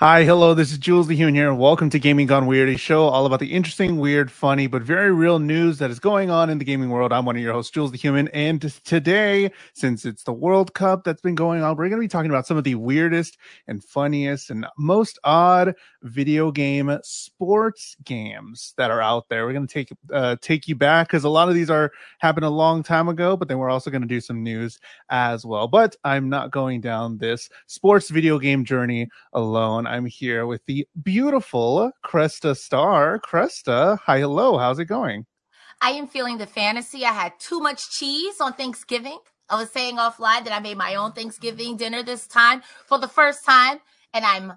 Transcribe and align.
Hi, 0.00 0.22
hello, 0.22 0.54
this 0.54 0.70
is 0.70 0.78
Jules 0.78 1.08
the 1.08 1.16
Human 1.16 1.34
here, 1.34 1.52
welcome 1.52 1.90
to 1.90 1.98
Gaming 1.98 2.28
Gone 2.28 2.46
Weird, 2.46 2.68
a 2.68 2.78
show 2.78 3.08
all 3.08 3.26
about 3.26 3.40
the 3.40 3.52
interesting, 3.52 3.98
weird, 3.98 4.30
funny, 4.30 4.68
but 4.68 4.80
very 4.80 5.10
real 5.10 5.40
news 5.40 5.78
that 5.78 5.90
is 5.90 5.98
going 5.98 6.30
on 6.30 6.50
in 6.50 6.58
the 6.58 6.64
gaming 6.64 6.90
world. 6.90 7.12
I'm 7.12 7.24
one 7.24 7.34
of 7.34 7.42
your 7.42 7.52
hosts, 7.52 7.72
Jules 7.72 7.90
the 7.90 7.98
Human, 7.98 8.28
and 8.28 8.60
today, 8.84 9.50
since 9.74 10.04
it's 10.04 10.22
the 10.22 10.32
World 10.32 10.72
Cup 10.72 11.02
that's 11.02 11.20
been 11.20 11.34
going 11.34 11.64
on, 11.64 11.76
we're 11.76 11.88
going 11.88 12.00
to 12.00 12.04
be 12.04 12.06
talking 12.06 12.30
about 12.30 12.46
some 12.46 12.56
of 12.56 12.62
the 12.62 12.76
weirdest 12.76 13.38
and 13.66 13.82
funniest 13.82 14.50
and 14.50 14.66
most 14.78 15.18
odd 15.24 15.74
video 16.02 16.50
game 16.50 16.98
sports 17.02 17.96
games 18.04 18.74
that 18.76 18.90
are 18.90 19.00
out 19.00 19.28
there. 19.28 19.46
We're 19.46 19.52
going 19.52 19.66
to 19.66 19.72
take 19.72 19.90
uh, 20.12 20.36
take 20.40 20.68
you 20.68 20.74
back 20.74 21.08
because 21.08 21.24
a 21.24 21.28
lot 21.28 21.48
of 21.48 21.54
these 21.54 21.70
are 21.70 21.90
happened 22.18 22.44
a 22.44 22.50
long 22.50 22.82
time 22.82 23.08
ago, 23.08 23.36
but 23.36 23.48
then 23.48 23.58
we're 23.58 23.70
also 23.70 23.90
going 23.90 24.02
to 24.02 24.08
do 24.08 24.20
some 24.20 24.42
news 24.42 24.78
as 25.10 25.44
well. 25.44 25.68
But 25.68 25.96
I'm 26.04 26.28
not 26.28 26.50
going 26.50 26.80
down 26.80 27.18
this 27.18 27.48
sports 27.66 28.10
video 28.10 28.38
game 28.38 28.64
journey 28.64 29.08
alone. 29.32 29.86
I'm 29.86 30.06
here 30.06 30.46
with 30.46 30.64
the 30.66 30.86
beautiful 31.02 31.90
Cresta 32.04 32.56
Starr. 32.56 33.20
Cresta, 33.20 33.98
hi, 33.98 34.20
hello. 34.20 34.58
How's 34.58 34.78
it 34.78 34.86
going? 34.86 35.26
I 35.80 35.90
am 35.90 36.08
feeling 36.08 36.38
the 36.38 36.46
fantasy. 36.46 37.04
I 37.04 37.12
had 37.12 37.38
too 37.38 37.60
much 37.60 37.90
cheese 37.90 38.40
on 38.40 38.54
Thanksgiving. 38.54 39.18
I 39.48 39.56
was 39.56 39.70
saying 39.70 39.96
offline 39.96 40.44
that 40.44 40.52
I 40.52 40.60
made 40.60 40.76
my 40.76 40.96
own 40.96 41.12
Thanksgiving 41.12 41.76
dinner 41.76 42.02
this 42.02 42.26
time 42.26 42.62
for 42.86 42.98
the 42.98 43.08
first 43.08 43.44
time, 43.44 43.78
and 44.12 44.24
I'm 44.24 44.52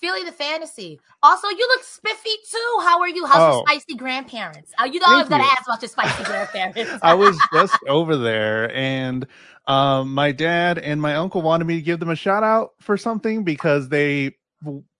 feeling 0.00 0.24
the 0.24 0.32
fantasy. 0.32 1.00
Also, 1.22 1.48
you 1.48 1.68
look 1.68 1.84
spiffy 1.84 2.30
too. 2.50 2.78
How 2.82 3.00
are 3.00 3.08
you? 3.08 3.26
How's 3.26 3.36
oh. 3.38 3.56
your 3.56 3.66
spicy 3.66 3.96
grandparents? 3.96 4.72
Oh, 4.78 4.84
you 4.84 5.00
know 5.00 5.06
I 5.08 5.18
was 5.18 5.28
gonna 5.28 5.44
ask 5.44 5.66
about 5.66 5.82
your 5.82 5.88
spicy 5.88 6.24
grandparents. 6.24 6.98
I 7.02 7.14
was 7.14 7.38
just 7.52 7.76
over 7.88 8.16
there, 8.16 8.74
and 8.74 9.26
um, 9.66 10.14
my 10.14 10.32
dad 10.32 10.78
and 10.78 11.00
my 11.00 11.16
uncle 11.16 11.42
wanted 11.42 11.66
me 11.66 11.76
to 11.76 11.82
give 11.82 12.00
them 12.00 12.10
a 12.10 12.16
shout 12.16 12.42
out 12.42 12.70
for 12.80 12.96
something 12.96 13.44
because 13.44 13.88
they 13.88 14.36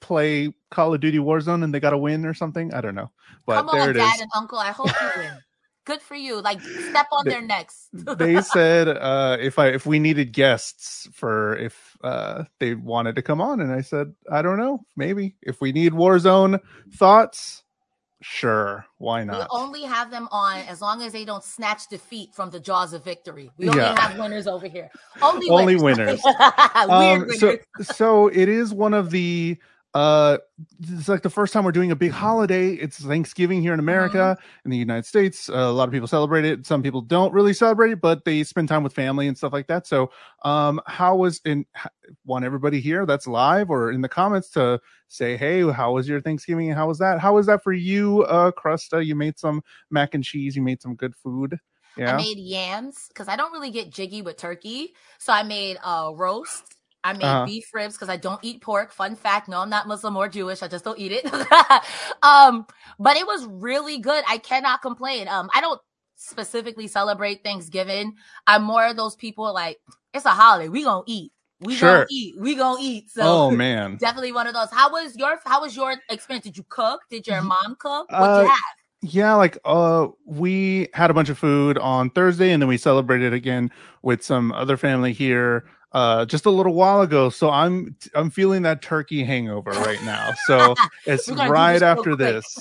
play 0.01 0.53
Call 0.71 0.95
of 0.95 1.01
Duty 1.01 1.19
Warzone 1.19 1.65
and 1.65 1.75
they 1.75 1.81
got 1.81 1.93
a 1.93 1.99
win 1.99 2.25
or 2.25 2.35
something. 2.35 2.73
I 2.73 2.81
don't 2.81 2.95
know. 2.95 3.11
But 3.47 3.57
Come 3.57 3.71
there 3.73 3.83
on, 3.83 3.91
it 3.91 3.95
Dad 3.95 4.15
is. 4.15 4.21
and 4.23 4.31
Uncle. 4.37 4.59
I 4.59 4.71
hope 4.71 4.89
you 4.89 5.11
win. 5.17 5.33
Good 5.85 6.03
for 6.03 6.15
you. 6.15 6.41
Like 6.41 6.61
step 6.61 7.07
on 7.11 7.25
they, 7.25 7.31
their 7.31 7.43
necks. 7.43 7.89
they 7.93 8.41
said 8.43 8.89
uh, 8.89 9.37
if 9.41 9.59
I 9.59 9.69
if 9.69 9.87
we 9.87 9.99
needed 9.99 10.33
guests 10.33 11.09
for 11.13 11.57
if 11.57 11.97
uh, 12.05 12.45
they 12.59 12.75
wanted 12.75 13.17
to 13.17 13.23
come 13.23 13.41
on, 13.41 13.61
and 13.61 13.73
I 13.73 13.81
said 13.81 14.13
I 14.31 14.43
don't 14.43 14.59
know, 14.59 14.85
maybe 14.97 15.37
if 15.43 15.61
we 15.61 15.73
need 15.73 15.93
Warzone 15.93 16.61
thoughts, 16.93 17.65
Sure, 18.23 18.85
why 18.99 19.25
not? 19.25 19.39
We 19.39 19.47
only 19.59 19.83
have 19.83 20.11
them 20.11 20.29
on 20.31 20.59
as 20.69 20.83
long 20.83 21.03
as 21.03 21.13
they 21.13 21.25
don't 21.25 21.43
snatch 21.43 21.89
defeat 21.89 22.35
from 22.35 22.51
the 22.51 22.61
jaws 22.61 22.93
of 22.93 23.03
victory. 23.03 23.51
We 23.57 23.71
only 23.71 23.81
yeah. 23.81 23.99
have 23.99 24.19
winners 24.19 24.47
over 24.47 24.69
here. 24.69 24.91
Only 25.23 25.49
only 25.49 25.77
winners. 25.77 26.21
winners. 26.23 26.51
um, 26.75 27.21
winners. 27.21 27.41
So, 27.41 27.57
so 27.83 28.29
it 28.29 28.51
is 28.51 28.75
one 28.75 28.93
of 28.93 29.11
the 29.11 29.57
uh 29.95 30.39
it's 30.81 31.09
like 31.09 31.23
the 31.23 31.31
first 31.31 31.53
time 31.53 31.65
we're 31.65 31.73
doing 31.73 31.91
a 31.91 31.97
big 31.97 32.13
holiday. 32.13 32.75
It's 32.75 32.99
thanksgiving 32.99 33.61
here 33.61 33.75
in 33.75 33.81
america 33.81 34.37
mm-hmm. 34.39 34.61
in 34.65 34.71
the 34.71 34.77
united 34.77 35.05
states. 35.05 35.49
Uh, 35.49 35.55
a 35.55 35.73
lot 35.73 35.89
of 35.89 35.93
people 35.93 36.07
celebrate 36.07 36.45
it. 36.45 36.67
Some 36.67 36.83
people 36.83 37.01
don't 37.01 37.33
really 37.33 37.53
celebrate 37.53 37.93
it 37.93 38.01
but 38.01 38.25
they 38.25 38.45
spend 38.45 38.69
time 38.69 38.83
with 38.83 38.93
family 38.93 39.27
and 39.27 39.37
stuff 39.37 39.53
like 39.53 39.67
that. 39.67 39.87
So 39.87 40.11
um 40.45 40.81
how 40.87 41.17
was 41.17 41.41
in 41.45 41.67
want 42.25 42.45
everybody 42.45 42.81
here 42.81 43.07
that's 43.07 43.27
live 43.27 43.71
or 43.71 43.91
in 43.91 44.01
the 44.01 44.09
comments 44.09 44.51
to 44.51 44.81
say 45.09 45.37
hey 45.37 45.69
how 45.71 45.95
was 45.95 46.09
your 46.09 46.21
thanksgiving 46.21 46.69
and 46.69 46.79
how 46.79 46.87
was 46.87 46.99
that? 46.99 47.19
How 47.19 47.35
was 47.35 47.47
that 47.47 47.63
for 47.63 47.73
you 47.73 48.23
uh 48.25 48.53
Cresta 48.53 49.05
you 49.05 49.15
made 49.15 49.39
some 49.39 49.63
mac 49.91 50.15
and 50.15 50.23
cheese. 50.23 50.55
You 50.55 50.63
made 50.63 50.81
some 50.83 50.95
good 50.95 51.15
food. 51.17 51.59
Yeah. 51.97 52.15
I 52.15 52.17
made 52.17 52.39
yams 52.39 53.09
because 53.09 53.29
I 53.29 53.37
don't 53.37 53.53
really 53.53 53.71
get 53.71 53.91
jiggy 53.91 54.23
with 54.23 54.37
turkey. 54.37 54.95
So 55.19 55.33
I 55.33 55.43
made 55.43 55.77
a 55.79 55.89
uh, 55.89 56.11
roast 56.13 56.77
I 57.03 57.13
made 57.15 57.25
uh-huh. 57.25 57.47
beef 57.47 57.71
ribs 57.73 57.95
because 57.95 58.09
I 58.09 58.17
don't 58.17 58.41
eat 58.43 58.61
pork. 58.61 58.93
Fun 58.93 59.17
fact: 59.17 59.49
No, 59.49 59.61
I'm 59.61 59.71
not 59.71 59.89
Muslim 59.89 60.17
or 60.17 60.29
Jewish. 60.29 60.63
I 60.63 60.69
just 60.69 60.85
don't 60.85 60.99
eat 60.99 61.13
it. 61.13 61.25
um, 62.23 62.67
but 62.99 63.17
it 63.17 63.27
was 63.27 63.47
really 63.47 63.99
good. 63.99 64.23
I 64.29 64.39
cannot 64.39 64.83
complain. 64.83 65.29
Um, 65.29 65.49
I 65.55 65.61
don't 65.61 65.81
specifically 66.17 66.87
celebrate 66.87 67.43
Thanksgiving. 67.43 68.15
I'm 68.47 68.63
more 68.63 68.87
of 68.87 68.97
those 68.97 69.17
people 69.17 69.53
like 69.53 69.79
it's 70.13 70.27
a 70.27 70.31
holiday. 70.31 70.69
We 70.69 70.85
gonna 70.85 71.03
eat. 71.07 71.33
We 71.61 71.75
sure. 71.75 71.91
gonna 71.91 72.07
eat. 72.11 72.35
We 72.39 72.55
gonna 72.55 72.79
eat. 72.81 73.11
So, 73.11 73.23
oh 73.23 73.51
man, 73.57 73.97
definitely 73.97 74.33
one 74.33 74.47
of 74.47 74.55
those. 74.55 74.71
How 74.71 74.91
was 74.91 75.17
your 75.17 75.39
How 75.45 75.63
was 75.63 75.75
your 75.75 75.97
experience? 76.11 76.45
Did 76.45 76.57
you 76.57 76.65
cook? 76.69 77.01
Did 77.11 77.27
your 77.27 77.43
mom 77.43 77.77
cook? 77.79 78.11
What 78.11 78.21
uh, 78.21 78.43
you 78.43 78.49
have? 78.49 78.59
Yeah, 79.03 79.35
like 79.35 79.57
uh 79.65 80.09
we 80.27 80.89
had 80.93 81.11
a 81.11 81.15
bunch 81.15 81.31
of 81.31 81.39
food 81.39 81.79
on 81.79 82.11
Thursday 82.11 82.51
and 82.51 82.63
then 82.63 82.69
we 82.69 82.77
celebrated 82.77 83.33
again 83.33 83.71
with 84.03 84.23
some 84.23 84.53
other 84.53 84.77
family 84.77 85.13
here 85.15 85.65
uh 85.93 86.25
just 86.25 86.47
a 86.47 86.51
little 86.51 86.75
while 86.75 87.01
ago 87.01 87.29
so 87.29 87.51
i'm 87.51 87.97
i'm 88.15 88.31
feeling 88.31 88.63
that 88.63 88.81
turkey 88.83 89.25
hangover 89.25 89.71
right 89.71 90.03
now. 90.05 90.33
So 90.47 90.75
it's 91.07 91.29
right 91.29 91.83
after 91.83 92.15
this. 92.15 92.59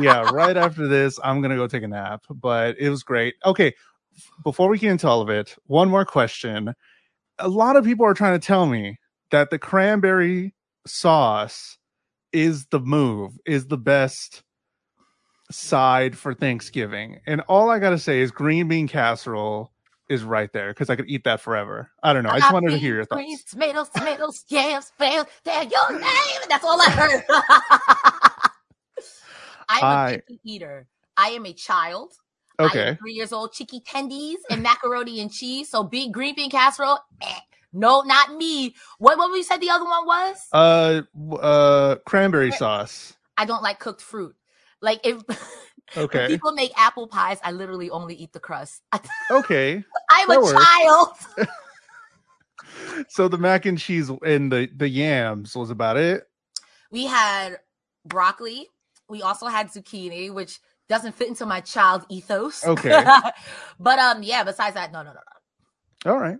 Yeah 0.00 0.30
right 0.32 0.56
after 0.56 0.88
this 0.88 1.18
i'm 1.22 1.40
gonna 1.40 1.56
go 1.56 1.66
take 1.66 1.82
a 1.82 1.88
nap 1.88 2.24
but 2.30 2.76
it 2.78 2.90
was 2.90 3.02
great. 3.02 3.34
Okay 3.44 3.74
before 4.44 4.68
we 4.68 4.78
get 4.78 4.90
into 4.90 5.08
all 5.08 5.20
of 5.20 5.28
it 5.28 5.56
one 5.66 5.88
more 5.88 6.04
question. 6.04 6.74
A 7.38 7.48
lot 7.48 7.76
of 7.76 7.84
people 7.84 8.04
are 8.04 8.14
trying 8.14 8.38
to 8.38 8.46
tell 8.46 8.66
me 8.66 8.98
that 9.30 9.50
the 9.50 9.58
cranberry 9.58 10.54
sauce 10.86 11.78
is 12.32 12.66
the 12.66 12.80
move 12.80 13.38
is 13.46 13.66
the 13.66 13.78
best 13.78 14.42
side 15.50 16.16
for 16.16 16.32
thanksgiving 16.32 17.20
and 17.26 17.42
all 17.42 17.68
i 17.70 17.78
gotta 17.78 17.98
say 17.98 18.20
is 18.20 18.30
green 18.30 18.68
bean 18.68 18.88
casserole 18.88 19.71
is 20.12 20.22
right 20.22 20.52
there 20.52 20.70
because 20.70 20.90
I 20.90 20.96
could 20.96 21.08
eat 21.08 21.24
that 21.24 21.40
forever. 21.40 21.90
I 22.02 22.12
don't 22.12 22.22
know. 22.22 22.30
I 22.30 22.38
just 22.38 22.52
wanted 22.52 22.70
to 22.70 22.78
hear 22.78 22.94
your 22.94 23.04
thoughts. 23.04 23.22
Greens, 23.22 23.44
tomatoes, 23.44 23.88
tomatoes, 23.88 24.44
yams, 24.48 24.92
fails. 24.98 25.26
They're 25.44 25.64
your 25.64 25.92
name. 25.92 26.40
That's 26.48 26.64
all 26.64 26.80
I 26.80 26.90
heard. 26.90 27.24
I'm 29.68 29.84
I, 29.84 30.10
a 30.10 30.18
picky 30.18 30.40
eater. 30.44 30.86
I 31.16 31.28
am 31.28 31.46
a 31.46 31.52
child. 31.52 32.12
Okay. 32.60 32.96
three 33.00 33.14
years 33.14 33.32
old. 33.32 33.52
Chicky 33.52 33.80
tendies 33.80 34.36
and 34.50 34.62
macaroni 34.62 35.20
and 35.20 35.32
cheese. 35.32 35.70
So 35.70 35.82
big 35.82 36.12
green 36.12 36.34
bean 36.34 36.50
casserole. 36.50 36.98
Eh. 37.22 37.38
No, 37.72 38.02
not 38.02 38.36
me. 38.36 38.74
What 38.98 39.16
what 39.16 39.32
we 39.32 39.42
said 39.42 39.58
the 39.58 39.70
other 39.70 39.86
one 39.86 40.06
was? 40.06 40.46
Uh, 40.52 41.02
uh, 41.36 41.96
cranberry 42.06 42.52
sauce. 42.52 43.14
I 43.38 43.46
don't 43.46 43.62
like 43.62 43.78
cooked 43.78 44.02
fruit. 44.02 44.36
Like 44.82 45.00
if 45.04 45.22
Okay. 45.96 46.20
When 46.20 46.28
people 46.28 46.52
make 46.52 46.72
apple 46.76 47.06
pies. 47.06 47.38
I 47.44 47.52
literally 47.52 47.90
only 47.90 48.14
eat 48.14 48.32
the 48.32 48.40
crust. 48.40 48.82
okay. 49.30 49.84
I'm 50.10 50.28
that 50.28 50.38
a 50.38 50.40
works. 50.40 50.64
child. 50.64 51.48
so 53.08 53.28
the 53.28 53.38
mac 53.38 53.66
and 53.66 53.78
cheese 53.78 54.10
and 54.24 54.50
the 54.50 54.68
the 54.74 54.88
yams 54.88 55.56
was 55.56 55.70
about 55.70 55.96
it. 55.96 56.24
We 56.90 57.06
had 57.06 57.56
broccoli. 58.06 58.68
We 59.08 59.22
also 59.22 59.46
had 59.46 59.68
zucchini, 59.68 60.32
which 60.32 60.60
doesn't 60.88 61.14
fit 61.14 61.28
into 61.28 61.46
my 61.46 61.60
child 61.60 62.04
ethos. 62.08 62.64
Okay. 62.66 63.04
but 63.80 63.98
um, 63.98 64.22
yeah. 64.22 64.44
Besides 64.44 64.74
that, 64.74 64.92
no, 64.92 65.02
no, 65.02 65.10
no, 65.10 65.20
no. 66.04 66.12
All 66.12 66.18
right. 66.18 66.38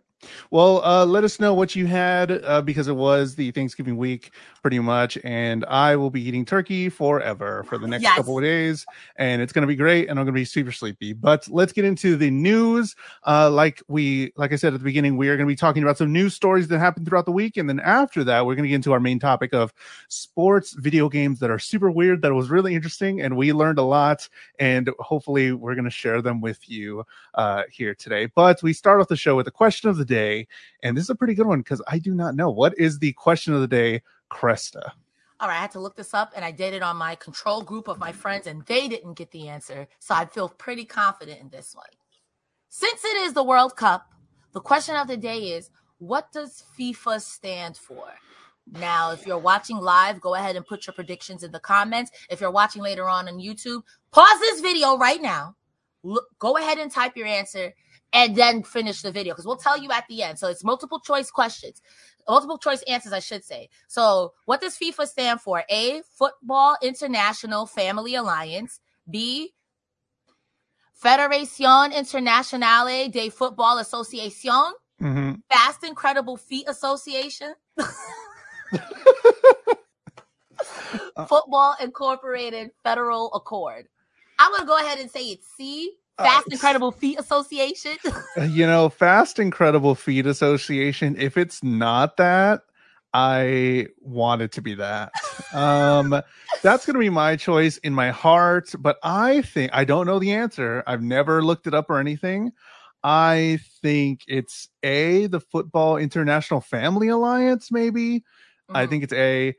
Well, 0.50 0.84
uh, 0.84 1.04
let 1.04 1.24
us 1.24 1.40
know 1.40 1.54
what 1.54 1.74
you 1.74 1.86
had 1.86 2.44
uh, 2.44 2.62
because 2.62 2.88
it 2.88 2.94
was 2.94 3.34
the 3.34 3.50
Thanksgiving 3.50 3.96
week 3.96 4.32
pretty 4.62 4.78
much. 4.78 5.18
And 5.24 5.64
I 5.66 5.96
will 5.96 6.10
be 6.10 6.22
eating 6.22 6.44
turkey 6.44 6.88
forever 6.88 7.64
for 7.64 7.76
the 7.76 7.88
next 7.88 8.02
yes. 8.02 8.16
couple 8.16 8.38
of 8.38 8.44
days. 8.44 8.86
And 9.16 9.42
it's 9.42 9.52
going 9.52 9.62
to 9.62 9.66
be 9.66 9.76
great. 9.76 10.08
And 10.08 10.18
I'm 10.18 10.24
going 10.24 10.34
to 10.34 10.40
be 10.40 10.44
super 10.44 10.72
sleepy. 10.72 11.12
But 11.12 11.48
let's 11.48 11.72
get 11.72 11.84
into 11.84 12.16
the 12.16 12.30
news. 12.30 12.94
Uh, 13.26 13.50
like 13.50 13.82
we, 13.88 14.32
like 14.36 14.52
I 14.52 14.56
said 14.56 14.72
at 14.72 14.78
the 14.78 14.84
beginning, 14.84 15.16
we 15.16 15.28
are 15.28 15.36
going 15.36 15.46
to 15.46 15.52
be 15.52 15.56
talking 15.56 15.82
about 15.82 15.98
some 15.98 16.12
news 16.12 16.34
stories 16.34 16.68
that 16.68 16.78
happened 16.78 17.06
throughout 17.06 17.26
the 17.26 17.32
week. 17.32 17.56
And 17.56 17.68
then 17.68 17.80
after 17.80 18.24
that, 18.24 18.46
we're 18.46 18.54
going 18.54 18.64
to 18.64 18.68
get 18.68 18.76
into 18.76 18.92
our 18.92 19.00
main 19.00 19.18
topic 19.18 19.52
of 19.52 19.74
sports 20.08 20.72
video 20.74 21.08
games 21.08 21.40
that 21.40 21.50
are 21.50 21.58
super 21.58 21.90
weird, 21.90 22.22
that 22.22 22.32
was 22.32 22.48
really 22.48 22.74
interesting. 22.74 23.20
And 23.20 23.36
we 23.36 23.52
learned 23.52 23.78
a 23.78 23.82
lot. 23.82 24.28
And 24.58 24.90
hopefully 25.00 25.52
we're 25.52 25.74
going 25.74 25.84
to 25.84 25.90
share 25.90 26.22
them 26.22 26.40
with 26.40 26.68
you 26.68 27.04
uh, 27.34 27.64
here 27.68 27.94
today. 27.94 28.26
But 28.26 28.62
we 28.62 28.72
start 28.72 29.00
off 29.00 29.08
the 29.08 29.16
show 29.16 29.36
with 29.36 29.46
the 29.46 29.50
question 29.50 29.90
of 29.90 29.96
the 29.96 30.04
day. 30.04 30.46
And 30.82 30.96
this 30.96 31.04
is 31.04 31.10
a 31.10 31.14
pretty 31.14 31.34
good 31.34 31.46
one 31.46 31.60
because 31.60 31.82
I 31.88 31.98
do 31.98 32.14
not 32.14 32.34
know. 32.34 32.50
What 32.50 32.78
is 32.78 32.98
the 32.98 33.12
question 33.14 33.54
of 33.54 33.60
the 33.60 33.68
day, 33.68 34.02
Cresta? 34.32 34.92
All 35.40 35.48
right, 35.48 35.58
I 35.58 35.60
had 35.60 35.72
to 35.72 35.80
look 35.80 35.96
this 35.96 36.14
up 36.14 36.32
and 36.36 36.44
I 36.44 36.52
did 36.52 36.72
it 36.72 36.82
on 36.82 36.96
my 36.96 37.16
control 37.16 37.62
group 37.62 37.88
of 37.88 37.98
my 37.98 38.12
friends 38.12 38.46
and 38.46 38.64
they 38.66 38.86
didn't 38.88 39.14
get 39.14 39.30
the 39.32 39.48
answer. 39.48 39.88
So 39.98 40.14
I 40.14 40.24
feel 40.24 40.48
pretty 40.48 40.84
confident 40.84 41.40
in 41.40 41.48
this 41.48 41.74
one. 41.74 41.86
Since 42.68 43.04
it 43.04 43.16
is 43.18 43.32
the 43.32 43.42
World 43.42 43.76
Cup, 43.76 44.06
the 44.52 44.60
question 44.60 44.94
of 44.96 45.08
the 45.08 45.16
day 45.16 45.52
is 45.52 45.70
what 45.98 46.30
does 46.32 46.64
FIFA 46.78 47.20
stand 47.20 47.76
for? 47.76 48.08
Now, 48.70 49.10
if 49.10 49.26
you're 49.26 49.38
watching 49.38 49.76
live, 49.76 50.20
go 50.20 50.34
ahead 50.34 50.56
and 50.56 50.64
put 50.64 50.86
your 50.86 50.94
predictions 50.94 51.42
in 51.42 51.50
the 51.50 51.60
comments. 51.60 52.12
If 52.30 52.40
you're 52.40 52.50
watching 52.50 52.82
later 52.82 53.08
on 53.08 53.28
on 53.28 53.38
YouTube, 53.38 53.82
pause 54.12 54.40
this 54.40 54.60
video 54.60 54.96
right 54.96 55.20
now. 55.20 55.56
Look, 56.04 56.26
go 56.38 56.56
ahead 56.56 56.78
and 56.78 56.90
type 56.90 57.16
your 57.16 57.26
answer 57.26 57.74
and 58.12 58.36
then 58.36 58.62
finish 58.62 59.02
the 59.02 59.10
video 59.10 59.32
because 59.32 59.46
we'll 59.46 59.56
tell 59.56 59.78
you 59.78 59.90
at 59.90 60.06
the 60.08 60.22
end. 60.22 60.38
So 60.38 60.48
it's 60.48 60.64
multiple 60.64 61.00
choice 61.00 61.30
questions, 61.30 61.80
multiple 62.28 62.58
choice 62.58 62.82
answers, 62.82 63.12
I 63.12 63.20
should 63.20 63.44
say. 63.44 63.68
So 63.88 64.32
what 64.44 64.60
does 64.60 64.76
FIFA 64.76 65.06
stand 65.06 65.40
for? 65.40 65.64
A, 65.70 66.02
Football 66.16 66.76
International 66.82 67.66
Family 67.66 68.14
Alliance. 68.14 68.80
B, 69.10 69.52
Federación 71.02 71.92
Internacional 71.92 73.10
de 73.10 73.30
Football 73.30 73.78
Association. 73.78 74.72
Mm-hmm. 75.00 75.32
Fast 75.50 75.82
Incredible 75.84 76.36
Feet 76.36 76.68
Association. 76.68 77.54
Football 81.28 81.74
Incorporated 81.80 82.70
Federal 82.84 83.32
Accord. 83.32 83.88
I'm 84.38 84.52
gonna 84.52 84.66
go 84.66 84.78
ahead 84.78 85.00
and 85.00 85.10
say 85.10 85.24
it's 85.26 85.48
C. 85.56 85.96
Uh, 86.18 86.24
Fast 86.24 86.46
s- 86.48 86.52
Incredible 86.52 86.92
Feet 86.92 87.18
Association. 87.18 87.96
you 88.48 88.66
know, 88.66 88.88
Fast 88.88 89.38
Incredible 89.38 89.94
Feet 89.94 90.26
Association. 90.26 91.16
If 91.18 91.36
it's 91.36 91.62
not 91.62 92.16
that, 92.18 92.62
I 93.14 93.88
want 94.00 94.42
it 94.42 94.52
to 94.52 94.62
be 94.62 94.74
that. 94.74 95.12
Um, 95.52 96.20
that's 96.62 96.86
going 96.86 96.94
to 96.94 97.00
be 97.00 97.10
my 97.10 97.36
choice 97.36 97.76
in 97.78 97.92
my 97.94 98.10
heart, 98.10 98.72
but 98.78 98.96
I 99.02 99.42
think 99.42 99.70
I 99.74 99.84
don't 99.84 100.06
know 100.06 100.18
the 100.18 100.32
answer. 100.32 100.82
I've 100.86 101.02
never 101.02 101.42
looked 101.42 101.66
it 101.66 101.74
up 101.74 101.90
or 101.90 101.98
anything. 101.98 102.52
I 103.04 103.58
think 103.82 104.20
it's 104.28 104.68
A, 104.82 105.26
the 105.26 105.40
Football 105.40 105.96
International 105.96 106.60
Family 106.60 107.08
Alliance, 107.08 107.70
maybe. 107.72 108.22
I 108.72 108.86
Mhm. 108.86 108.90
think 108.90 109.04
it's 109.04 109.12
A. 109.12 109.54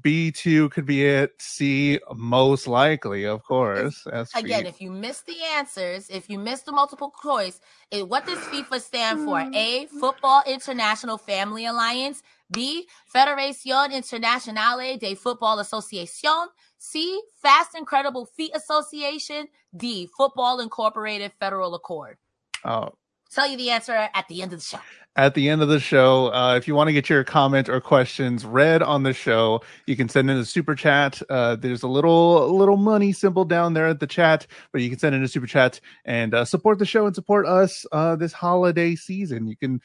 B2 0.00 0.70
could 0.70 0.86
be 0.86 1.04
it. 1.04 1.40
C, 1.40 2.00
most 2.14 2.66
likely, 2.66 3.24
of 3.24 3.44
course. 3.44 4.06
as 4.12 4.30
Again, 4.34 4.66
if 4.66 4.80
you 4.80 4.90
miss 4.90 5.20
the 5.22 5.36
answers, 5.54 6.10
if 6.10 6.28
you 6.28 6.38
miss 6.38 6.62
the 6.62 6.72
multiple 6.72 7.12
choice, 7.22 7.60
it, 7.90 8.08
what 8.08 8.26
does 8.26 8.38
FIFA 8.38 8.80
stand 8.80 9.24
for? 9.24 9.40
Hmm. 9.40 9.54
A. 9.54 9.86
Football 9.86 10.42
International 10.46 11.18
Family 11.18 11.66
Alliance. 11.66 12.22
B. 12.50 12.86
Federación 13.12 13.92
Internacional 13.92 14.98
de 14.98 15.14
Football 15.14 15.60
Associación. 15.60 16.48
C. 16.78 17.20
Fast 17.36 17.76
Incredible 17.76 18.26
Feet 18.26 18.54
Association. 18.54 19.46
D. 19.76 20.08
Football 20.16 20.60
Incorporated 20.60 21.32
Federal 21.38 21.74
Accord. 21.74 22.18
Oh, 22.64 22.90
Tell 23.34 23.48
you 23.48 23.56
the 23.56 23.70
answer 23.70 23.92
at 23.92 24.28
the 24.28 24.42
end 24.42 24.52
of 24.52 24.60
the 24.60 24.64
show. 24.64 24.78
At 25.16 25.34
the 25.34 25.48
end 25.48 25.62
of 25.62 25.68
the 25.68 25.78
show. 25.80 26.32
Uh, 26.32 26.56
if 26.56 26.66
you 26.66 26.74
want 26.74 26.88
to 26.88 26.92
get 26.92 27.08
your 27.08 27.24
comment 27.24 27.68
or 27.68 27.80
questions 27.80 28.44
read 28.44 28.82
on 28.82 29.02
the 29.02 29.12
show, 29.12 29.62
you 29.86 29.96
can 29.96 30.08
send 30.08 30.30
in 30.30 30.36
a 30.36 30.44
super 30.44 30.74
chat. 30.74 31.22
Uh, 31.30 31.56
there's 31.56 31.82
a 31.82 31.88
little 31.88 32.56
little 32.56 32.76
money 32.76 33.12
symbol 33.12 33.44
down 33.44 33.74
there 33.74 33.86
at 33.86 34.00
the 34.00 34.06
chat, 34.06 34.46
but 34.72 34.82
you 34.82 34.90
can 34.90 34.98
send 34.98 35.14
in 35.14 35.22
a 35.22 35.28
super 35.28 35.46
chat 35.46 35.80
and 36.04 36.34
uh, 36.34 36.44
support 36.44 36.78
the 36.78 36.86
show 36.86 37.06
and 37.06 37.14
support 37.14 37.46
us 37.46 37.86
uh, 37.92 38.16
this 38.16 38.32
holiday 38.32 38.94
season. 38.94 39.46
You 39.46 39.56
can 39.56 39.80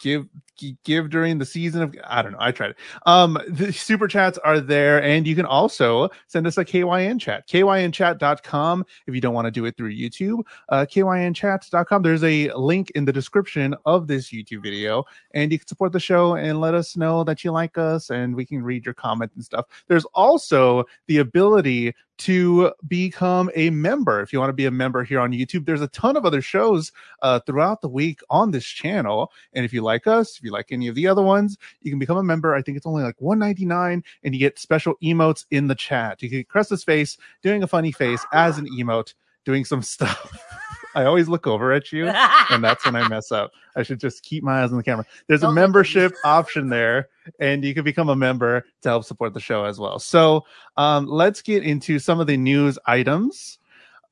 give 0.00 0.24
gi- 0.24 0.28
give 0.84 1.10
during 1.10 1.38
the 1.38 1.46
season 1.46 1.82
of 1.82 1.96
I 2.04 2.22
don't 2.22 2.32
know. 2.32 2.38
I 2.40 2.52
tried 2.52 2.70
it. 2.70 2.76
Um, 3.06 3.38
the 3.48 3.72
super 3.72 4.08
chats 4.08 4.38
are 4.38 4.60
there, 4.60 5.02
and 5.02 5.26
you 5.26 5.34
can 5.34 5.46
also 5.46 6.08
send 6.26 6.46
us 6.46 6.58
a 6.58 6.64
KYN 6.64 7.20
chat, 7.20 7.48
kynchat.com 7.48 8.84
if 9.06 9.14
you 9.14 9.20
don't 9.20 9.34
want 9.34 9.46
to 9.46 9.50
do 9.50 9.64
it 9.64 9.76
through 9.76 9.94
YouTube 9.94 10.44
uh, 10.68 10.84
kynchat.com. 10.84 12.02
There's 12.02 12.24
a 12.24 12.50
link 12.52 12.90
in 12.94 13.04
the 13.04 13.12
description 13.12 13.74
of 13.84 14.06
this 14.06 14.30
YouTube 14.30 14.62
video, 14.62 15.04
and 15.32 15.52
you 15.52 15.58
can 15.58 15.68
support 15.68 15.92
the 15.92 16.00
show 16.00 16.34
and 16.34 16.60
let 16.60 16.74
us 16.74 16.96
know 16.96 17.24
that 17.24 17.44
you 17.44 17.52
like 17.52 17.78
us, 17.78 18.10
and 18.10 18.34
we 18.34 18.44
can 18.44 18.62
read 18.62 18.84
your 18.84 18.94
comment 18.94 19.32
and 19.34 19.44
stuff. 19.44 19.66
There's 19.88 20.04
also 20.06 20.84
the 21.06 21.18
ability 21.18 21.94
to 22.16 22.72
become 22.86 23.50
a 23.56 23.70
member. 23.70 24.20
If 24.20 24.32
you 24.32 24.38
want 24.38 24.50
to 24.50 24.54
be 24.54 24.66
a 24.66 24.70
member 24.70 25.02
here 25.02 25.18
on 25.18 25.32
YouTube, 25.32 25.66
there's 25.66 25.80
a 25.80 25.88
ton 25.88 26.16
of 26.16 26.24
other 26.24 26.40
shows 26.40 26.92
uh, 27.22 27.40
throughout 27.40 27.80
the 27.80 27.88
week 27.88 28.20
on 28.30 28.52
this 28.52 28.64
channel. 28.64 29.32
And 29.52 29.64
if 29.64 29.72
you 29.72 29.82
like 29.82 30.06
us, 30.06 30.38
you 30.44 30.50
like 30.52 30.70
any 30.70 30.88
of 30.88 30.94
the 30.94 31.06
other 31.06 31.22
ones, 31.22 31.56
you 31.82 31.90
can 31.90 31.98
become 31.98 32.16
a 32.16 32.22
member. 32.22 32.54
I 32.54 32.62
think 32.62 32.76
it's 32.76 32.86
only 32.86 33.02
like 33.02 33.20
199 33.20 34.04
and 34.22 34.34
you 34.34 34.38
get 34.40 34.58
special 34.58 34.94
emotes 35.02 35.44
in 35.50 35.66
the 35.68 35.74
chat. 35.74 36.22
You 36.22 36.28
can 36.28 36.38
get 36.40 36.48
Cresta's 36.48 36.84
face 36.84 37.16
doing 37.42 37.62
a 37.62 37.66
funny 37.66 37.92
face 37.92 38.24
as 38.32 38.58
an 38.58 38.66
emote, 38.78 39.14
doing 39.44 39.64
some 39.64 39.82
stuff. 39.94 40.32
I 40.96 41.06
always 41.06 41.28
look 41.28 41.48
over 41.48 41.72
at 41.72 41.90
you 41.90 42.06
and 42.06 42.62
that's 42.62 42.84
when 42.84 42.94
I 42.94 43.08
mess 43.08 43.32
up. 43.32 43.50
I 43.74 43.82
should 43.82 43.98
just 43.98 44.22
keep 44.22 44.44
my 44.44 44.62
eyes 44.62 44.70
on 44.70 44.76
the 44.76 44.82
camera. 44.84 45.04
There's 45.26 45.40
a 45.40 45.46
Don't 45.46 45.54
look 45.54 45.58
at 45.58 45.60
me. 45.60 45.66
membership 45.66 46.12
option 46.24 46.68
there, 46.68 47.08
and 47.40 47.64
you 47.64 47.74
can 47.74 47.82
become 47.82 48.08
a 48.08 48.14
member 48.14 48.64
to 48.82 48.88
help 48.88 49.04
support 49.04 49.34
the 49.34 49.40
show 49.40 49.64
as 49.64 49.80
well. 49.80 49.98
So 49.98 50.44
um, 50.76 51.06
let's 51.06 51.42
get 51.42 51.64
into 51.64 51.98
some 51.98 52.20
of 52.20 52.28
the 52.28 52.36
news 52.36 52.78
items. 52.86 53.58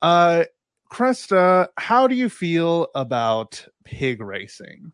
Uh, 0.01 0.43
Cresta, 0.91 1.69
how 1.77 2.05
do 2.07 2.15
you 2.15 2.27
feel 2.27 2.89
about 2.93 3.65
pig 3.85 4.19
racing? 4.19 4.91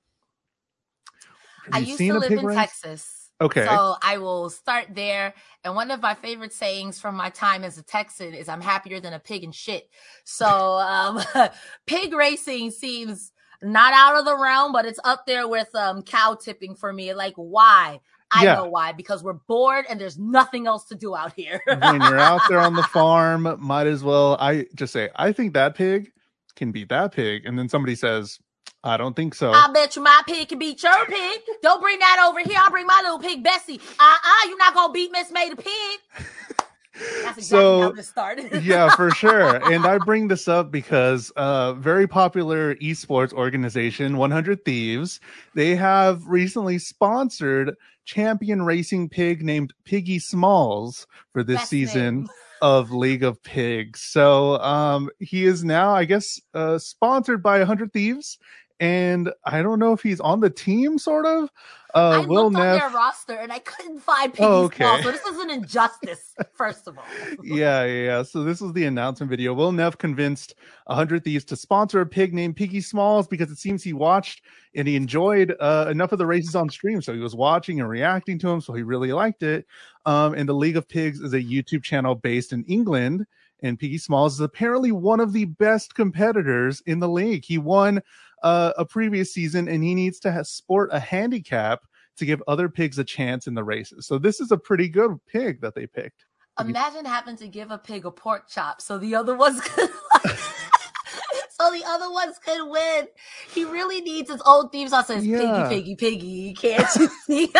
I 1.73 1.79
used 1.79 1.99
to 1.99 2.13
live 2.19 2.31
in 2.31 2.45
race? 2.45 2.57
Texas. 2.57 3.15
Okay. 3.41 3.65
So 3.65 3.95
I 4.01 4.17
will 4.17 4.49
start 4.49 4.87
there. 4.93 5.33
And 5.63 5.75
one 5.75 5.91
of 5.91 6.01
my 6.01 6.13
favorite 6.13 6.53
sayings 6.53 6.99
from 6.99 7.15
my 7.15 7.29
time 7.29 7.63
as 7.63 7.77
a 7.77 7.83
Texan 7.83 8.33
is 8.33 8.49
I'm 8.49 8.61
happier 8.61 8.99
than 8.99 9.13
a 9.13 9.19
pig 9.19 9.43
in 9.43 9.51
shit. 9.51 9.89
So 10.25 10.45
um 10.47 11.21
pig 11.87 12.13
racing 12.13 12.71
seems 12.71 13.31
not 13.61 13.93
out 13.93 14.17
of 14.17 14.25
the 14.25 14.37
realm, 14.37 14.71
but 14.73 14.85
it's 14.85 14.99
up 15.03 15.25
there 15.25 15.47
with 15.47 15.73
um 15.75 16.01
cow 16.03 16.35
tipping 16.35 16.75
for 16.75 16.91
me. 16.91 17.13
Like 17.13 17.35
why? 17.35 18.01
I 18.31 18.43
Yeah. 18.43 18.55
know 18.55 18.65
why, 18.67 18.91
because 18.91 19.23
we're 19.23 19.33
bored 19.33 19.85
and 19.89 19.99
there's 19.99 20.19
nothing 20.19 20.67
else 20.67 20.85
to 20.89 20.95
do 20.95 21.15
out 21.15 21.33
here. 21.33 21.61
when 21.81 22.03
you're 22.03 22.19
out 22.19 22.41
there 22.47 22.61
on 22.61 22.75
the 22.75 22.83
farm, 22.93 23.55
might 23.59 23.87
as 23.87 24.03
well. 24.03 24.37
I 24.39 24.67
just 24.75 24.93
say, 24.93 25.09
I 25.15 25.31
think 25.31 25.53
that 25.53 25.75
pig 25.75 26.11
can 26.55 26.71
beat 26.71 26.89
that 26.89 27.11
pig, 27.13 27.45
and 27.45 27.57
then 27.57 27.69
somebody 27.69 27.95
says, 27.95 28.39
I 28.83 28.95
don't 28.97 29.15
think 29.15 29.35
so. 29.35 29.51
I 29.51 29.69
bet 29.73 29.95
you 29.95 30.01
my 30.01 30.21
pig 30.27 30.47
can 30.49 30.57
beat 30.59 30.81
your 30.83 31.05
pig. 31.05 31.41
Don't 31.61 31.81
bring 31.81 31.99
that 31.99 32.25
over 32.29 32.39
here. 32.39 32.57
I'll 32.61 32.71
bring 32.71 32.87
my 32.87 33.01
little 33.03 33.19
pig 33.19 33.43
Bessie. 33.43 33.79
Uh-uh, 33.99 34.47
you're 34.47 34.57
not 34.57 34.73
gonna 34.73 34.93
beat 34.93 35.11
Miss 35.11 35.31
May 35.31 35.49
the 35.49 35.57
pig. 35.57 35.99
That's 37.23 37.37
exactly 37.37 37.43
So, 37.43 37.81
how 37.81 37.91
this 37.91 38.07
started. 38.07 38.63
yeah, 38.63 38.93
for 38.95 39.09
sure. 39.11 39.55
And 39.71 39.85
I 39.85 39.97
bring 39.99 40.27
this 40.27 40.47
up 40.47 40.71
because 40.71 41.31
uh 41.35 41.73
very 41.73 42.07
popular 42.07 42.75
esports 42.75 43.31
organization 43.33 44.17
100 44.17 44.65
Thieves, 44.65 45.19
they 45.55 45.75
have 45.75 46.25
recently 46.25 46.77
sponsored 46.79 47.75
champion 48.05 48.63
racing 48.63 49.07
pig 49.09 49.43
named 49.43 49.73
Piggy 49.85 50.19
Smalls 50.19 51.05
for 51.31 51.43
this 51.43 51.57
Best 51.59 51.69
season 51.69 52.15
name. 52.21 52.29
of 52.61 52.91
League 52.91 53.23
of 53.23 53.41
Pigs. 53.43 54.01
So 54.01 54.59
um 54.61 55.09
he 55.19 55.45
is 55.45 55.63
now 55.63 55.91
I 55.93 56.05
guess 56.05 56.39
uh 56.53 56.77
sponsored 56.79 57.41
by 57.43 57.59
100 57.59 57.93
Thieves 57.93 58.37
and 58.79 59.31
I 59.43 59.61
don't 59.61 59.79
know 59.79 59.93
if 59.93 60.01
he's 60.01 60.19
on 60.19 60.39
the 60.39 60.49
team 60.49 60.97
sort 60.97 61.25
of. 61.25 61.49
Uh 61.95 62.09
I 62.09 62.17
Will 62.19 62.43
looked 62.45 62.57
on 62.57 62.63
Neff 62.63 62.79
their 62.81 62.89
roster 62.91 63.33
and 63.33 63.51
I 63.51 63.59
couldn't 63.59 63.99
find 63.99 64.31
Piggy 64.31 64.45
Oh, 64.45 64.65
okay. 64.65 64.83
Small, 64.83 65.01
so 65.01 65.11
this 65.11 65.25
is 65.25 65.39
an 65.39 65.49
injustice. 65.49 66.35
First 66.53 66.87
of 66.87 66.97
all, 66.97 67.03
yeah, 67.43 67.83
yeah, 67.83 68.03
yeah. 68.03 68.23
So 68.23 68.43
this 68.43 68.61
was 68.61 68.73
the 68.73 68.85
announcement 68.85 69.29
video. 69.29 69.53
Will 69.55 69.71
Neff 69.71 69.97
convinced 69.97 70.53
100 70.85 71.23
Thieves 71.23 71.45
to 71.45 71.55
sponsor 71.55 72.01
a 72.01 72.05
pig 72.05 72.33
named 72.33 72.55
Piggy 72.55 72.81
Smalls 72.81 73.27
because 73.27 73.49
it 73.49 73.57
seems 73.57 73.83
he 73.83 73.93
watched 73.93 74.43
and 74.75 74.87
he 74.87 74.95
enjoyed 74.95 75.55
uh, 75.59 75.87
enough 75.89 76.11
of 76.11 76.19
the 76.19 76.27
races 76.27 76.55
on 76.55 76.69
stream. 76.69 77.01
So 77.01 77.13
he 77.13 77.19
was 77.19 77.35
watching 77.35 77.79
and 77.79 77.89
reacting 77.89 78.37
to 78.39 78.47
them. 78.47 78.61
So 78.61 78.73
he 78.73 78.83
really 78.83 79.11
liked 79.11 79.41
it. 79.41 79.65
Um, 80.05 80.35
and 80.35 80.47
the 80.47 80.53
League 80.53 80.77
of 80.77 80.87
Pigs 80.87 81.19
is 81.19 81.33
a 81.33 81.41
YouTube 81.41 81.83
channel 81.83 82.13
based 82.13 82.53
in 82.53 82.63
England. 82.65 83.25
And 83.61 83.77
Piggy 83.77 83.97
Smalls 83.97 84.35
is 84.35 84.39
apparently 84.39 84.91
one 84.91 85.19
of 85.19 85.33
the 85.33 85.45
best 85.45 85.93
competitors 85.95 86.81
in 86.85 86.99
the 86.99 87.09
league. 87.09 87.43
He 87.43 87.57
won 87.57 88.01
uh, 88.43 88.73
a 88.77 88.85
previous 88.85 89.33
season 89.33 89.67
and 89.67 89.83
he 89.83 89.95
needs 89.95 90.19
to 90.21 90.43
sport 90.45 90.89
a 90.93 90.99
handicap 90.99 91.79
to 92.17 92.25
give 92.25 92.41
other 92.47 92.67
pigs 92.69 92.99
a 92.99 93.03
chance 93.03 93.47
in 93.47 93.53
the 93.53 93.63
races. 93.63 94.05
So 94.07 94.17
this 94.17 94.39
is 94.39 94.51
a 94.51 94.57
pretty 94.57 94.89
good 94.89 95.17
pig 95.25 95.61
that 95.61 95.73
they 95.75 95.87
picked. 95.87 96.25
imagine 96.59 97.05
having 97.05 97.37
to 97.37 97.47
give 97.47 97.71
a 97.71 97.77
pig 97.77 98.05
a 98.05 98.11
pork 98.11 98.49
chop 98.49 98.81
so 98.81 98.97
the 98.97 99.15
other 99.15 99.35
ones 99.35 99.61
could. 99.65 99.89
So 101.61 101.69
the 101.71 101.83
other 101.85 102.09
ones 102.09 102.37
could 102.39 102.69
win. 102.69 103.07
He 103.53 103.65
really 103.65 103.99
needs 103.99 104.31
his 104.31 104.41
old 104.45 104.71
theme 104.71 104.87
song 104.87 105.03
says 105.03 105.27
Yeah. 105.27 105.67
piggy, 105.67 105.95
piggy, 105.97 106.53
piggy. 106.53 106.53
Can't 106.53 106.87
you 106.95 107.09
see? 107.25 107.51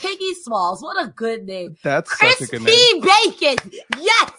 Piggy 0.00 0.34
Smalls, 0.42 0.82
what 0.82 0.96
a 1.04 1.08
good 1.10 1.44
name. 1.44 1.76
That's 1.84 2.10
such 2.18 2.40
a 2.40 2.46
good 2.46 2.62
Crispy 2.62 2.92
name. 3.00 3.02
bacon. 3.02 3.70
Yes. 4.00 4.32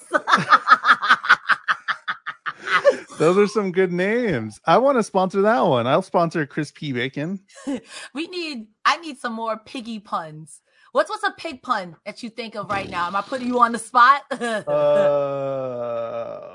Those 3.17 3.37
are 3.37 3.47
some 3.47 3.71
good 3.71 3.91
names. 3.91 4.59
I 4.65 4.77
want 4.77 4.97
to 4.97 5.03
sponsor 5.03 5.41
that 5.41 5.61
one. 5.61 5.87
I'll 5.87 6.01
sponsor 6.01 6.45
crispy 6.45 6.91
bacon. 6.93 7.39
we 8.13 8.27
need. 8.27 8.67
I 8.85 8.97
need 8.97 9.17
some 9.19 9.33
more 9.33 9.57
piggy 9.57 9.99
puns. 9.99 10.61
What's 10.91 11.09
what's 11.09 11.23
a 11.23 11.31
pig 11.37 11.61
pun 11.61 11.95
that 12.05 12.21
you 12.21 12.29
think 12.29 12.55
of 12.55 12.69
right 12.69 12.89
now? 12.89 13.07
Am 13.07 13.15
I 13.15 13.21
putting 13.21 13.47
you 13.47 13.59
on 13.59 13.71
the 13.71 13.79
spot? 13.79 14.23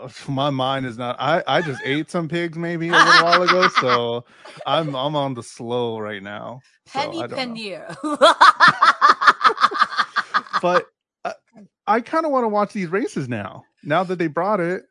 Uh, 0.07 0.09
my 0.29 0.51
mind 0.51 0.87
is 0.87 0.99
not. 0.99 1.17
I 1.19 1.43
I 1.47 1.63
just 1.63 1.81
ate 1.85 2.11
some 2.11 2.29
pigs 2.29 2.57
maybe 2.57 2.89
a 2.89 2.93
little 2.93 3.25
while 3.25 3.43
ago, 3.43 3.69
so 3.81 4.25
I'm 4.67 4.95
I'm 4.95 5.17
on 5.17 5.35
the 5.35 5.43
slow 5.43 5.99
right 5.99 6.23
now. 6.23 6.61
Penny 6.87 7.23
I. 7.23 7.27
Panier. 7.27 7.97
But 10.61 10.87
uh, 11.25 11.33
I 11.87 12.01
kind 12.01 12.27
of 12.27 12.33
want 12.33 12.45
to 12.45 12.49
watch 12.49 12.73
these 12.73 12.89
races 12.89 13.29
now. 13.29 13.65
Now 13.83 14.05
that 14.05 14.19
they 14.19 14.27
brought 14.27 14.61
it, 14.61 14.83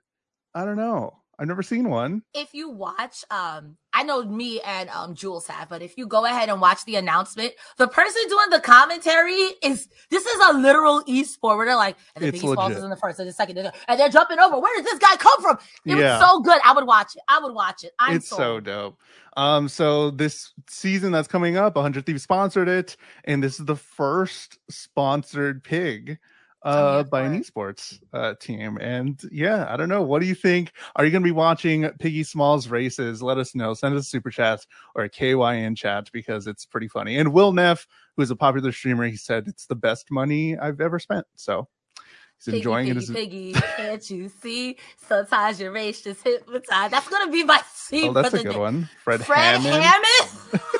I 0.53 0.65
don't 0.65 0.77
know. 0.77 1.13
I've 1.37 1.47
never 1.47 1.63
seen 1.63 1.89
one. 1.89 2.23
If 2.33 2.53
you 2.53 2.69
watch, 2.69 3.23
um, 3.29 3.77
I 3.93 4.03
know 4.03 4.23
me 4.23 4.61
and 4.61 4.89
um 4.89 5.15
Jules 5.15 5.47
have, 5.47 5.69
but 5.69 5.81
if 5.81 5.97
you 5.97 6.07
go 6.07 6.25
ahead 6.25 6.49
and 6.49 6.61
watch 6.61 6.83
the 6.85 6.95
announcement, 6.95 7.53
the 7.77 7.87
person 7.87 8.21
doing 8.29 8.49
the 8.51 8.59
commentary 8.59 9.33
is 9.63 9.87
this 10.09 10.25
is 10.25 10.39
a 10.49 10.53
literal 10.53 11.03
e-sport 11.07 11.57
where 11.57 11.65
they're 11.65 11.75
like, 11.75 11.97
and 12.15 12.23
the 12.23 12.29
It's 12.29 12.37
Biggie 12.39 12.53
Smalls 12.53 12.71
is 12.77 12.83
in 12.83 12.89
the 12.89 12.95
first 12.95 13.19
and 13.19 13.27
the 13.27 13.33
second, 13.33 13.57
and 13.57 13.99
they're 13.99 14.09
jumping 14.09 14.39
over. 14.39 14.59
Where 14.59 14.75
did 14.75 14.85
this 14.85 14.99
guy 14.99 15.15
come 15.17 15.41
from? 15.41 15.57
It 15.85 15.95
Yeah. 15.95 16.19
was 16.19 16.29
so 16.29 16.39
good. 16.41 16.59
I 16.63 16.73
would 16.73 16.85
watch 16.87 17.15
it. 17.15 17.21
I 17.27 17.39
would 17.39 17.53
watch 17.53 17.83
it. 17.83 17.91
I'm 17.99 18.17
it's 18.17 18.27
so 18.27 18.59
dope. 18.59 18.97
Um, 19.37 19.67
so 19.67 20.11
this 20.11 20.53
season 20.69 21.11
that's 21.11 21.27
coming 21.27 21.57
up, 21.57 21.75
100 21.75 22.05
Thieves 22.05 22.23
sponsored 22.23 22.69
it, 22.69 22.95
and 23.25 23.43
this 23.43 23.59
is 23.59 23.65
the 23.65 23.75
first 23.75 24.57
sponsored 24.69 25.63
pig 25.63 26.19
uh 26.65 27.03
by 27.03 27.21
an 27.21 27.39
esports 27.41 27.99
uh 28.11 28.33
team. 28.41 28.77
And 28.81 29.21
yeah, 29.31 29.67
I 29.69 29.77
don't 29.77 29.87
know. 29.89 30.01
What 30.01 30.19
do 30.21 30.27
you 30.27 30.35
think? 30.35 30.71
Are 30.95 31.05
you 31.05 31.11
gonna 31.11 31.23
be 31.23 31.31
watching 31.31 31.87
Piggy 31.99 32.23
Smalls 32.23 32.67
races? 32.67 33.21
Let 33.23 33.37
us 33.37 33.55
know. 33.55 33.73
Send 33.73 33.95
us 33.95 34.05
a 34.07 34.09
super 34.09 34.31
chat 34.31 34.65
or 34.95 35.03
a 35.03 35.09
KYN 35.09 35.77
chat 35.77 36.09
because 36.11 36.47
it's 36.47 36.65
pretty 36.65 36.87
funny. 36.87 37.17
And 37.17 37.31
Will 37.31 37.53
Neff, 37.53 37.87
who 38.17 38.23
is 38.23 38.31
a 38.31 38.35
popular 38.35 38.71
streamer, 38.71 39.07
he 39.07 39.15
said 39.15 39.47
it's 39.47 39.67
the 39.67 39.75
best 39.75 40.11
money 40.11 40.57
I've 40.57 40.81
ever 40.81 40.99
spent. 40.99 41.25
So 41.35 41.67
he's 42.37 42.45
Piggy, 42.45 42.57
enjoying 42.57 42.85
piggy, 42.87 42.97
it. 42.97 42.97
As 42.97 43.09
piggy, 43.09 43.53
can't 43.77 44.09
you 44.09 44.29
see? 44.29 44.77
Sometimes 44.97 45.59
your 45.59 45.71
race 45.71 46.01
just 46.01 46.23
hypnotized. 46.23 46.93
That's 46.93 47.07
gonna 47.07 47.31
be 47.31 47.43
my 47.43 47.61
scene 47.73 48.09
oh, 48.09 48.13
that's 48.13 48.31
for 48.31 48.37
a 48.37 48.39
the 48.39 48.43
good 48.43 48.53
day. 48.53 48.59
one. 48.59 48.89
Fred, 49.03 49.25
Fred 49.25 49.61
Hammond. 49.61 49.83
Hammond. 49.83 50.61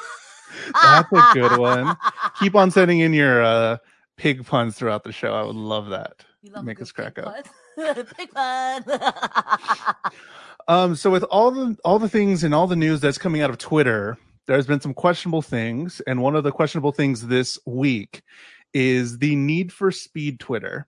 That's 0.81 1.11
a 1.11 1.29
good 1.33 1.57
one. 1.59 1.95
Keep 2.39 2.55
on 2.55 2.71
sending 2.71 2.99
in 2.99 3.13
your 3.13 3.43
uh 3.43 3.77
pig 4.17 4.45
puns 4.45 4.75
throughout 4.75 5.03
the 5.03 5.11
show. 5.11 5.33
I 5.33 5.43
would 5.43 5.55
love 5.55 5.89
that. 5.89 6.23
You 6.41 6.51
love 6.51 6.65
Make 6.65 6.81
us 6.81 6.91
crack 6.91 7.15
pig 7.15 7.25
up. 7.25 7.35
pun. 7.75 8.05
pig 8.17 8.31
pun. 8.31 8.83
Um, 10.67 10.95
so 10.95 11.11
with 11.11 11.21
all 11.25 11.51
the 11.51 11.77
all 11.85 11.99
the 11.99 12.09
things 12.09 12.43
and 12.43 12.55
all 12.55 12.65
the 12.65 12.75
news 12.75 12.99
that's 12.99 13.19
coming 13.19 13.41
out 13.41 13.51
of 13.51 13.59
Twitter, 13.59 14.17
there's 14.47 14.65
been 14.65 14.81
some 14.81 14.95
questionable 14.95 15.43
things, 15.43 16.01
and 16.07 16.23
one 16.23 16.35
of 16.35 16.43
the 16.43 16.51
questionable 16.51 16.91
things 16.91 17.27
this 17.27 17.59
week 17.67 18.23
is 18.73 19.19
the 19.19 19.35
need 19.35 19.71
for 19.71 19.91
speed 19.91 20.39
Twitter. 20.39 20.87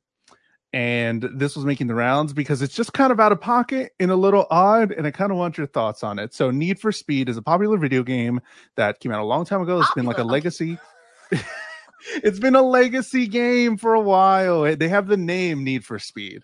And 0.73 1.29
this 1.35 1.55
was 1.55 1.63
making 1.63 1.85
the 1.87 1.93
rounds 1.95 2.33
because 2.33 2.63
it's 2.63 2.73
just 2.75 2.93
kind 2.93 3.11
of 3.11 3.19
out 3.19 3.31
of 3.31 3.39
pocket 3.39 3.93
and 3.99 4.09
a 4.09 4.15
little 4.15 4.47
odd, 4.49 4.91
and 4.91 5.05
I 5.05 5.11
kind 5.11 5.31
of 5.31 5.37
want 5.37 5.59
your 5.59 5.67
thoughts 5.67 6.03
on 6.03 6.17
it. 6.17 6.33
So, 6.33 6.49
Need 6.49 6.79
for 6.79 6.91
Speed 6.91 7.29
is 7.29 7.37
a 7.37 7.41
popular 7.43 7.77
video 7.77 8.01
game 8.01 8.41
that 8.77 8.99
came 8.99 9.11
out 9.11 9.21
a 9.21 9.25
long 9.25 9.45
time 9.45 9.61
ago. 9.61 9.79
It's 9.79 9.93
been 9.93 10.05
like 10.05 10.17
a 10.17 10.23
legacy. 10.23 10.79
it's 12.23 12.39
been 12.39 12.55
a 12.55 12.61
legacy 12.61 13.27
game 13.27 13.77
for 13.77 13.93
a 13.93 14.01
while. 14.01 14.75
They 14.75 14.87
have 14.87 15.07
the 15.07 15.17
name 15.17 15.63
Need 15.63 15.85
for 15.85 15.99
Speed. 15.99 16.43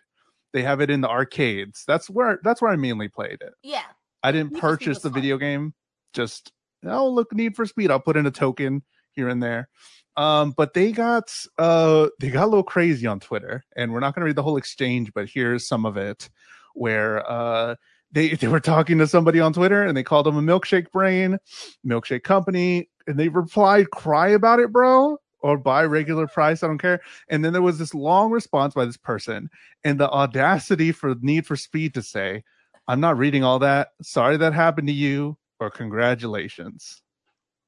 They 0.54 0.62
have 0.62 0.82
it 0.82 0.90
in 0.90 1.02
the 1.02 1.10
arcades. 1.10 1.84
That's 1.88 2.10
where 2.10 2.40
that's 2.44 2.62
where 2.62 2.72
I 2.72 2.76
mainly 2.76 3.08
played 3.10 3.40
it. 3.42 3.54
yeah. 3.64 3.84
I 4.26 4.32
didn't 4.32 4.54
Need 4.54 4.62
purchase 4.62 5.00
the 5.00 5.10
fun. 5.10 5.16
video 5.22 5.38
game. 5.38 5.74
Just 6.14 6.52
oh 6.86 7.10
look, 7.10 7.34
Need 7.34 7.56
for 7.56 7.66
Speed. 7.66 7.92
I'll 7.92 8.00
put 8.00 8.16
in 8.18 8.26
a 8.26 8.32
token 8.32 8.84
here 9.12 9.28
and 9.30 9.42
there. 9.44 9.68
Um, 10.16 10.54
but 10.56 10.74
they 10.76 10.92
got 10.92 11.34
uh 11.58 12.08
they 12.20 12.30
got 12.30 12.44
a 12.46 12.48
little 12.48 12.64
crazy 12.64 13.08
on 13.08 13.20
Twitter, 13.20 13.64
and 13.76 13.92
we're 13.92 14.00
not 14.00 14.14
gonna 14.16 14.26
read 14.26 14.36
the 14.36 14.44
whole 14.44 14.58
exchange, 14.58 15.12
but 15.14 15.28
here's 15.28 15.68
some 15.68 15.86
of 15.86 15.98
it 15.98 16.30
where 16.76 17.30
uh 17.30 17.76
they 18.12 18.30
they 18.36 18.48
were 18.48 18.60
talking 18.60 19.00
to 19.00 19.08
somebody 19.08 19.40
on 19.40 19.54
Twitter 19.54 19.84
and 19.84 19.98
they 19.98 20.04
called 20.04 20.26
them 20.28 20.38
a 20.38 20.42
milkshake 20.42 20.92
brain, 20.92 21.38
milkshake 21.86 22.24
company, 22.24 22.90
and 23.08 23.20
they 23.20 23.28
replied, 23.28 23.90
cry 23.90 24.30
about 24.30 24.60
it, 24.60 24.72
bro. 24.72 25.18
Or 25.44 25.58
buy 25.58 25.84
regular 25.84 26.26
price, 26.26 26.64
I 26.64 26.68
don't 26.68 26.78
care. 26.78 27.02
And 27.28 27.44
then 27.44 27.52
there 27.54 27.62
was 27.62 27.78
this 27.78 27.94
long 27.94 28.32
response 28.32 28.74
by 28.74 28.86
this 28.86 28.98
person, 28.98 29.50
and 29.84 30.00
the 30.00 30.10
audacity 30.10 30.92
for 30.92 31.16
Need 31.22 31.46
for 31.46 31.58
Speed 31.58 31.94
to 31.96 32.02
say, 32.02 32.44
I'm 32.88 33.00
not 33.00 33.18
reading 33.18 33.44
all 33.44 33.60
that. 33.60 33.90
Sorry 34.02 34.38
that 34.38 34.54
happened 34.54 34.88
to 34.88 34.94
you, 34.94 35.38
or 35.60 35.70
congratulations. 35.70 37.02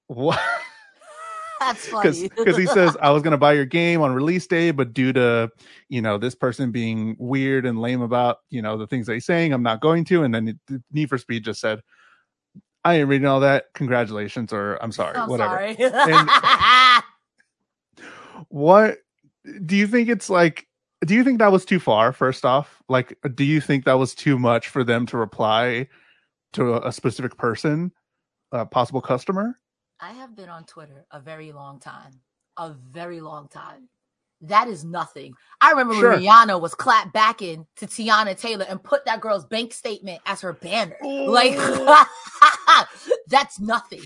What? 0.08 0.40
That's 1.60 1.88
funny. 1.90 2.30
Because 2.30 2.58
he 2.58 2.66
says, 2.66 2.98
I 3.02 3.12
was 3.12 3.24
going 3.24 3.32
to 3.32 3.38
buy 3.38 3.54
your 3.54 3.66
game 3.66 4.02
on 4.02 4.14
release 4.14 4.48
day, 4.48 4.72
but 4.72 4.94
due 4.94 5.14
to, 5.14 5.52
you 5.90 6.02
know, 6.02 6.18
this 6.18 6.36
person 6.36 6.72
being 6.72 7.16
weird 7.20 7.66
and 7.66 7.80
lame 7.80 8.02
about, 8.02 8.38
you 8.50 8.62
know, 8.62 8.78
the 8.78 8.88
things 8.88 9.08
they're 9.08 9.20
saying, 9.20 9.54
I'm 9.54 9.64
not 9.64 9.82
going 9.82 10.06
to. 10.06 10.24
And 10.24 10.34
then 10.34 10.60
Need 10.92 11.10
for 11.10 11.18
Speed 11.18 11.46
just 11.46 11.60
said, 11.62 11.82
I 12.84 12.96
ain't 12.96 13.10
reading 13.10 13.28
all 13.28 13.40
that. 13.40 13.66
Congratulations, 13.74 14.54
or 14.54 14.78
I'm 14.82 14.92
sorry, 14.92 15.18
I'm 15.18 15.28
whatever. 15.28 15.74
sorry. 15.76 15.76
What 18.50 19.00
do 19.66 19.76
you 19.76 19.88
think 19.88 20.10
it's 20.10 20.30
like? 20.30 20.68
Do 21.06 21.14
you 21.14 21.24
think 21.24 21.40
that 21.40 21.52
was 21.52 21.66
too 21.66 21.80
far? 21.80 22.14
First 22.14 22.46
off, 22.46 22.82
like, 22.90 23.18
do 23.36 23.44
you 23.44 23.62
think 23.62 23.86
that 23.86 24.00
was 24.00 24.16
too 24.16 24.40
much 24.40 24.70
for 24.70 24.84
them 24.84 25.06
to 25.08 25.18
reply 25.18 25.88
to 26.54 26.74
a, 26.76 26.88
a 26.88 26.92
specific 26.92 27.38
person, 27.38 27.92
a 28.52 28.66
possible 28.66 29.02
customer? 29.02 29.60
I 30.00 30.12
have 30.14 30.36
been 30.36 30.50
on 30.50 30.64
Twitter 30.66 31.06
a 31.12 31.20
very 31.20 31.52
long 31.52 31.80
time. 31.80 32.12
A 32.58 32.72
very 32.72 33.22
long 33.22 33.48
time. 33.50 33.90
That 34.42 34.68
is 34.68 34.84
nothing. 34.84 35.34
I 35.62 35.72
remember 35.72 35.94
Sure. 35.96 36.12
when 36.12 36.22
Rihanna 36.22 36.60
was 36.60 36.74
clapped 36.76 37.14
back 37.14 37.42
in 37.42 37.66
to 37.78 37.88
Teyana 37.88 38.40
Taylor 38.40 38.66
and 38.68 38.82
put 38.82 39.06
that 39.06 39.22
girl's 39.22 39.46
bank 39.46 39.74
statement 39.74 40.22
as 40.26 40.42
her 40.42 40.54
banner. 40.54 40.98
Like, 41.04 41.56
that's 43.28 43.60
nothing. 43.60 44.06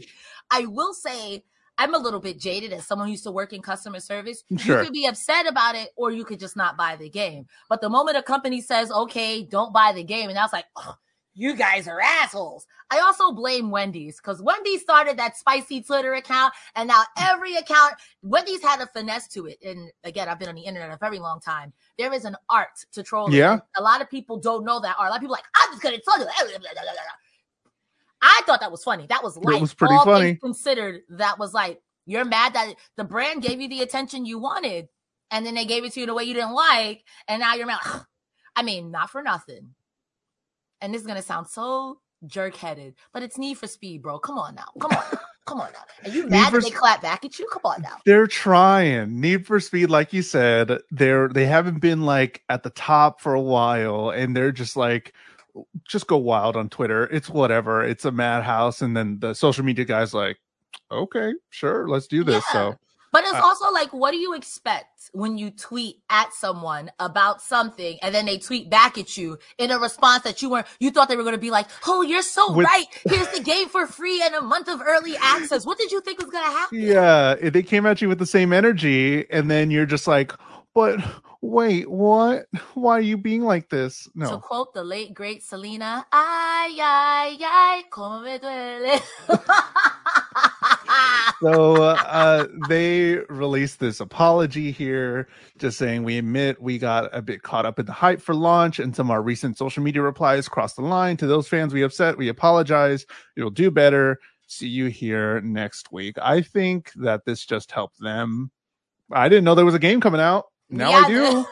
I 0.51 0.65
will 0.65 0.93
say, 0.93 1.43
I'm 1.79 1.95
a 1.95 1.97
little 1.97 2.19
bit 2.19 2.37
jaded 2.37 2.73
as 2.73 2.85
someone 2.85 3.07
who 3.07 3.11
used 3.11 3.23
to 3.23 3.31
work 3.31 3.53
in 3.53 3.61
customer 3.61 4.01
service. 4.01 4.43
Sure. 4.57 4.79
You 4.79 4.85
could 4.85 4.93
be 4.93 5.05
upset 5.05 5.47
about 5.47 5.75
it 5.75 5.89
or 5.95 6.11
you 6.11 6.25
could 6.25 6.39
just 6.39 6.57
not 6.57 6.75
buy 6.75 6.97
the 6.97 7.09
game. 7.09 7.47
But 7.69 7.79
the 7.79 7.89
moment 7.89 8.17
a 8.17 8.21
company 8.21 8.59
says, 8.59 8.91
okay, 8.91 9.43
don't 9.43 9.73
buy 9.73 9.93
the 9.93 10.03
game, 10.03 10.29
and 10.29 10.37
I 10.37 10.43
was 10.43 10.51
like, 10.51 10.65
"Ugh, 10.75 10.95
you 11.39 11.55
guys 11.55 11.87
are 11.87 12.01
assholes. 12.01 12.67
I 12.91 12.99
also 12.99 13.31
blame 13.31 13.71
Wendy's 13.71 14.17
because 14.17 14.41
Wendy's 14.41 14.81
started 14.81 15.17
that 15.17 15.37
spicy 15.37 15.81
Twitter 15.81 16.15
account, 16.15 16.53
and 16.75 16.89
now 16.89 17.03
every 17.17 17.55
account, 17.55 17.93
Wendy's 18.21 18.61
had 18.61 18.81
a 18.81 18.87
finesse 18.87 19.29
to 19.29 19.45
it. 19.45 19.57
And 19.63 19.89
again, 20.03 20.27
I've 20.27 20.37
been 20.37 20.49
on 20.49 20.55
the 20.55 20.63
internet 20.63 20.91
a 20.91 20.97
very 20.97 21.19
long 21.19 21.39
time. 21.39 21.71
There 21.97 22.13
is 22.13 22.25
an 22.25 22.35
art 22.49 22.83
to 22.91 23.03
trolling. 23.03 23.33
Yeah. 23.33 23.59
A 23.77 23.81
lot 23.81 24.01
of 24.01 24.09
people 24.09 24.37
don't 24.37 24.65
know 24.65 24.81
that 24.81 24.97
art. 24.99 25.07
A 25.07 25.11
lot 25.11 25.17
of 25.17 25.21
people 25.21 25.35
are 25.35 25.37
like, 25.37 25.45
I'm 25.55 25.71
just 25.71 25.81
gonna 25.81 25.99
tell 25.99 26.19
you. 26.19 26.25
I 28.21 28.41
thought 28.45 28.59
that 28.61 28.71
was 28.71 28.83
funny. 28.83 29.05
That 29.07 29.23
was 29.23 29.37
light. 29.37 29.61
was 29.61 29.73
pretty 29.73 29.93
All 29.95 30.05
funny. 30.05 30.25
things 30.31 30.39
Considered 30.41 31.01
that 31.09 31.39
was 31.39 31.53
like, 31.53 31.81
you're 32.05 32.25
mad 32.25 32.53
that 32.53 32.73
the 32.97 33.03
brand 33.03 33.41
gave 33.43 33.61
you 33.61 33.69
the 33.69 33.81
attention 33.81 34.25
you 34.25 34.39
wanted, 34.39 34.87
and 35.31 35.45
then 35.45 35.53
they 35.55 35.65
gave 35.65 35.83
it 35.83 35.93
to 35.93 35.99
you 35.99 36.05
in 36.05 36.09
a 36.09 36.13
way 36.13 36.23
you 36.23 36.33
didn't 36.33 36.53
like, 36.53 37.03
and 37.27 37.39
now 37.39 37.53
you're 37.55 37.67
mad. 37.67 37.79
I 38.55 38.63
mean, 38.63 38.91
not 38.91 39.09
for 39.09 39.21
nothing. 39.21 39.73
And 40.81 40.93
this 40.93 41.01
is 41.01 41.07
gonna 41.07 41.21
sound 41.21 41.47
so 41.47 41.99
jerk 42.25 42.55
headed, 42.55 42.95
but 43.13 43.23
it's 43.23 43.37
Need 43.37 43.57
for 43.57 43.67
Speed, 43.67 44.01
bro. 44.01 44.19
Come 44.19 44.37
on 44.37 44.55
now. 44.55 44.65
Come 44.81 44.91
on. 44.91 45.03
now. 45.11 45.19
Come 45.45 45.61
on 45.61 45.71
now. 45.73 46.09
Are 46.09 46.13
you 46.13 46.27
mad 46.29 46.51
for 46.51 46.59
that 46.59 46.63
they 46.65 46.71
clap 46.71 47.01
back 47.01 47.25
at 47.25 47.39
you? 47.39 47.47
Come 47.51 47.61
on 47.65 47.81
now. 47.81 47.97
They're 48.05 48.27
trying. 48.27 49.19
Need 49.19 49.45
for 49.47 49.59
Speed, 49.59 49.89
like 49.89 50.13
you 50.13 50.21
said, 50.21 50.79
they're 50.91 51.29
they 51.29 51.45
haven't 51.45 51.79
been 51.79 52.01
like 52.01 52.43
at 52.49 52.63
the 52.63 52.69
top 52.71 53.19
for 53.21 53.33
a 53.33 53.41
while, 53.41 54.09
and 54.09 54.35
they're 54.35 54.51
just 54.51 54.75
like 54.75 55.13
just 55.87 56.07
go 56.07 56.17
wild 56.17 56.55
on 56.55 56.69
Twitter. 56.69 57.03
It's 57.05 57.29
whatever. 57.29 57.83
It's 57.83 58.05
a 58.05 58.11
madhouse, 58.11 58.81
and 58.81 58.95
then 58.95 59.19
the 59.19 59.33
social 59.33 59.63
media 59.65 59.85
guys 59.85 60.13
like, 60.13 60.37
okay, 60.91 61.33
sure, 61.49 61.87
let's 61.87 62.07
do 62.07 62.23
this. 62.23 62.43
Yeah. 62.53 62.71
So 62.71 62.75
But 63.11 63.23
it's 63.23 63.33
Uh, 63.33 63.41
also 63.43 63.71
like, 63.71 63.91
what 63.91 64.11
do 64.11 64.17
you 64.17 64.33
expect 64.35 65.09
when 65.13 65.37
you 65.39 65.49
tweet 65.49 65.95
at 66.11 66.31
someone 66.33 66.91
about 66.99 67.41
something 67.41 67.97
and 68.03 68.13
then 68.13 68.27
they 68.27 68.37
tweet 68.37 68.69
back 68.69 68.99
at 68.99 69.17
you 69.17 69.39
in 69.57 69.71
a 69.71 69.79
response 69.79 70.23
that 70.23 70.43
you 70.43 70.49
weren't, 70.51 70.67
you 70.79 70.91
thought 70.91 71.09
they 71.09 71.15
were 71.15 71.23
going 71.23 71.33
to 71.33 71.39
be 71.41 71.49
like, 71.49 71.65
oh, 71.87 72.03
you're 72.03 72.21
so 72.21 72.53
With- 72.53 72.67
right. 72.67 72.85
Here's 73.09 73.27
the 73.29 73.41
game 73.41 73.67
for 73.67 73.87
free 73.87 74.21
and 74.23 74.35
a 74.35 74.41
month 74.41 74.67
of 74.69 74.79
early 74.81 75.15
access. 75.17 75.65
What 75.65 75.79
did 75.79 75.91
you 75.91 76.01
think 76.01 76.19
was 76.19 76.29
going 76.29 76.45
to 76.45 76.51
happen? 76.51 76.79
yeah, 76.79 77.33
they 77.49 77.63
came 77.63 77.87
at 77.87 77.99
you 77.99 78.09
with 78.09 78.19
the 78.19 78.27
same 78.27 78.53
energy, 78.53 79.25
and 79.31 79.49
then 79.49 79.71
you're 79.71 79.87
just 79.87 80.05
like, 80.07 80.31
but 80.79 81.01
wait, 81.41 81.91
what? 81.91 82.45
Why 82.73 82.93
are 82.93 83.01
you 83.01 83.17
being 83.17 83.43
like 83.43 83.67
this? 83.67 84.07
No. 84.15 84.29
To 84.29 84.37
quote 84.37 84.73
the 84.73 84.81
late 84.81 85.13
great 85.13 85.43
Selena, 85.43 86.05
ay, 86.13 86.77
ay, 86.79 87.37
ay, 87.41 87.83
como 87.89 88.21
me 88.21 88.39
duele. 88.39 89.01
so 91.41 91.83
uh, 91.83 92.47
they 92.69 93.15
released 93.27 93.81
this 93.81 93.99
apology 93.99 94.71
here, 94.71 95.27
just 95.57 95.77
saying 95.77 96.05
we 96.05 96.17
admit 96.17 96.61
we 96.61 96.77
got 96.77 97.09
a 97.11 97.21
bit 97.21 97.43
caught 97.43 97.65
up 97.65 97.77
in 97.77 97.85
the 97.85 97.91
hype 97.91 98.21
for 98.21 98.33
launch, 98.33 98.79
and 98.79 98.95
some 98.95 99.07
of 99.07 99.11
our 99.11 99.21
recent 99.21 99.57
social 99.57 99.83
media 99.83 100.01
replies 100.01 100.47
crossed 100.47 100.77
the 100.77 100.81
line. 100.81 101.17
To 101.17 101.27
those 101.27 101.49
fans 101.49 101.73
we 101.73 101.83
upset, 101.83 102.17
we 102.17 102.29
apologize. 102.29 103.05
You'll 103.35 103.49
do 103.49 103.69
better. 103.69 104.17
See 104.47 104.69
you 104.69 104.85
here 104.85 105.41
next 105.41 105.91
week. 105.91 106.15
I 106.21 106.41
think 106.41 106.93
that 106.93 107.25
this 107.25 107.45
just 107.45 107.69
helped 107.69 107.99
them. 107.99 108.49
I 109.11 109.27
didn't 109.27 109.43
know 109.43 109.55
there 109.55 109.65
was 109.65 109.75
a 109.75 109.79
game 109.79 109.99
coming 109.99 110.21
out. 110.21 110.45
Now 110.69 110.91
I 110.91 111.07
do. 111.07 111.25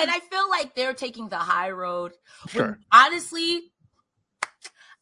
and 0.00 0.10
I 0.10 0.20
feel 0.30 0.48
like 0.50 0.74
they're 0.74 0.94
taking 0.94 1.28
the 1.28 1.36
high 1.36 1.70
road. 1.70 2.12
When, 2.52 2.64
Sure. 2.64 2.78
honestly, 2.92 3.60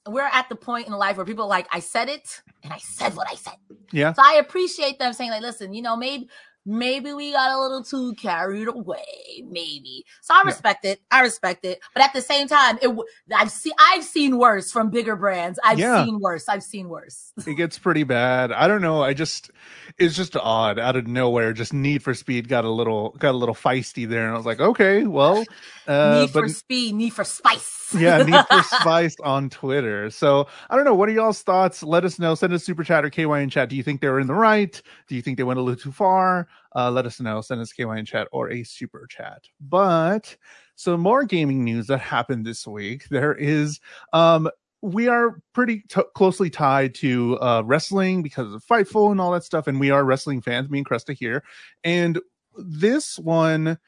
we're 0.09 0.29
at 0.33 0.49
the 0.49 0.57
point 0.57 0.87
in 0.87 0.93
life 0.95 1.17
where 1.17 1.27
people 1.27 1.45
are 1.45 1.49
like, 1.49 1.69
I 1.73 1.81
said 1.81 2.09
it 2.09 2.43
and 2.63 2.73
I 2.73 2.79
said 2.79 3.15
what 3.17 3.29
I 3.31 3.35
said. 3.35 3.55
Yeah. 3.93 4.13
So 4.15 4.23
I 4.25 4.35
appreciate 4.35 4.99
them 4.99 5.13
saying, 5.13 5.31
like, 5.31 5.43
listen, 5.43 5.75
you 5.75 5.83
know, 5.83 5.97
maybe 5.97 6.29
maybe 6.67 7.13
we 7.13 7.33
got 7.33 7.51
a 7.51 7.61
little 7.61 7.83
too 7.83 8.15
carried 8.15 8.69
away, 8.69 9.45
maybe. 9.49 10.05
So 10.21 10.35
I 10.35 10.43
respect 10.45 10.85
yeah. 10.85 10.93
it. 10.93 11.01
I 11.11 11.23
respect 11.23 11.65
it. 11.65 11.81
But 11.95 12.05
at 12.05 12.13
the 12.13 12.21
same 12.21 12.49
time, 12.49 12.79
it 12.83 12.95
I've 13.35 13.51
seen 13.51 13.73
I've 13.79 14.05
seen 14.05 14.39
worse 14.39 14.71
from 14.71 14.91
bigger 14.91 15.17
brands. 15.17 15.59
I've 15.65 15.79
yeah. 15.79 16.05
seen 16.05 16.21
worse. 16.21 16.49
I've 16.49 16.63
seen 16.63 16.89
worse. 16.89 17.33
it 17.47 17.55
gets 17.55 17.79
pretty 17.79 18.05
bad. 18.05 18.53
I 18.53 18.69
don't 18.69 18.83
know. 18.83 19.03
I 19.03 19.15
just 19.15 19.51
it's 19.99 20.17
just 20.17 20.37
odd 20.37 20.79
out 20.79 20.97
of 20.97 21.07
nowhere. 21.07 21.53
Just 21.53 21.73
Need 21.73 22.03
for 22.03 22.15
Speed 22.15 22.49
got 22.49 22.65
a 22.65 22.71
little 22.71 23.11
got 23.19 23.35
a 23.35 23.39
little 23.39 23.55
feisty 23.55 24.09
there, 24.09 24.25
and 24.25 24.35
I 24.35 24.37
was 24.37 24.47
like, 24.47 24.61
okay, 24.61 25.05
well, 25.05 25.45
uh, 25.91 26.21
Need 26.21 26.33
but, 26.33 26.43
for 26.43 26.49
Speed, 26.49 26.95
Need 26.95 27.13
for 27.13 27.25
Spice. 27.25 27.95
yeah, 27.99 28.23
Need 28.23 28.47
for 28.47 28.63
Spice 28.81 29.17
on 29.23 29.51
Twitter. 29.51 30.11
So 30.11 30.47
I 30.71 30.77
don't 30.77 30.85
know. 30.85 30.95
What 30.95 31.09
are 31.09 31.13
y'all's 31.13 31.43
thoughts? 31.43 31.83
Let 31.83 32.05
us 32.05 32.19
know. 32.19 32.35
Send 32.35 32.53
us 32.53 32.65
super 32.65 32.85
chat 32.85 33.05
or 33.05 33.11
KYN 33.11 33.51
chat. 33.51 33.69
Do 33.69 33.77
you 33.77 33.83
think 33.83 34.01
they 34.01 34.09
were 34.09 34.21
in 34.21 34.27
the 34.27 34.35
right? 34.35 34.81
Do 35.09 35.15
you 35.17 35.23
think 35.23 35.37
they 35.37 35.45
went 35.45 35.59
a 35.59 35.63
little 35.63 35.81
too 35.81 35.93
far? 35.93 36.49
uh, 36.75 36.91
let 36.91 37.07
us 37.07 37.21
know. 37.21 37.41
Send 37.41 37.61
us 37.61 37.73
KYN 37.73 38.07
chat 38.07 38.29
or 38.33 38.51
a 38.51 38.63
super 38.63 39.07
chat. 39.09 39.45
But 39.61 40.37
so 40.77 40.97
more 40.97 41.25
gaming 41.25 41.65
news 41.65 41.87
that 41.89 41.99
happened 41.99 42.47
this 42.47 42.67
week. 42.67 43.09
There 43.09 43.35
is 43.35 43.81
um 44.13 44.51
we 44.83 45.09
are 45.09 45.43
pretty 45.53 45.81
t- 45.89 46.01
closely 46.15 46.49
tied 46.49 46.95
to 46.95 47.39
uh, 47.43 47.63
wrestling 47.67 48.23
because 48.23 48.55
of 48.55 48.65
Fightful 48.65 49.11
and 49.11 49.21
all 49.21 49.31
that 49.33 49.45
stuff, 49.45 49.67
and 49.67 49.79
we 49.79 49.91
are 49.91 50.05
wrestling 50.05 50.41
fans. 50.41 50.71
Me 50.71 50.79
and 50.79 50.89
Cresta 50.89 51.15
here, 51.15 51.45
and 51.85 52.19
this 52.57 53.19
one, 53.19 53.79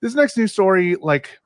this 0.00 0.14
next 0.14 0.36
news 0.36 0.52
story, 0.52 0.94
like 1.00 1.40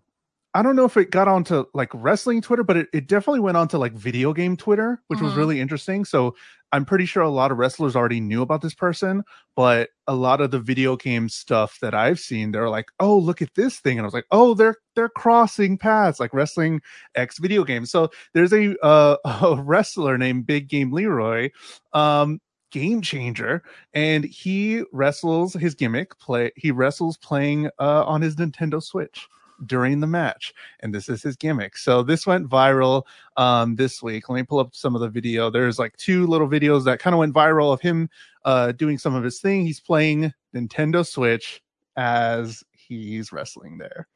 I 0.52 0.62
don't 0.62 0.75
know 0.75 0.85
if 0.85 0.97
it 0.97 1.12
got 1.12 1.28
onto 1.28 1.64
like 1.75 1.90
wrestling 1.95 2.42
Twitter, 2.42 2.64
but 2.64 2.76
it, 2.76 2.88
it 2.92 3.07
definitely 3.07 3.40
went 3.40 3.57
onto 3.57 3.78
like 3.78 3.92
video 3.92 4.33
game 4.33 4.57
Twitter, 4.57 5.00
which 5.07 5.19
mm-hmm. 5.19 5.26
was 5.26 5.37
really 5.37 5.61
interesting. 5.61 6.04
So 6.04 6.35
I'm 6.73 6.85
pretty 6.85 7.07
sure 7.07 7.23
a 7.23 7.30
lot 7.30 7.52
of 7.52 7.59
wrestlers 7.59 7.95
already 7.95 8.21
knew 8.21 8.42
about 8.42 8.61
this 8.61 8.75
person, 8.75 9.23
but 9.54 9.90
a 10.09 10.14
lot 10.14 10.40
of 10.40 10.50
the 10.50 10.59
video 10.59 10.97
game 10.97 11.28
stuff 11.28 11.78
that 11.80 11.95
I've 11.95 12.19
seen, 12.19 12.50
they're 12.50 12.69
like, 12.69 12.90
"Oh, 12.99 13.16
look 13.16 13.42
at 13.42 13.54
this 13.54 13.78
thing," 13.78 13.99
and 13.99 14.04
I 14.04 14.07
was 14.07 14.14
like, 14.14 14.26
"Oh, 14.33 14.54
they're 14.54 14.76
they're 14.97 15.09
crossing 15.09 15.78
paths 15.78 16.19
like 16.19 16.35
wrestling 16.35 16.80
X 17.14 17.38
video 17.38 17.62
games." 17.64 17.90
So 17.90 18.11
there's 18.35 18.52
a 18.52 18.76
uh, 18.85 19.16
a 19.25 19.62
wrestler 19.62 20.19
named 20.19 20.47
Big 20.47 20.69
Game 20.69 20.92
Leroy. 20.92 21.50
Um, 21.92 22.40
game 22.71 23.02
changer 23.02 23.64
and 23.95 24.25
he 24.25 24.85
wrestles 24.92 25.54
his 25.54 25.75
gimmick 25.75 26.16
play 26.21 26.52
he 26.54 26.71
wrestles 26.71 27.16
playing 27.16 27.66
uh 27.80 28.04
on 28.04 28.23
his 28.23 28.37
nintendo 28.37 28.80
switch 28.80 29.26
during 29.67 30.00
the 30.00 30.07
match. 30.07 30.52
And 30.81 30.95
this 30.95 31.09
is 31.09 31.23
his 31.23 31.37
gimmick. 31.37 31.76
So 31.76 32.02
this 32.02 32.26
went 32.26 32.49
viral 32.49 33.05
um, 33.37 33.76
this 33.76 34.02
week. 34.02 34.29
Let 34.29 34.37
me 34.37 34.43
pull 34.43 34.59
up 34.59 34.75
some 34.75 34.95
of 34.95 35.00
the 35.00 35.09
video. 35.09 35.50
There's 35.50 35.79
like 35.79 35.97
two 35.97 36.26
little 36.26 36.49
videos 36.49 36.85
that 36.85 37.00
kind 37.00 37.14
of 37.14 37.19
went 37.19 37.35
viral 37.35 37.73
of 37.73 37.81
him 37.81 38.09
uh, 38.45 38.73
doing 38.73 38.99
some 38.99 39.14
of 39.14 39.25
his 39.25 39.40
thing. 39.40 39.64
He's 39.64 39.81
playing 39.81 40.33
Nintendo 40.55 41.07
Switch 41.07 41.62
as 41.97 42.64
he's 42.73 43.33
wrestling 43.33 43.79
there. 43.79 44.09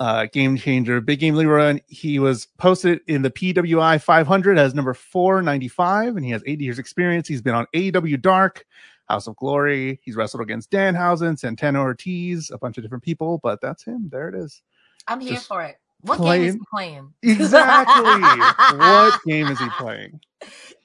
Uh, 0.00 0.26
game 0.32 0.56
changer, 0.56 1.00
big 1.00 1.20
game 1.20 1.36
Leroy. 1.36 1.78
He 1.86 2.18
was 2.18 2.48
posted 2.58 3.00
in 3.06 3.22
the 3.22 3.30
PWI 3.30 4.02
500 4.02 4.58
as 4.58 4.74
number 4.74 4.92
495, 4.92 6.16
and 6.16 6.24
he 6.24 6.32
has 6.32 6.42
80 6.46 6.64
years 6.64 6.78
experience. 6.80 7.28
He's 7.28 7.42
been 7.42 7.54
on 7.54 7.66
AEW 7.74 8.20
Dark, 8.20 8.66
House 9.08 9.26
of 9.26 9.36
Glory. 9.36 10.00
He's 10.02 10.16
wrestled 10.16 10.42
against 10.42 10.70
Danhausen, 10.70 11.38
Santana 11.38 11.80
Ortiz, 11.80 12.50
a 12.50 12.58
bunch 12.58 12.78
of 12.78 12.84
different 12.84 13.04
people, 13.04 13.38
but 13.42 13.60
that's 13.60 13.84
him. 13.84 14.08
There 14.10 14.28
it 14.28 14.34
is. 14.34 14.62
I'm 15.06 15.20
here 15.20 15.34
Just 15.34 15.48
for 15.48 15.62
it. 15.62 15.76
What 16.04 16.18
playing. 16.18 16.42
game 16.42 16.48
is 16.48 16.54
he 16.54 16.60
playing? 16.70 17.14
Exactly. 17.22 18.78
what 18.78 19.20
game 19.26 19.46
is 19.48 19.58
he 19.58 19.68
playing? 19.78 20.20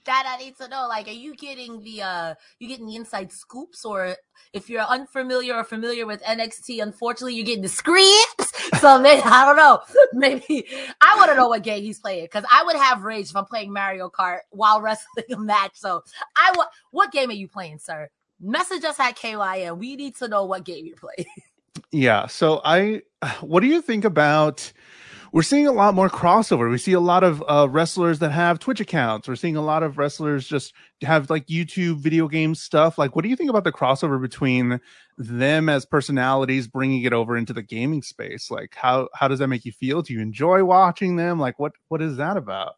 That 0.05 0.23
I 0.27 0.41
need 0.41 0.57
to 0.57 0.67
know. 0.69 0.87
Like, 0.87 1.07
are 1.07 1.11
you 1.11 1.35
getting 1.35 1.83
the 1.83 2.01
uh 2.01 2.35
you 2.57 2.67
getting 2.67 2.87
the 2.87 2.95
inside 2.95 3.31
scoops, 3.31 3.83
or 3.83 4.15
if 4.53 4.69
you're 4.69 4.81
unfamiliar 4.81 5.55
or 5.55 5.63
familiar 5.63 6.05
with 6.05 6.23
NXT, 6.23 6.81
unfortunately 6.81 7.35
you're 7.35 7.45
getting 7.45 7.61
the 7.61 7.69
scripts. 7.69 8.79
So 8.79 8.99
maybe 9.01 9.21
I 9.23 9.45
don't 9.45 9.57
know. 9.57 9.81
Maybe 10.13 10.65
I 11.01 11.15
want 11.17 11.31
to 11.31 11.35
know 11.35 11.49
what 11.49 11.63
game 11.63 11.83
he's 11.83 11.99
playing 11.99 12.25
because 12.25 12.45
I 12.49 12.63
would 12.63 12.77
have 12.77 13.03
rage 13.03 13.29
if 13.29 13.35
I'm 13.35 13.45
playing 13.45 13.73
Mario 13.73 14.09
Kart 14.09 14.39
while 14.51 14.81
wrestling 14.81 15.25
a 15.33 15.37
match. 15.37 15.73
So 15.75 16.01
I 16.37 16.53
want 16.55 16.69
what 16.91 17.11
game 17.11 17.29
are 17.29 17.33
you 17.33 17.49
playing, 17.49 17.79
sir? 17.79 18.09
Message 18.39 18.85
us 18.85 18.99
at 19.01 19.17
KYN. 19.17 19.77
We 19.77 19.97
need 19.97 20.15
to 20.15 20.29
know 20.29 20.45
what 20.45 20.63
game 20.63 20.85
you're 20.85 20.95
playing. 20.95 21.27
Yeah. 21.91 22.27
So 22.27 22.61
I, 22.63 23.01
what 23.41 23.61
do 23.61 23.67
you 23.67 23.81
think 23.81 24.05
about? 24.05 24.71
We're 25.31 25.43
seeing 25.43 25.67
a 25.67 25.71
lot 25.71 25.93
more 25.93 26.09
crossover. 26.09 26.69
We 26.69 26.77
see 26.77 26.93
a 26.93 26.99
lot 26.99 27.23
of 27.23 27.43
uh, 27.47 27.67
wrestlers 27.69 28.19
that 28.19 28.31
have 28.31 28.59
Twitch 28.59 28.79
accounts. 28.79 29.27
We're 29.27 29.35
seeing 29.35 29.55
a 29.55 29.61
lot 29.61 29.83
of 29.83 29.97
wrestlers 29.97 30.47
just 30.47 30.73
have 31.01 31.29
like 31.29 31.47
YouTube 31.47 31.97
video 31.97 32.27
game 32.27 32.55
stuff. 32.55 32.97
Like, 32.97 33.15
what 33.15 33.23
do 33.23 33.29
you 33.29 33.35
think 33.35 33.49
about 33.49 33.63
the 33.63 33.71
crossover 33.71 34.19
between 34.21 34.79
them 35.17 35.69
as 35.69 35.85
personalities, 35.85 36.67
bringing 36.67 37.03
it 37.03 37.13
over 37.13 37.37
into 37.37 37.53
the 37.53 37.61
gaming 37.61 38.01
space? 38.01 38.49
Like, 38.49 38.75
how 38.75 39.09
how 39.13 39.27
does 39.27 39.39
that 39.39 39.47
make 39.47 39.65
you 39.65 39.71
feel? 39.71 40.01
Do 40.01 40.13
you 40.13 40.21
enjoy 40.21 40.63
watching 40.63 41.15
them? 41.15 41.39
Like, 41.39 41.59
what 41.59 41.73
what 41.89 42.01
is 42.01 42.17
that 42.17 42.37
about? 42.37 42.75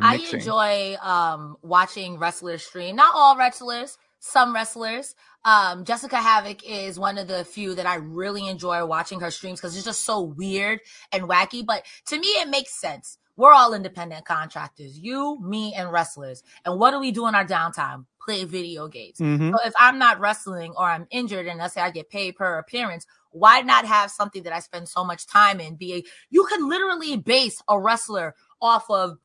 I 0.00 0.16
enjoy 0.32 0.96
um, 1.02 1.56
watching 1.62 2.18
wrestlers 2.18 2.62
stream. 2.62 2.96
Not 2.96 3.14
all 3.14 3.36
wrestlers, 3.36 3.98
some 4.22 4.54
wrestlers. 4.54 5.16
Um, 5.44 5.84
Jessicka 5.84 6.20
Havok 6.20 6.62
is 6.64 6.96
one 6.96 7.18
of 7.18 7.26
the 7.26 7.44
few 7.44 7.74
that 7.74 7.86
I 7.86 7.96
really 7.96 8.46
enjoy 8.46 8.86
watching 8.86 9.18
her 9.18 9.32
streams 9.32 9.60
because 9.60 9.76
it's 9.76 9.84
just 9.84 10.04
so 10.04 10.20
weird 10.20 10.78
and 11.10 11.24
wacky. 11.24 11.66
But 11.66 11.84
to 12.06 12.18
me, 12.18 12.28
it 12.28 12.48
makes 12.48 12.80
sense. 12.80 13.18
We're 13.36 13.52
all 13.52 13.74
independent 13.74 14.24
contractors, 14.24 14.96
you, 14.96 15.40
me, 15.42 15.74
and 15.74 15.90
wrestlers. 15.90 16.44
And 16.64 16.78
what 16.78 16.92
do 16.92 17.00
we 17.00 17.10
do 17.10 17.26
in 17.26 17.34
our 17.34 17.44
downtime? 17.44 18.06
Play 18.24 18.44
video 18.44 18.86
games. 18.86 19.18
Mm-hmm. 19.18 19.50
So 19.50 19.56
if 19.64 19.74
I'm 19.76 19.98
not 19.98 20.20
wrestling 20.20 20.74
or 20.76 20.84
I'm 20.84 21.08
injured 21.10 21.48
and 21.48 21.58
let's 21.58 21.74
say 21.74 21.80
I 21.80 21.90
get 21.90 22.08
paid 22.08 22.36
per 22.36 22.58
appearance, 22.58 23.04
why 23.30 23.62
not 23.62 23.86
have 23.86 24.12
something 24.12 24.44
that 24.44 24.52
I 24.52 24.60
spend 24.60 24.88
so 24.88 25.02
much 25.02 25.26
time 25.26 25.58
in? 25.58 25.74
Be 25.74 25.94
a, 25.94 26.04
you 26.30 26.44
can 26.44 26.68
literally 26.68 27.16
base 27.16 27.60
a 27.68 27.80
wrestler 27.80 28.36
off 28.60 28.88
of. 28.88 29.18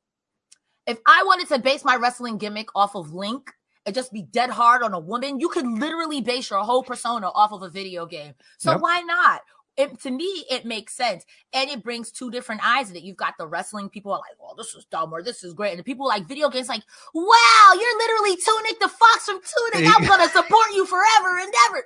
If 0.88 0.98
I 1.06 1.24
wanted 1.26 1.50
to 1.50 1.60
base 1.60 1.86
my 1.86 1.98
wrestling 1.98 2.40
gimmick 2.40 2.70
off 2.74 2.96
of 2.96 3.14
Link, 3.14 3.52
and 3.88 3.95
just 3.95 4.12
be 4.12 4.21
dead 4.21 4.50
hard 4.50 4.84
on 4.84 4.93
a 4.93 5.00
woman, 5.00 5.39
you 5.39 5.47
could 5.47 5.65
literally 5.65 6.19
base 6.19 6.50
your 6.50 6.60
whole 6.60 6.84
persona 6.84 7.30
off 7.30 7.54
of 7.54 7.63
a 7.63 7.69
video 7.69 8.06
game. 8.06 8.34
So 8.58 8.71
yep. 8.71 8.82
why 8.82 9.02
not? 9.02 9.41
It, 9.78 10.00
to 10.02 10.12
me, 10.12 10.46
it 10.50 10.66
makes 10.66 10.94
sense. 10.94 11.26
And 11.54 11.70
it 11.70 11.84
brings 11.84 12.12
two 12.12 12.32
different 12.32 12.62
eyes 12.63 12.90
in 12.90 12.96
it. 12.96 13.04
You've 13.04 13.18
got 13.18 13.36
the 13.38 13.48
wrestling 13.48 13.90
people 13.90 14.12
are 14.12 14.20
like, 14.20 14.38
oh, 14.42 14.56
this 14.58 14.74
is 14.74 14.86
dumb 14.86 15.13
or 15.13 15.22
this 15.22 15.44
is 15.44 15.54
great. 15.54 15.72
And 15.72 15.80
the 15.80 15.84
people 15.84 16.08
like 16.08 16.28
video 16.28 16.50
games 16.50 16.70
like, 16.70 16.84
wow, 17.13 17.72
you're 17.74 17.98
literally 17.98 18.38
Tunic 18.38 18.80
the 18.80 18.90
Fox 18.90 19.26
from 19.26 19.40
Tunic. 19.40 19.96
I'm 19.96 20.08
going 20.08 20.28
to 20.28 20.34
support 20.34 20.68
you 20.74 20.86
forever 20.86 21.38
and 21.40 21.54
ever 21.70 21.84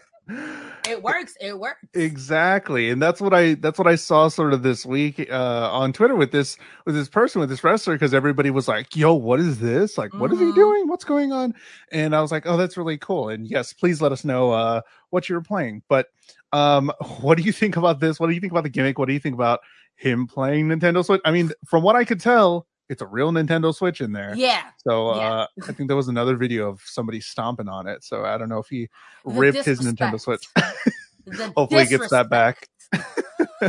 it 0.87 1.01
works 1.01 1.35
it 1.41 1.57
works 1.57 1.79
exactly 1.93 2.89
and 2.89 3.01
that's 3.01 3.19
what 3.19 3.33
i 3.33 3.55
that's 3.55 3.77
what 3.77 3.87
i 3.87 3.95
saw 3.95 4.27
sort 4.27 4.53
of 4.53 4.61
this 4.63 4.85
week 4.85 5.27
uh 5.31 5.69
on 5.71 5.91
twitter 5.91 6.15
with 6.15 6.31
this 6.31 6.57
with 6.85 6.95
this 6.95 7.09
person 7.09 7.41
with 7.41 7.49
this 7.49 7.63
wrestler 7.63 7.95
because 7.95 8.13
everybody 8.13 8.49
was 8.49 8.67
like 8.67 8.95
yo 8.95 9.13
what 9.13 9.39
is 9.39 9.59
this 9.59 9.97
like 9.97 10.13
what 10.13 10.31
mm-hmm. 10.31 10.33
is 10.33 10.39
he 10.39 10.45
mm-hmm. 10.45 10.55
doing 10.55 10.87
what's 10.87 11.03
going 11.03 11.33
on 11.33 11.53
and 11.91 12.15
i 12.15 12.21
was 12.21 12.31
like 12.31 12.45
oh 12.45 12.55
that's 12.55 12.77
really 12.77 12.97
cool 12.97 13.29
and 13.29 13.47
yes 13.47 13.73
please 13.73 14.01
let 14.01 14.11
us 14.11 14.23
know 14.23 14.51
uh 14.51 14.81
what 15.09 15.27
you're 15.27 15.41
playing 15.41 15.81
but 15.89 16.07
um 16.53 16.91
what 17.21 17.37
do 17.37 17.43
you 17.43 17.51
think 17.51 17.77
about 17.77 17.99
this 17.99 18.19
what 18.19 18.27
do 18.27 18.33
you 18.33 18.41
think 18.41 18.51
about 18.51 18.63
the 18.63 18.69
gimmick 18.69 18.97
what 18.99 19.07
do 19.07 19.13
you 19.13 19.19
think 19.19 19.35
about 19.35 19.59
him 19.95 20.27
playing 20.27 20.67
nintendo 20.67 21.03
switch 21.03 21.21
i 21.25 21.31
mean 21.31 21.51
from 21.65 21.83
what 21.83 21.95
i 21.95 22.03
could 22.03 22.19
tell 22.19 22.67
it's 22.91 23.01
a 23.01 23.07
real 23.07 23.31
Nintendo 23.31 23.73
Switch 23.73 24.01
in 24.01 24.11
there. 24.11 24.33
Yeah. 24.35 24.63
So 24.85 25.11
uh, 25.11 25.47
yeah. 25.55 25.69
I 25.69 25.71
think 25.71 25.87
there 25.87 25.95
was 25.95 26.09
another 26.09 26.35
video 26.35 26.67
of 26.67 26.81
somebody 26.83 27.21
stomping 27.21 27.69
on 27.69 27.87
it. 27.87 28.03
So 28.03 28.25
I 28.25 28.37
don't 28.37 28.49
know 28.49 28.59
if 28.59 28.67
he 28.67 28.89
the 29.23 29.31
ripped 29.31 29.63
his 29.63 29.79
Nintendo 29.79 30.19
Switch. 30.19 30.45
Hopefully, 31.55 31.85
he 31.85 31.89
gets 31.89 32.09
that 32.09 32.29
back. 32.29 32.67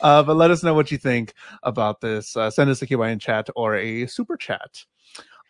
uh, 0.00 0.22
but 0.22 0.36
let 0.36 0.50
us 0.50 0.62
know 0.62 0.72
what 0.72 0.90
you 0.90 0.96
think 0.96 1.34
about 1.62 2.00
this. 2.00 2.34
Uh, 2.34 2.50
send 2.50 2.70
us 2.70 2.80
a 2.80 3.02
in 3.02 3.18
chat 3.18 3.48
or 3.54 3.76
a 3.76 4.06
super 4.06 4.38
chat. 4.38 4.84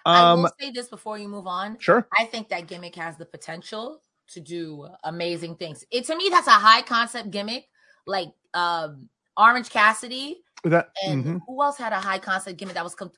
Um, 0.04 0.16
I 0.16 0.34
will 0.34 0.46
um, 0.46 0.52
say 0.58 0.70
this 0.72 0.88
before 0.88 1.16
you 1.16 1.28
move 1.28 1.46
on. 1.46 1.78
Sure. 1.78 2.08
I 2.18 2.24
think 2.24 2.48
that 2.48 2.66
gimmick 2.66 2.96
has 2.96 3.16
the 3.16 3.26
potential 3.26 4.00
to 4.28 4.40
do 4.40 4.88
amazing 5.04 5.56
things. 5.56 5.84
It 5.90 6.06
to 6.06 6.16
me 6.16 6.28
that's 6.30 6.46
a 6.46 6.52
high 6.52 6.82
concept 6.82 7.30
gimmick, 7.30 7.68
like 8.06 8.28
um, 8.54 9.08
Orange 9.36 9.70
Cassidy 9.70 10.42
that 10.64 10.90
and 11.04 11.24
mm-hmm. 11.24 11.36
who 11.46 11.62
else 11.62 11.76
had 11.76 11.92
a 11.92 12.00
high 12.00 12.18
concept 12.18 12.58
gimmick 12.58 12.74
that 12.74 12.84
was 12.84 12.94
com- 12.94 13.12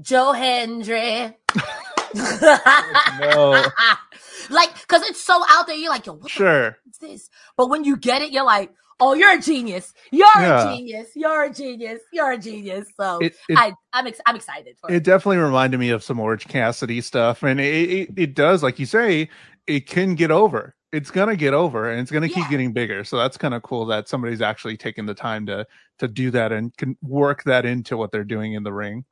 Joe 0.00 0.32
Hendry. 0.32 1.36
no. 2.14 3.64
like, 4.50 4.86
cause 4.88 5.02
it's 5.02 5.22
so 5.22 5.42
out 5.50 5.66
there, 5.66 5.76
you're 5.76 5.90
like, 5.90 6.06
yo, 6.06 6.14
what 6.14 6.30
sure. 6.30 6.76
is 6.88 6.98
this? 6.98 7.30
But 7.56 7.68
when 7.68 7.84
you 7.84 7.96
get 7.96 8.22
it, 8.22 8.32
you're 8.32 8.44
like, 8.44 8.72
oh, 9.02 9.14
you're 9.14 9.36
a 9.36 9.40
genius. 9.40 9.92
You're 10.10 10.28
yeah. 10.36 10.70
a 10.70 10.76
genius. 10.76 11.08
You're 11.14 11.44
a 11.44 11.52
genius. 11.52 12.00
You're 12.12 12.32
a 12.32 12.38
genius. 12.38 12.88
So 12.96 13.18
it, 13.18 13.34
it, 13.48 13.58
I, 13.58 13.72
I'm, 13.92 14.06
ex- 14.06 14.20
I'm 14.26 14.36
excited. 14.36 14.76
it, 14.88 14.94
it 14.94 15.02
definitely 15.02 15.38
reminded 15.38 15.78
me 15.78 15.90
of 15.90 16.02
some 16.02 16.20
Orange 16.20 16.46
Cassidy 16.46 17.00
stuff. 17.00 17.42
And 17.42 17.60
it, 17.60 17.90
it, 17.90 18.08
it 18.16 18.34
does, 18.34 18.62
like 18.62 18.78
you 18.78 18.86
say, 18.86 19.28
it 19.66 19.86
can 19.86 20.14
get 20.14 20.30
over 20.30 20.74
it's 20.92 21.10
gonna 21.10 21.34
get 21.34 21.54
over 21.54 21.90
and 21.90 22.00
it's 22.00 22.10
gonna 22.10 22.26
yeah. 22.26 22.34
keep 22.34 22.50
getting 22.50 22.70
bigger. 22.70 23.02
So 23.02 23.16
that's 23.16 23.38
kind 23.38 23.54
of 23.54 23.62
cool 23.62 23.86
that 23.86 24.10
somebody's 24.10 24.42
actually 24.42 24.76
taking 24.76 25.06
the 25.06 25.14
time 25.14 25.46
to 25.46 25.66
to 26.00 26.06
do 26.06 26.30
that 26.32 26.52
and 26.52 26.76
can 26.76 26.98
work 27.00 27.44
that 27.44 27.64
into 27.64 27.96
what 27.96 28.12
they're 28.12 28.24
doing 28.24 28.52
in 28.52 28.62
the 28.62 28.74
ring, 28.74 29.06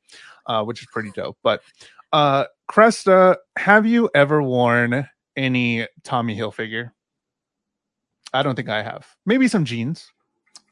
uh, 0.44 0.62
which 0.62 0.83
is 0.83 0.88
pretty 0.92 1.11
dope. 1.12 1.38
But 1.42 1.62
uh, 2.12 2.44
Cresta, 2.70 3.37
have 3.57 3.87
you 3.87 4.11
ever 4.14 4.42
worn 4.42 5.09
any 5.37 5.87
Tommy 6.05 6.37
Hilfiger. 6.37 6.92
I 8.32 8.42
don't 8.42 8.54
think 8.54 8.68
I 8.68 8.82
have. 8.82 9.06
Maybe 9.26 9.48
some 9.48 9.64
jeans. 9.64 10.10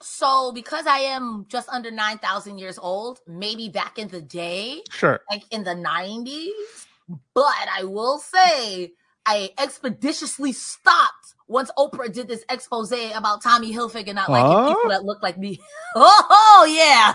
So 0.01 0.53
because 0.53 0.87
I 0.87 0.99
am 0.99 1.47
just 1.49 1.69
under 1.69 1.91
9,000 1.91 2.59
years 2.59 2.79
old, 2.79 3.21
maybe 3.27 3.69
back 3.69 3.99
in 3.99 4.09
the 4.09 4.21
day, 4.21 4.83
Sure. 4.91 5.21
like 5.31 5.43
in 5.51 5.65
the 5.65 5.75
90s, 5.75 6.87
but 7.35 7.69
I 7.77 7.85
will 7.85 8.19
say 8.19 8.93
I 9.27 9.51
expeditiously 9.59 10.53
stopped 10.53 11.35
once 11.49 11.71
Oprah 11.77 12.13
did 12.13 12.29
this 12.29 12.45
expose 12.49 12.93
about 12.93 13.43
Tommy 13.43 13.73
Hilfiger 13.73 14.15
not 14.15 14.31
liking 14.31 14.75
people 14.75 14.91
that 14.91 15.05
look 15.05 15.23
like 15.23 15.39
me. 15.39 15.59
Oh, 15.97 16.67
yeah. 16.69 17.13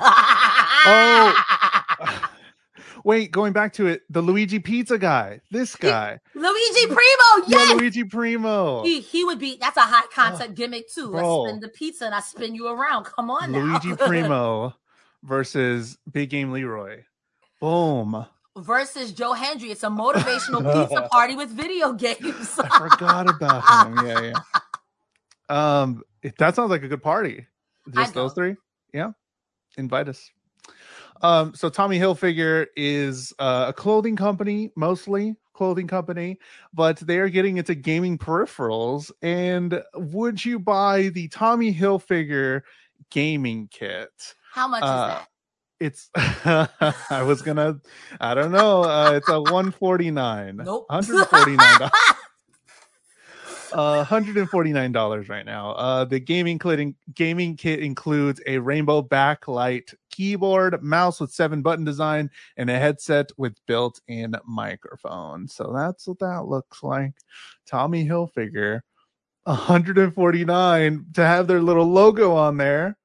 Oh. 0.85 2.29
Wait, 3.05 3.31
going 3.31 3.51
back 3.53 3.73
to 3.73 3.87
it, 3.87 4.01
the 4.09 4.21
Luigi 4.21 4.59
Pizza 4.59 4.97
guy. 4.97 5.41
This 5.51 5.75
guy. 5.75 6.19
Luigi 6.35 6.85
Primo, 6.87 7.47
Yeah. 7.47 7.73
Luigi 7.75 8.03
Primo. 8.05 8.83
He, 8.83 9.01
he 9.01 9.25
would 9.25 9.39
be, 9.39 9.57
that's 9.59 9.75
a 9.77 9.81
high 9.81 10.05
concept 10.13 10.55
gimmick 10.55 10.89
too. 10.89 11.11
bro. 11.11 11.43
I 11.45 11.49
spin 11.49 11.59
the 11.59 11.67
pizza 11.67 12.05
and 12.05 12.15
I 12.15 12.21
spin 12.21 12.55
you 12.55 12.67
around. 12.67 13.03
Come 13.05 13.29
on 13.29 13.51
now. 13.51 13.59
Luigi 13.59 13.93
Primo 13.95 14.73
versus 15.23 15.97
Big 16.11 16.29
Game 16.29 16.51
Leroy. 16.51 17.03
Boom. 17.59 18.25
versus 18.57 19.11
Joe 19.11 19.33
Hendry. 19.33 19.71
It's 19.71 19.83
a 19.83 19.87
motivational 19.87 20.63
pizza 20.87 21.07
party 21.11 21.35
with 21.35 21.49
video 21.49 21.93
games. 21.93 22.57
I 22.59 22.89
forgot 22.89 23.29
about 23.29 23.87
him. 23.97 24.05
Yeah, 24.07 24.21
yeah. 24.21 24.39
Um, 25.49 26.03
that 26.37 26.55
sounds 26.55 26.69
like 26.69 26.83
a 26.83 26.87
good 26.87 27.03
party. 27.03 27.45
Just 27.93 28.13
those 28.13 28.33
three. 28.33 28.55
Yeah, 28.93 29.11
invite 29.77 30.07
us. 30.07 30.29
Um, 31.23 31.55
so 31.55 31.69
Tommy 31.69 31.97
Hilfiger 31.97 32.67
is 32.75 33.33
uh, 33.39 33.65
a 33.69 33.73
clothing 33.73 34.15
company, 34.15 34.71
mostly 34.75 35.35
clothing 35.53 35.87
company, 35.87 36.37
but 36.73 36.97
they 36.97 37.17
are 37.19 37.29
getting 37.29 37.57
into 37.57 37.75
gaming 37.75 38.17
peripherals. 38.17 39.09
And 39.21 39.81
would 39.95 40.43
you 40.43 40.59
buy 40.59 41.09
the 41.09 41.29
Tommy 41.29 41.73
Hilfiger 41.73 42.61
gaming 43.09 43.69
kit? 43.71 44.35
How 44.51 44.67
much 44.67 44.83
Uh, 44.83 44.87
is 44.87 45.01
that? 45.07 45.27
It's 45.79 46.09
I 47.09 47.23
was 47.23 47.41
gonna 47.41 47.79
I 48.19 48.33
don't 48.33 48.51
know. 48.51 48.83
Uh, 48.83 49.13
it's 49.15 49.29
a 49.29 49.39
149. 49.41 50.57
Nope. 50.57 50.85
149. 50.89 51.89
Uh, 53.73 54.05
$149 54.05 55.29
right 55.29 55.45
now. 55.45 55.71
Uh, 55.71 56.05
the 56.05 56.19
gaming 56.19 56.59
kit, 56.59 56.95
gaming 57.13 57.55
kit 57.55 57.79
includes 57.79 58.41
a 58.45 58.57
rainbow 58.57 59.01
backlight 59.01 59.93
keyboard, 60.11 60.81
mouse 60.83 61.19
with 61.19 61.31
seven 61.31 61.61
button 61.61 61.83
design, 61.83 62.29
and 62.57 62.69
a 62.69 62.77
headset 62.77 63.31
with 63.37 63.55
built-in 63.65 64.35
microphone. 64.45 65.47
So 65.47 65.73
that's 65.75 66.07
what 66.07 66.19
that 66.19 66.45
looks 66.45 66.83
like. 66.83 67.13
Tommy 67.65 68.05
Hilfiger, 68.05 68.81
149 69.43 71.05
to 71.13 71.21
have 71.25 71.47
their 71.47 71.61
little 71.61 71.87
logo 71.87 72.33
on 72.35 72.57
there. 72.57 72.97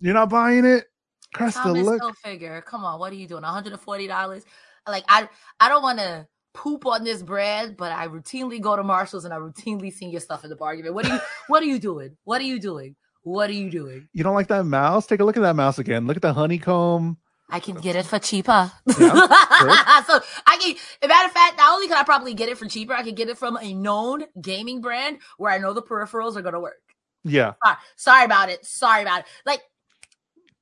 You're 0.00 0.14
not 0.14 0.30
buying 0.30 0.64
it? 0.64 0.86
Cresta, 1.34 1.62
Thomas 1.64 1.84
look. 1.84 2.02
Hilfiger. 2.02 2.64
Come 2.64 2.84
on, 2.84 2.98
what 2.98 3.12
are 3.12 3.16
you 3.16 3.28
doing? 3.28 3.42
$140? 3.42 4.44
Like 4.88 5.04
I 5.08 5.28
I 5.58 5.68
don't 5.68 5.82
want 5.82 5.98
to 5.98 6.26
poop 6.56 6.86
on 6.86 7.04
this 7.04 7.22
brand, 7.22 7.76
but 7.76 7.92
I 7.92 8.08
routinely 8.08 8.60
go 8.60 8.74
to 8.74 8.82
Marshalls 8.82 9.24
and 9.24 9.32
I 9.32 9.36
routinely 9.36 9.92
see 9.92 10.06
your 10.06 10.20
stuff 10.20 10.42
in 10.42 10.50
the 10.50 10.56
bargain 10.56 10.84
bin. 10.84 10.94
What 10.94 11.04
are 11.06 11.14
you 11.14 11.20
what 11.48 11.62
are 11.62 11.66
you 11.66 11.78
doing? 11.78 12.16
What 12.24 12.40
are 12.40 12.44
you 12.44 12.58
doing? 12.58 12.96
What 13.22 13.50
are 13.50 13.54
you 13.54 13.70
doing? 13.70 14.08
You 14.12 14.24
don't 14.24 14.34
like 14.34 14.48
that 14.48 14.64
mouse? 14.64 15.06
Take 15.06 15.20
a 15.20 15.24
look 15.24 15.36
at 15.36 15.42
that 15.42 15.56
mouse 15.56 15.78
again. 15.78 16.06
Look 16.06 16.16
at 16.16 16.22
the 16.22 16.32
honeycomb. 16.32 17.18
I 17.48 17.60
can 17.60 17.76
get 17.76 17.94
it 17.94 18.06
for 18.06 18.18
cheaper. 18.18 18.72
Yeah, 18.86 18.94
so 20.06 20.20
I 20.46 20.56
can, 20.60 20.74
as 20.74 20.78
a 21.02 21.08
matter 21.08 21.26
of 21.26 21.32
fact, 21.32 21.58
not 21.58 21.74
only 21.74 21.86
can 21.86 21.96
I 21.96 22.02
probably 22.02 22.34
get 22.34 22.48
it 22.48 22.58
for 22.58 22.66
cheaper, 22.66 22.92
I 22.92 23.04
can 23.04 23.14
get 23.14 23.28
it 23.28 23.38
from 23.38 23.56
a 23.56 23.72
known 23.72 24.24
gaming 24.40 24.80
brand 24.80 25.18
where 25.38 25.52
I 25.52 25.58
know 25.58 25.72
the 25.72 25.82
peripherals 25.82 26.36
are 26.36 26.42
going 26.42 26.54
to 26.54 26.60
work. 26.60 26.80
Yeah. 27.22 27.54
Sorry, 27.62 27.76
sorry 27.96 28.24
about 28.24 28.48
it. 28.48 28.64
Sorry 28.64 29.02
about 29.02 29.20
it. 29.20 29.26
Like, 29.44 29.60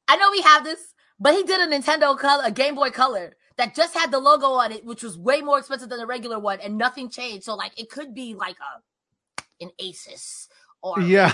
I 0.08 0.16
know 0.16 0.30
we 0.30 0.42
have 0.42 0.64
this, 0.64 0.92
but 1.18 1.34
he 1.34 1.42
did 1.42 1.60
a 1.60 1.66
Nintendo 1.66 2.18
color, 2.18 2.42
a 2.44 2.50
Game 2.50 2.74
Boy 2.74 2.90
Color 2.90 3.34
that 3.56 3.74
just 3.74 3.94
had 3.94 4.10
the 4.10 4.18
logo 4.18 4.46
on 4.46 4.72
it, 4.72 4.84
which 4.84 5.02
was 5.02 5.16
way 5.16 5.40
more 5.40 5.58
expensive 5.58 5.88
than 5.88 5.98
the 5.98 6.06
regular 6.06 6.38
one, 6.38 6.60
and 6.60 6.76
nothing 6.76 7.08
changed. 7.08 7.44
So 7.44 7.54
like, 7.54 7.78
it 7.78 7.90
could 7.90 8.14
be 8.14 8.34
like 8.34 8.56
a 8.58 8.82
an 9.60 9.70
Asus 9.80 10.48
or 10.82 11.00
Yeah. 11.00 11.32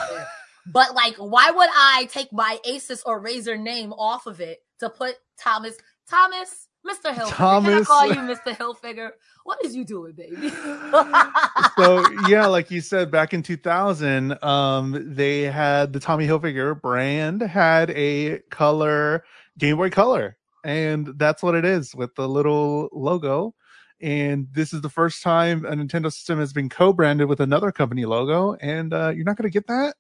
But 0.67 0.95
like, 0.95 1.17
why 1.17 1.51
would 1.51 1.71
I 1.73 2.09
take 2.13 2.33
my 2.33 2.59
Asus 2.67 3.01
or 3.07 3.23
Razer 3.23 3.59
name 3.59 3.93
off 3.95 4.27
of 4.27 4.41
it 4.41 4.59
to 4.81 4.91
put 4.91 5.17
Thomas 5.39 5.77
Thomas? 6.09 6.67
Mr. 6.87 7.13
Hilfiger. 7.13 7.65
Can 7.65 7.75
I 7.75 7.83
call 7.83 8.07
you 8.07 8.15
Mr. 8.15 8.57
Hilfiger? 8.57 9.11
What 9.45 9.63
is 9.63 9.77
you 9.77 9.85
doing, 9.85 10.13
baby? 10.13 10.49
so 11.77 12.05
yeah, 12.27 12.47
like 12.47 12.71
you 12.71 12.81
said, 12.81 13.11
back 13.11 13.35
in 13.35 13.43
2000, 13.43 14.43
um, 14.43 15.15
they 15.15 15.43
had 15.43 15.93
the 15.93 16.01
Tommy 16.01 16.27
Hilfiger 16.27 16.81
brand 16.81 17.43
had 17.43 17.91
a 17.91 18.39
color 18.51 19.25
Game 19.59 19.77
Boy 19.77 19.91
Color, 19.91 20.39
and 20.65 21.09
that's 21.17 21.43
what 21.43 21.55
it 21.55 21.65
is 21.65 21.95
with 21.95 22.15
the 22.15 22.29
little 22.29 22.89
logo. 22.93 23.55
And 24.03 24.49
this 24.53 24.73
is 24.73 24.81
the 24.81 24.89
first 24.89 25.23
time 25.23 25.65
a 25.67 25.73
Nintendo 25.73 26.11
system 26.13 26.39
has 26.39 26.53
been 26.55 26.69
co-branded 26.71 27.29
with 27.29 27.41
another 27.41 27.71
company 27.71 28.07
logo, 28.07 28.55
and 28.61 28.95
uh, 28.95 29.13
you're 29.15 29.25
not 29.25 29.37
going 29.37 29.51
to 29.51 29.53
get 29.53 29.67
that, 29.67 29.95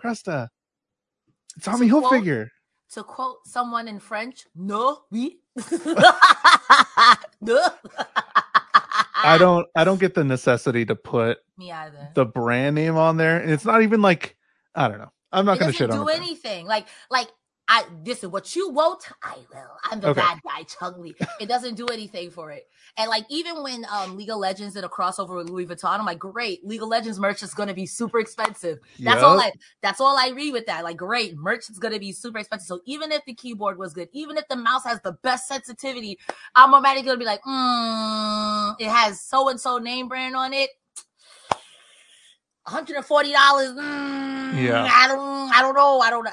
Cresta. 0.00 0.48
Tommy 1.60 1.88
To 1.88 2.00
quote- 2.00 2.12
Hilfiger. 2.24 2.48
to 2.92 3.02
quote 3.02 3.38
someone 3.46 3.88
in 3.88 3.98
French, 3.98 4.44
no, 4.54 5.00
oui. 5.10 5.38
no. 7.40 7.68
I 9.16 9.36
don't. 9.38 9.66
I 9.74 9.84
don't 9.84 9.98
get 10.00 10.14
the 10.14 10.24
necessity 10.24 10.84
to 10.86 10.94
put 10.94 11.38
Me 11.56 11.72
either. 11.72 12.10
the 12.14 12.26
brand 12.26 12.74
name 12.74 12.96
on 12.96 13.16
there, 13.16 13.38
and 13.38 13.50
it's 13.50 13.64
not 13.64 13.82
even 13.82 14.02
like 14.02 14.36
I 14.74 14.88
don't 14.88 14.98
know. 14.98 15.10
I'm 15.32 15.44
not 15.46 15.58
going 15.58 15.72
to 15.72 15.76
shit 15.76 15.90
on 15.90 15.98
do 15.98 16.08
anything. 16.08 16.66
Like, 16.66 16.86
like 17.10 17.28
I 17.66 17.84
this 18.02 18.22
is 18.22 18.28
what 18.28 18.54
you 18.54 18.68
won't. 18.70 19.02
I 19.22 19.36
will. 19.52 19.70
I'm 19.90 20.00
the 20.00 20.10
Okay. 20.10 20.20
bad 20.20 20.38
guy, 20.44 20.64
Chun-Li. 20.64 21.14
It 21.40 21.46
doesn't 21.46 21.76
do 21.76 21.86
anything 21.86 22.30
for 22.30 22.50
it. 22.50 22.68
And 22.98 23.08
like, 23.08 23.24
even 23.30 23.62
when 23.62 23.86
um 23.90 24.16
League 24.16 24.30
of 24.30 24.36
Legends 24.38 24.74
did 24.74 24.84
a 24.84 24.88
crossover 24.88 25.36
with 25.36 25.48
Louis 25.48 25.66
Vuitton, 25.66 25.98
I'm 25.98 26.04
like, 26.04 26.18
great. 26.18 26.64
League 26.66 26.82
of 26.82 26.88
Legends 26.88 27.18
merch 27.18 27.42
is 27.42 27.54
going 27.54 27.68
to 27.68 27.74
be 27.74 27.86
super 27.86 28.18
expensive. 28.18 28.78
That's 29.00 29.22
all 29.22 29.40
I. 29.40 29.52
That's 29.82 30.00
all 30.00 30.16
I 30.16 30.28
read 30.28 30.52
with 30.52 30.66
that. 30.66 30.84
Like, 30.84 30.98
great, 30.98 31.36
merch 31.36 31.70
is 31.70 31.78
going 31.78 31.94
to 31.94 32.00
be 32.00 32.12
super 32.12 32.38
expensive. 32.38 32.66
So 32.66 32.80
even 32.84 33.10
if 33.12 33.24
the 33.24 33.34
keyboard 33.34 33.78
was 33.78 33.94
good, 33.94 34.08
even 34.12 34.36
if 34.36 34.46
the 34.48 34.56
mouse 34.56 34.84
has 34.84 35.00
the 35.00 35.12
best 35.22 35.48
sensitivity, 35.48 36.18
I'm 36.54 36.74
automatically 36.74 37.06
going 37.06 37.16
to 37.16 37.20
be 37.20 37.24
like, 37.24 37.42
mm, 37.42 38.76
it 38.78 38.88
has 38.90 39.22
so 39.22 39.48
and 39.48 39.58
so 39.60 39.78
name 39.78 40.08
brand 40.08 40.36
on 40.36 40.52
it. 40.52 40.70
$140. 42.66 43.04
Mm, 43.04 44.62
Yeah. 44.62 44.88
I 44.92 45.08
don't 45.08 45.52
I 45.54 45.62
don't 45.62 45.74
know. 45.74 46.00
I 46.00 46.10
don't 46.10 46.24
know. 46.24 46.30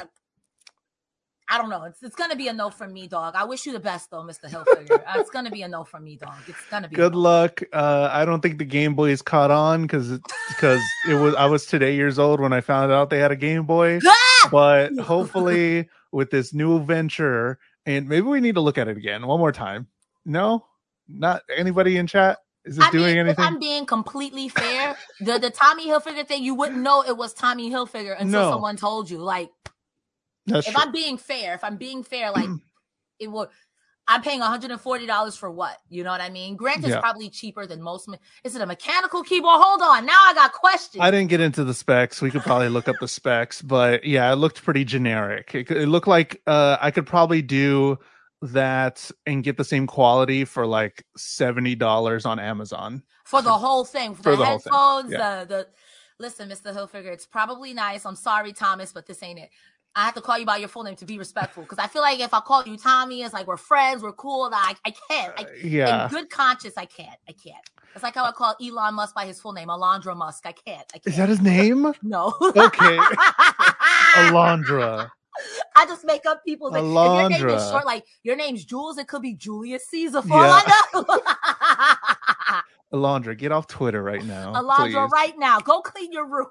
I 1.52 1.58
don't 1.58 1.70
know. 1.70 1.84
It's 1.84 2.02
it's 2.02 2.16
gonna 2.16 2.36
be 2.38 2.48
a 2.48 2.54
no 2.54 2.70
from 2.70 2.94
me, 2.94 3.08
dog. 3.08 3.34
I 3.36 3.44
wish 3.44 3.66
you 3.66 3.74
the 3.74 3.80
best 3.80 4.10
though, 4.10 4.24
Mr. 4.24 4.50
Hilfiger. 4.50 5.04
It's 5.18 5.30
gonna 5.30 5.52
be 5.52 5.64
a 5.64 5.68
no 5.68 5.84
from 5.84 6.06
me, 6.06 6.16
dog. 6.16 6.34
It's 6.48 6.66
gonna 6.72 6.88
be 6.88 6.96
Good 6.96 7.12
no. 7.14 7.20
luck. 7.20 7.62
Uh, 7.74 8.10
I 8.12 8.24
don't 8.24 8.40
think 8.42 8.58
the 8.58 8.66
Game 8.66 8.96
Boy 8.96 9.10
is 9.10 9.22
caught 9.22 9.52
on 9.52 9.82
because 9.82 10.18
because 10.48 10.82
it 11.10 11.16
was 11.16 11.36
I 11.36 11.48
was 11.48 11.66
today 11.66 11.96
years 11.96 12.18
old 12.18 12.40
when 12.40 12.54
I 12.54 12.62
found 12.62 12.92
out 12.94 13.10
they 13.10 13.20
had 13.20 13.32
a 13.32 13.36
Game 13.36 13.66
Boy. 13.66 14.00
But 14.50 14.98
hopefully, 14.98 15.88
with 16.12 16.32
this 16.32 16.52
new 16.52 16.84
venture, 16.84 17.60
and 17.86 18.10
maybe 18.10 18.26
we 18.26 18.40
need 18.42 18.56
to 18.56 18.62
look 18.62 18.80
at 18.80 18.88
it 18.88 18.98
again 18.98 19.28
one 19.28 19.40
more 19.40 19.52
time. 19.52 19.86
No, 20.26 20.66
not 21.08 21.44
anybody 21.56 21.98
in 21.98 22.08
chat. 22.08 22.40
Is 22.66 22.78
it 22.80 22.84
I 22.86 22.92
doing 22.92 23.04
mean, 23.18 23.18
if 23.18 23.26
anything? 23.40 23.46
I'm 23.46 23.60
being 23.60 23.86
completely 23.86 24.50
fair. 24.50 24.96
the 25.20 25.38
the 25.38 25.52
Tommy 25.52 25.88
Hilfiger 25.88 26.26
thing, 26.28 26.44
you 26.44 26.56
wouldn't 26.56 26.82
know 26.82 27.04
it 27.04 27.16
was 27.18 27.34
Tommy 27.36 27.70
Hilfiger 27.70 28.14
until 28.20 28.42
No. 28.42 28.52
someone 28.52 28.78
told 28.78 29.10
you. 29.12 29.20
Like, 29.20 29.52
That's 30.47 30.67
if 30.67 30.73
true. 30.73 30.84
I'm 30.84 30.91
being 30.91 31.17
fair, 31.17 31.54
if 31.54 31.63
I'm 31.63 31.77
being 31.77 32.04
fair, 32.04 32.32
like 32.32 32.49
it 33.19 33.27
would. 33.32 33.49
I'm 34.08 34.23
paying 34.23 34.41
$140 34.41 35.38
for 35.38 35.51
what? 35.51 35.77
You 35.88 36.04
know 36.04 36.10
what 36.10 36.19
I 36.21 36.30
mean? 36.30 36.56
Granted, 36.58 36.89
Yeah. 36.89 36.95
it's 36.95 37.01
probably 37.01 37.30
cheaper 37.30 37.65
than 37.67 37.82
most. 37.82 38.10
me- 38.10 38.17
Is 38.43 38.56
it 38.56 38.62
a 38.62 38.65
mechanical 38.65 39.23
keyboard? 39.23 39.62
Hold 39.62 39.82
on. 39.82 40.06
Now 40.06 40.17
I 40.27 40.34
got 40.34 40.51
questions. 40.54 41.01
I 41.01 41.12
didn't 41.12 41.30
get 41.30 41.39
into 41.39 41.63
the 41.63 41.73
specs. 41.73 42.21
We 42.21 42.32
could 42.32 42.41
probably 42.41 42.67
look 42.67 42.89
up 42.89 42.95
the 42.99 43.08
specs, 43.08 43.62
but 43.62 44.04
yeah, 44.04 44.30
it 44.34 44.38
looked 44.38 44.63
pretty 44.63 44.84
generic. 44.84 45.51
It, 45.54 45.69
it 45.71 45.88
looked 45.88 46.08
like 46.08 46.41
uh, 46.47 46.77
I 46.82 46.89
could 46.91 47.06
probably 47.06 47.41
do 47.43 47.99
that 48.41 49.10
and 49.27 49.43
get 49.43 49.56
the 49.58 49.63
same 49.63 49.86
quality 49.86 50.45
for 50.45 50.65
like 50.65 51.06
seventy 51.15 51.75
dollars 51.75 52.25
on 52.25 52.39
Amazon. 52.39 53.04
for 53.23 53.41
the 53.43 53.54
whole 53.54 53.86
thing, 53.86 54.15
for, 54.15 54.23
For 54.23 54.32
the, 54.32 54.38
the 54.38 54.45
whole 54.45 54.58
thing, 54.58 54.71
headphones, 54.73 55.12
yeah. 55.12 55.43
the 55.43 55.45
the. 55.45 55.67
Listen, 56.19 56.49
Mr. 56.49 56.71
Hilfiger, 56.75 57.12
it's 57.12 57.25
probably 57.25 57.73
nice. 57.73 58.06
I'm 58.06 58.15
sorry, 58.15 58.54
Thomas, 58.54 58.91
but 58.93 59.08
this 59.08 59.23
ain't 59.23 59.39
it. 59.39 59.49
I 59.95 60.06
have 60.06 60.13
to 60.15 60.21
call 60.21 60.38
you 60.38 60.45
by 60.45 60.58
your 60.58 60.69
full 60.69 60.84
name 60.84 60.95
to 60.97 61.06
be 61.06 61.17
respectful 61.17 61.63
because 61.63 61.77
I 61.80 61.88
feel 61.88 62.01
like 62.01 62.19
if 62.19 62.34
I 62.34 62.39
call 62.39 62.63
you 62.63 62.77
Tommy, 62.77 63.23
it's 63.23 63.34
like 63.34 63.45
we're 63.47 63.58
friends, 63.58 64.01
we're 64.01 64.13
cool. 64.13 64.45
and 64.45 64.56
I, 64.56 64.75
I 64.86 64.93
can't. 65.10 65.34
I, 65.38 65.43
uh, 65.43 65.47
yeah, 65.63 66.06
In 66.06 66.10
good 66.10 66.30
conscience, 66.30 66.75
I 66.77 66.86
can't. 66.86 67.17
I 67.27 67.34
can't. 67.34 67.58
It's 67.93 68.04
like 68.04 68.15
how 68.15 68.23
I 68.23 68.32
call 68.32 68.56
Elon 68.63 68.93
Musk 68.93 69.13
by 69.13 69.25
his 69.25 69.41
full 69.41 69.51
name, 69.51 69.67
Alondra 69.67 70.15
Musk. 70.15 70.45
I 70.45 70.54
can't. 70.54 70.86
I 70.93 70.99
can't. 70.99 71.08
is 71.08 71.17
that 71.17 71.27
his 71.27 71.41
name? 71.41 71.93
no. 72.04 72.34
Okay. 72.41 72.97
Alondra. 74.15 75.10
I 75.75 75.86
just 75.86 76.06
make 76.06 76.25
up 76.25 76.43
people's 76.45 76.73
like, 76.73 76.84
if 76.84 76.91
your 76.93 77.30
name 77.30 77.49
is 77.58 77.69
short, 77.69 77.86
like 77.86 78.06
your 78.23 78.36
name's 78.36 78.63
Jules, 78.65 78.97
it 78.97 79.08
could 79.08 79.21
be 79.21 79.34
Julius 79.34 79.86
Caesar 79.89 80.21
for 80.21 80.34
all 80.36 80.62
I 80.63 80.91
know. 80.93 82.62
Alondra, 82.99 83.38
get 83.38 83.51
off 83.51 83.67
Twitter 83.67 84.04
right 84.04 84.23
now. 84.23 84.54
Alondra, 84.54 85.06
please. 85.06 85.12
right 85.13 85.34
now, 85.38 85.60
go 85.60 85.82
clean 85.82 86.12
your 86.12 86.25
room. 86.27 86.47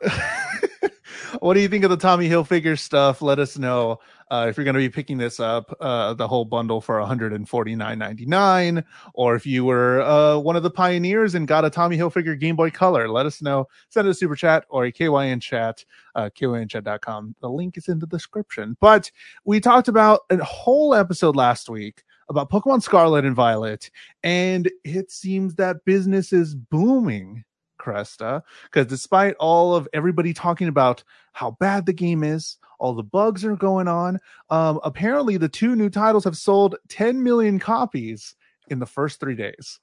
What 1.40 1.54
do 1.54 1.60
you 1.60 1.68
think 1.68 1.84
of 1.84 1.90
the 1.90 1.96
Tommy 1.96 2.28
Hilfiger 2.28 2.78
stuff? 2.78 3.22
Let 3.22 3.38
us 3.38 3.56
know 3.56 4.00
uh, 4.30 4.46
if 4.48 4.56
you're 4.56 4.64
going 4.64 4.74
to 4.74 4.80
be 4.80 4.88
picking 4.88 5.18
this 5.18 5.40
up, 5.40 5.76
uh, 5.80 6.14
the 6.14 6.26
whole 6.26 6.44
bundle 6.44 6.80
for 6.80 6.98
149.99, 6.98 8.84
or 9.14 9.34
if 9.34 9.46
you 9.46 9.64
were 9.64 10.02
uh, 10.02 10.38
one 10.38 10.56
of 10.56 10.62
the 10.62 10.70
pioneers 10.70 11.34
and 11.34 11.48
got 11.48 11.64
a 11.64 11.70
Tommy 11.70 11.96
Hilfiger 11.96 12.38
Game 12.38 12.56
Boy 12.56 12.70
Color. 12.70 13.08
Let 13.08 13.26
us 13.26 13.42
know. 13.42 13.66
Send 13.88 14.08
us 14.08 14.16
a 14.16 14.18
super 14.18 14.36
chat 14.36 14.64
or 14.68 14.84
a 14.84 14.92
KYN 14.92 15.40
chat, 15.40 15.84
uh, 16.14 16.30
kynchat.com. 16.30 17.34
The 17.40 17.48
link 17.48 17.76
is 17.76 17.88
in 17.88 17.98
the 17.98 18.06
description. 18.06 18.76
But 18.80 19.10
we 19.44 19.60
talked 19.60 19.88
about 19.88 20.20
a 20.30 20.42
whole 20.44 20.94
episode 20.94 21.36
last 21.36 21.68
week 21.68 22.04
about 22.28 22.50
Pokemon 22.50 22.82
Scarlet 22.82 23.24
and 23.24 23.34
Violet, 23.34 23.90
and 24.22 24.70
it 24.84 25.10
seems 25.10 25.56
that 25.56 25.84
business 25.84 26.32
is 26.32 26.54
booming. 26.54 27.44
Cresta, 27.80 28.42
because 28.64 28.86
despite 28.86 29.34
all 29.40 29.74
of 29.74 29.88
everybody 29.92 30.32
talking 30.32 30.68
about 30.68 31.02
how 31.32 31.52
bad 31.52 31.86
the 31.86 31.92
game 31.92 32.22
is, 32.22 32.58
all 32.78 32.94
the 32.94 33.02
bugs 33.02 33.44
are 33.44 33.56
going 33.56 33.88
on. 33.88 34.18
Um, 34.48 34.80
apparently, 34.82 35.36
the 35.36 35.48
two 35.48 35.76
new 35.76 35.90
titles 35.90 36.24
have 36.24 36.36
sold 36.36 36.76
10 36.88 37.22
million 37.22 37.58
copies 37.58 38.34
in 38.68 38.78
the 38.78 38.86
first 38.86 39.20
three 39.20 39.36
days. 39.36 39.80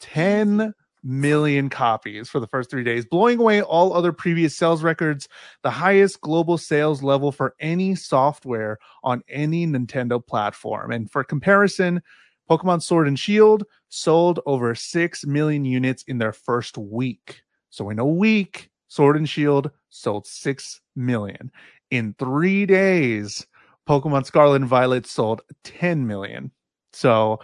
10 0.00 0.74
million 1.04 1.68
copies 1.68 2.28
for 2.28 2.40
the 2.40 2.46
first 2.46 2.70
three 2.70 2.84
days, 2.84 3.06
blowing 3.06 3.38
away 3.38 3.62
all 3.62 3.92
other 3.92 4.12
previous 4.12 4.56
sales 4.56 4.82
records, 4.82 5.28
the 5.62 5.70
highest 5.70 6.20
global 6.20 6.58
sales 6.58 7.02
level 7.02 7.30
for 7.30 7.54
any 7.60 7.94
software 7.94 8.78
on 9.04 9.22
any 9.28 9.66
Nintendo 9.66 10.24
platform. 10.24 10.90
And 10.90 11.10
for 11.10 11.22
comparison, 11.22 12.02
Pokemon 12.48 12.82
Sword 12.82 13.08
and 13.08 13.18
Shield 13.18 13.64
sold 13.88 14.40
over 14.46 14.74
6 14.74 15.26
million 15.26 15.64
units 15.64 16.02
in 16.04 16.18
their 16.18 16.32
first 16.32 16.78
week. 16.78 17.42
So 17.70 17.90
in 17.90 17.98
a 17.98 18.06
week, 18.06 18.70
Sword 18.88 19.16
and 19.16 19.28
Shield 19.28 19.70
sold 19.90 20.26
6 20.26 20.80
million. 20.96 21.50
In 21.90 22.14
three 22.18 22.66
days, 22.66 23.46
Pokemon 23.88 24.26
Scarlet 24.26 24.56
and 24.56 24.66
Violet 24.66 25.06
sold 25.06 25.42
10 25.64 26.06
million. 26.06 26.50
So 26.92 27.40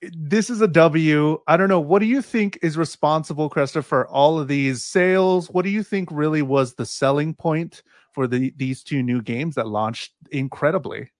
this 0.00 0.50
is 0.50 0.60
a 0.60 0.68
W. 0.68 1.38
I 1.48 1.56
don't 1.56 1.68
know. 1.68 1.80
What 1.80 1.98
do 1.98 2.06
you 2.06 2.22
think 2.22 2.58
is 2.62 2.76
responsible, 2.76 3.50
Cresta, 3.50 3.82
for 3.82 4.06
all 4.08 4.38
of 4.38 4.48
these 4.48 4.84
sales? 4.84 5.50
What 5.50 5.64
do 5.64 5.70
you 5.70 5.82
think 5.82 6.08
really 6.12 6.42
was 6.42 6.74
the 6.74 6.86
selling 6.86 7.34
point 7.34 7.82
for 8.12 8.26
the 8.26 8.52
these 8.56 8.82
two 8.82 9.02
new 9.02 9.20
games 9.20 9.56
that 9.56 9.66
launched 9.66 10.12
incredibly? 10.30 11.10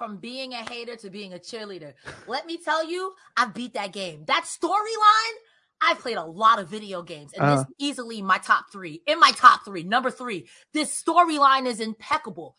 From 0.00 0.16
being 0.16 0.54
a 0.54 0.70
hater 0.70 0.96
to 0.96 1.10
being 1.10 1.34
a 1.34 1.38
cheerleader. 1.38 1.92
Let 2.26 2.46
me 2.46 2.56
tell 2.56 2.90
you, 2.90 3.12
I 3.36 3.44
beat 3.44 3.74
that 3.74 3.92
game. 3.92 4.24
That 4.28 4.44
storyline, 4.44 5.34
I 5.78 5.92
played 5.92 6.16
a 6.16 6.24
lot 6.24 6.58
of 6.58 6.70
video 6.70 7.02
games, 7.02 7.34
and 7.34 7.42
uh, 7.42 7.56
this 7.56 7.66
easily 7.78 8.22
my 8.22 8.38
top 8.38 8.72
three. 8.72 9.02
In 9.06 9.20
my 9.20 9.30
top 9.32 9.62
three, 9.62 9.82
number 9.82 10.10
three, 10.10 10.48
this 10.72 10.90
storyline 10.90 11.66
is 11.66 11.80
impeccable. 11.80 12.56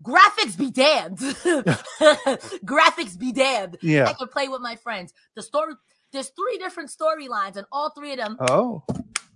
Graphics 0.00 0.56
be 0.56 0.70
damned. 0.70 1.18
Graphics 2.64 3.18
be 3.18 3.32
damned. 3.32 3.78
Yeah. 3.82 4.06
I 4.06 4.12
can 4.12 4.28
play 4.28 4.46
with 4.46 4.60
my 4.60 4.76
friends. 4.76 5.12
The 5.34 5.42
story, 5.42 5.74
there's 6.12 6.28
three 6.28 6.58
different 6.58 6.90
storylines, 6.90 7.56
and 7.56 7.66
all 7.72 7.90
three 7.90 8.12
of 8.12 8.18
them 8.18 8.36
oh 8.48 8.84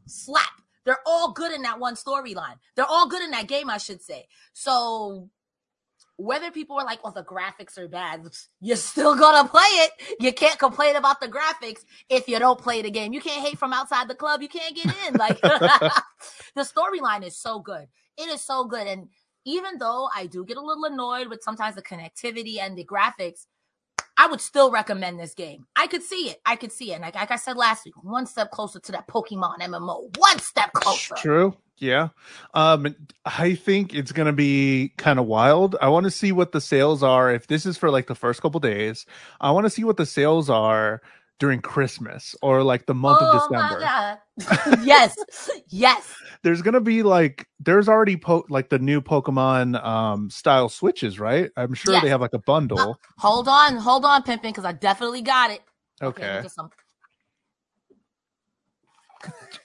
slap. 0.06 0.52
They're 0.84 1.02
all 1.04 1.32
good 1.32 1.50
in 1.50 1.62
that 1.62 1.80
one 1.80 1.96
storyline. 1.96 2.58
They're 2.76 2.84
all 2.84 3.08
good 3.08 3.22
in 3.22 3.32
that 3.32 3.48
game, 3.48 3.68
I 3.68 3.78
should 3.78 4.02
say. 4.02 4.28
So 4.52 5.30
whether 6.16 6.51
people 6.51 6.79
are 6.79 6.85
like, 6.85 7.01
"Oh, 7.05 7.11
the 7.11 7.25
graphics 7.25 7.79
are 7.79 7.88
bad," 7.88 8.25
you're 8.61 8.77
still 8.77 9.16
gonna 9.16 9.48
play 9.48 9.61
it. 9.62 9.92
You 10.20 10.33
can't 10.33 10.59
complain 10.59 10.96
about 10.96 11.20
the 11.20 11.29
graphics 11.29 11.85
if 12.09 12.29
you 12.29 12.38
don't 12.38 12.61
play 12.61 12.83
the 12.83 12.90
game. 12.90 13.12
You 13.12 13.20
can't 13.20 13.44
hate 13.46 13.59
from 13.59 13.72
outside 13.72 14.09
the 14.09 14.14
club. 14.14 14.42
You 14.42 14.48
can't 14.48 14.75
get 14.75 14.87
in. 15.07 15.14
Like 15.14 15.40
the 15.40 15.92
storyline 16.57 17.27
is 17.27 17.37
so 17.38 17.61
good. 17.61 17.87
It 18.16 18.29
is 18.29 18.42
so 18.42 18.64
good, 18.64 18.87
and 18.87 19.09
even 19.44 19.79
though 19.79 20.09
I 20.14 20.27
do 20.27 20.44
get 20.44 20.57
a 20.57 20.61
little 20.61 20.85
annoyed 20.85 21.29
with 21.29 21.42
sometimes 21.42 21.75
the 21.75 21.83
connectivity 21.83 22.59
and 22.59 22.77
the 22.77 22.85
graphics, 22.85 23.46
I 24.16 24.27
would 24.27 24.40
still 24.40 24.70
recommend 24.70 25.18
this 25.18 25.35
game. 25.35 25.66
I 25.75 25.87
could 25.87 26.03
see 26.03 26.31
it. 26.31 26.40
I 26.44 26.57
could 26.57 26.72
see 26.72 26.92
it. 26.92 26.94
And 26.94 27.03
like, 27.03 27.14
like 27.14 27.31
I 27.31 27.37
said 27.37 27.57
last 27.57 27.85
week, 27.85 27.94
one 28.03 28.27
step 28.27 28.51
closer 28.51 28.79
to 28.79 28.92
that 28.92 29.09
Pokemon 29.09 29.59
MMO. 29.59 30.16
One 30.16 30.38
step 30.38 30.72
closer. 30.72 31.14
True. 31.16 31.57
Yeah. 31.83 32.11
Um, 32.55 32.95
I 33.25 33.57
think 33.57 33.92
it's 33.92 34.12
going 34.12 34.27
to 34.27 34.33
be 34.33 34.92
kind 34.99 35.18
of 35.18 35.27
wild. 35.27 35.75
I 35.83 35.88
want 35.88 36.05
to 36.05 36.12
see 36.12 36.31
what 36.31 36.53
the 36.53 36.61
sales 36.61 37.03
are. 37.03 37.35
If 37.35 37.49
this 37.49 37.66
is 37.66 37.77
for 37.77 37.90
like 37.90 38.07
the 38.07 38.14
first 38.14 38.40
couple 38.40 38.61
days, 38.61 39.05
I 39.40 39.51
want 39.51 39.66
to 39.66 39.71
see 39.71 39.83
what 39.83 39.97
the 39.97 40.07
sales 40.07 40.49
are 40.49 41.03
during 41.40 41.61
Christmas 41.61 42.37
or 42.40 42.62
like 42.62 42.87
the 42.87 42.95
month 42.95 43.18
oh 43.21 43.27
of 43.27 43.51
December. 43.51 44.85
yes. 44.87 45.16
Yes. 45.71 46.14
There's 46.45 46.62
going 46.62 46.75
to 46.75 46.81
be 46.81 47.03
like 47.03 47.49
there's 47.59 47.88
already 47.88 48.16
po- 48.16 48.47
like 48.49 48.68
the 48.68 48.79
new 48.79 49.01
Pokemon 49.01 49.85
um 49.85 50.31
style 50.31 50.68
switches, 50.68 51.18
right? 51.18 51.51
I'm 51.57 51.75
sure 51.75 51.95
yes. 51.95 52.05
they 52.05 52.11
have 52.11 52.21
like 52.21 52.33
a 52.33 52.38
bundle. 52.38 52.79
Uh, 52.79 52.95
hold 53.18 53.49
on, 53.49 53.77
hold 53.77 54.05
on, 54.05 54.23
Pimpin, 54.23 54.55
cuz 54.55 54.64
I 54.64 54.71
definitely 54.71 55.23
got 55.23 55.51
it. 55.51 55.62
Okay. 56.01 56.45
some... 56.47 56.71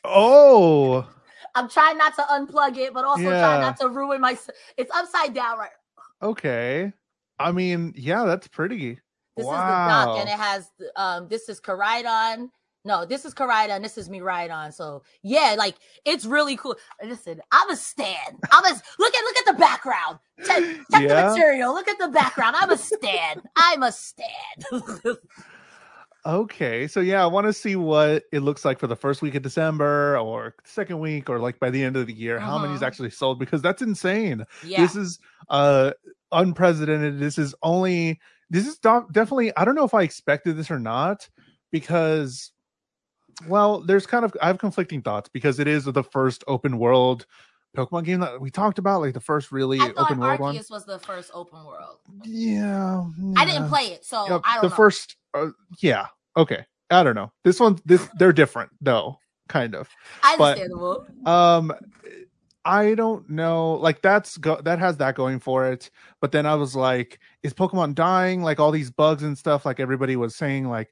oh. 0.03 1.07
I'm 1.57 1.69
trying 1.69 1.97
not 1.97 2.15
to 2.15 2.21
unplug 2.21 2.77
it, 2.77 2.93
but 2.93 3.03
also 3.03 3.23
yeah. 3.23 3.39
trying 3.39 3.61
not 3.61 3.79
to 3.79 3.89
ruin 3.89 4.21
my 4.21 4.37
it's 4.77 4.91
upside 4.93 5.33
down 5.33 5.57
right. 5.57 5.69
Okay. 6.21 6.93
I 7.39 7.51
mean, 7.51 7.93
yeah, 7.95 8.25
that's 8.25 8.47
pretty. 8.47 8.99
This 9.35 9.45
wow. 9.45 9.53
is 9.53 9.57
the 9.57 10.11
dock, 10.11 10.19
and 10.19 10.29
it 10.29 10.39
has 10.39 10.71
um. 10.95 11.27
This 11.27 11.49
is 11.49 11.59
Koraidon. 11.59 12.49
No, 12.85 13.05
this 13.05 13.25
is 13.25 13.33
Koraidon. 13.33 13.81
This 13.81 13.97
is 13.97 14.07
Miraidon. 14.07 14.73
So 14.73 15.03
yeah, 15.21 15.55
like 15.57 15.75
it's 16.05 16.25
really 16.25 16.55
cool. 16.55 16.75
Listen, 17.03 17.41
I'm 17.51 17.69
a 17.69 17.75
stan. 17.75 18.39
I'm 18.51 18.65
a 18.65 18.69
look 18.99 19.13
at 19.13 19.23
look 19.23 19.37
at 19.37 19.45
the 19.45 19.59
background. 19.59 20.19
Check, 20.45 20.63
check 20.91 21.03
yeah. 21.03 21.07
the 21.07 21.29
material. 21.29 21.73
Look 21.73 21.87
at 21.87 21.99
the 21.99 22.07
background. 22.07 22.55
I'm 22.57 22.71
a 22.71 22.77
stan. 22.77 23.41
I'm 23.55 23.83
a 23.83 23.91
stan. 23.91 24.27
okay, 26.27 26.87
so 26.87 26.99
yeah, 26.99 27.23
I 27.23 27.27
want 27.27 27.47
to 27.47 27.53
see 27.53 27.75
what 27.75 28.23
it 28.31 28.41
looks 28.41 28.65
like 28.65 28.79
for 28.79 28.87
the 28.87 28.95
first 28.95 29.21
week 29.21 29.35
of 29.35 29.41
December 29.41 30.17
or 30.19 30.55
second 30.63 30.99
week 30.99 31.29
or 31.29 31.39
like 31.39 31.59
by 31.59 31.69
the 31.69 31.83
end 31.83 31.95
of 31.95 32.05
the 32.07 32.13
year. 32.13 32.39
How 32.39 32.57
many's 32.57 32.77
uh-huh. 32.77 32.85
actually 32.85 33.09
sold? 33.11 33.39
Because 33.39 33.61
that's 33.61 33.81
insane. 33.81 34.45
Yeah. 34.65 34.81
This 34.81 34.95
is 34.95 35.19
uh 35.49 35.91
unprecedented. 36.31 37.19
This 37.19 37.37
is 37.37 37.55
only 37.63 38.19
this 38.49 38.67
is 38.67 38.77
definitely 38.77 39.55
i 39.57 39.65
don't 39.65 39.75
know 39.75 39.83
if 39.83 39.93
i 39.93 40.01
expected 40.01 40.55
this 40.55 40.71
or 40.71 40.79
not 40.79 41.27
because 41.71 42.51
well 43.47 43.81
there's 43.81 44.05
kind 44.05 44.25
of 44.25 44.35
i 44.41 44.47
have 44.47 44.57
conflicting 44.57 45.01
thoughts 45.01 45.29
because 45.29 45.59
it 45.59 45.67
is 45.67 45.85
the 45.85 46.03
first 46.03 46.43
open 46.47 46.77
world 46.77 47.25
pokemon 47.75 48.03
game 48.03 48.19
that 48.19 48.39
we 48.39 48.49
talked 48.49 48.79
about 48.79 49.01
like 49.01 49.13
the 49.13 49.19
first 49.19 49.51
really 49.51 49.79
open 49.97 50.19
world 50.19 50.39
one 50.39 50.55
was 50.69 50.85
the 50.85 50.99
first 50.99 51.29
open 51.33 51.63
world 51.65 51.97
yeah, 52.23 53.03
yeah. 53.19 53.33
i 53.35 53.45
didn't 53.45 53.67
play 53.67 53.87
it 53.87 54.03
so 54.03 54.25
yeah, 54.27 54.39
i 54.45 54.55
don't 54.55 54.63
the 54.63 54.69
know. 54.69 54.75
first 54.75 55.17
uh, 55.33 55.49
yeah 55.79 56.07
okay 56.37 56.65
i 56.89 57.03
don't 57.03 57.15
know 57.15 57.31
this 57.43 57.59
one 57.59 57.77
this 57.85 58.07
they're 58.17 58.33
different 58.33 58.71
though 58.79 59.17
kind 59.49 59.75
of 59.75 59.89
understandable 60.23 61.05
but, 61.23 61.31
um 61.31 61.73
I 62.67 62.95
don't 62.95 63.29
know. 63.29 63.75
Like 63.75 64.01
that's 64.01 64.37
go- 64.37 64.59
that 64.61 64.77
has 64.77 64.97
that 64.97 65.15
going 65.15 65.39
for 65.39 65.71
it. 65.71 65.89
But 66.19 66.33
then 66.33 66.45
I 66.45 66.53
was 66.55 66.75
like, 66.75 67.19
is 67.41 67.53
Pokemon 67.53 67.95
dying? 67.95 68.43
Like 68.43 68.59
all 68.59 68.71
these 68.71 68.91
bugs 68.91 69.23
and 69.23 69.37
stuff. 69.37 69.65
Like 69.65 69.79
everybody 69.79 70.17
was 70.17 70.35
saying, 70.35 70.67
like, 70.67 70.91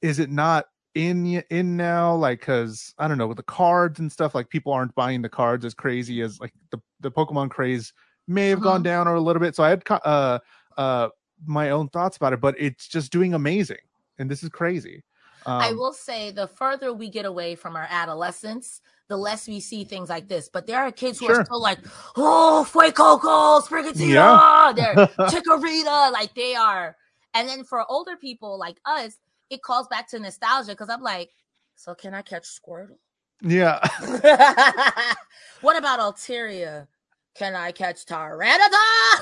is 0.00 0.20
it 0.20 0.30
not 0.30 0.66
in 0.94 1.42
in 1.50 1.76
now? 1.76 2.14
Like, 2.14 2.40
cause 2.40 2.94
I 2.98 3.08
don't 3.08 3.18
know 3.18 3.26
with 3.26 3.36
the 3.36 3.42
cards 3.42 3.98
and 3.98 4.12
stuff. 4.12 4.32
Like 4.32 4.48
people 4.48 4.72
aren't 4.72 4.94
buying 4.94 5.20
the 5.20 5.28
cards 5.28 5.64
as 5.64 5.74
crazy 5.74 6.20
as 6.22 6.38
like 6.38 6.52
the 6.70 6.78
the 7.00 7.10
Pokemon 7.10 7.50
craze 7.50 7.92
may 8.28 8.48
have 8.48 8.60
gone 8.60 8.76
mm-hmm. 8.76 8.84
down 8.84 9.08
or 9.08 9.14
a 9.16 9.20
little 9.20 9.40
bit. 9.40 9.56
So 9.56 9.64
I 9.64 9.70
had 9.70 9.82
uh 9.90 10.38
uh 10.76 11.08
my 11.44 11.70
own 11.70 11.88
thoughts 11.88 12.16
about 12.16 12.32
it, 12.32 12.40
but 12.40 12.54
it's 12.58 12.86
just 12.86 13.10
doing 13.10 13.34
amazing, 13.34 13.78
and 14.18 14.30
this 14.30 14.42
is 14.42 14.48
crazy. 14.48 15.02
Um, 15.46 15.60
I 15.60 15.72
will 15.72 15.92
say 15.92 16.30
the 16.30 16.46
further 16.46 16.92
we 16.92 17.08
get 17.08 17.24
away 17.24 17.54
from 17.54 17.76
our 17.76 17.86
adolescence, 17.88 18.80
the 19.08 19.16
less 19.16 19.48
we 19.48 19.60
see 19.60 19.84
things 19.84 20.08
like 20.08 20.28
this. 20.28 20.48
But 20.48 20.66
there 20.66 20.78
are 20.78 20.92
kids 20.92 21.18
who 21.18 21.26
sure. 21.26 21.40
are 21.40 21.44
still 21.44 21.62
like, 21.62 21.78
oh, 22.16 22.66
Fuecoco, 22.70 23.62
Sprigatito, 23.62 24.08
yeah. 24.08 24.72
they're 24.74 25.06
Chikorita, 25.28 26.12
like 26.12 26.34
they 26.34 26.54
are. 26.54 26.96
And 27.34 27.48
then 27.48 27.64
for 27.64 27.84
older 27.90 28.16
people 28.16 28.58
like 28.58 28.78
us, 28.84 29.16
it 29.50 29.62
calls 29.62 29.88
back 29.88 30.08
to 30.10 30.18
nostalgia 30.18 30.72
because 30.72 30.90
I'm 30.90 31.02
like, 31.02 31.30
so 31.76 31.94
can 31.94 32.14
I 32.14 32.22
catch 32.22 32.44
Squirtle? 32.44 32.98
Yeah. 33.40 33.78
what 35.60 35.76
about 35.76 36.00
Altaria? 36.00 36.88
Can 37.38 37.54
I 37.54 37.70
catch 37.70 38.04
Tyranitar? 38.04 38.58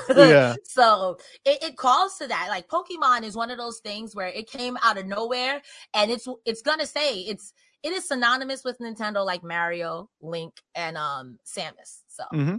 Yeah. 0.17 0.55
so 0.63 1.17
it, 1.45 1.61
it 1.61 1.77
calls 1.77 2.17
to 2.17 2.27
that. 2.27 2.47
Like 2.49 2.67
Pokemon 2.67 3.23
is 3.23 3.35
one 3.35 3.51
of 3.51 3.57
those 3.57 3.79
things 3.79 4.15
where 4.15 4.27
it 4.27 4.49
came 4.49 4.77
out 4.83 4.97
of 4.97 5.05
nowhere 5.05 5.61
and 5.93 6.09
it's 6.09 6.27
it's 6.45 6.61
gonna 6.61 6.87
say 6.87 7.19
it's 7.19 7.53
it 7.83 7.93
is 7.93 8.07
synonymous 8.07 8.63
with 8.63 8.79
Nintendo 8.79 9.23
like 9.23 9.43
Mario, 9.43 10.09
Link, 10.21 10.53
and 10.73 10.97
um 10.97 11.37
Samus. 11.45 12.01
So 12.07 12.23
mm-hmm. 12.33 12.55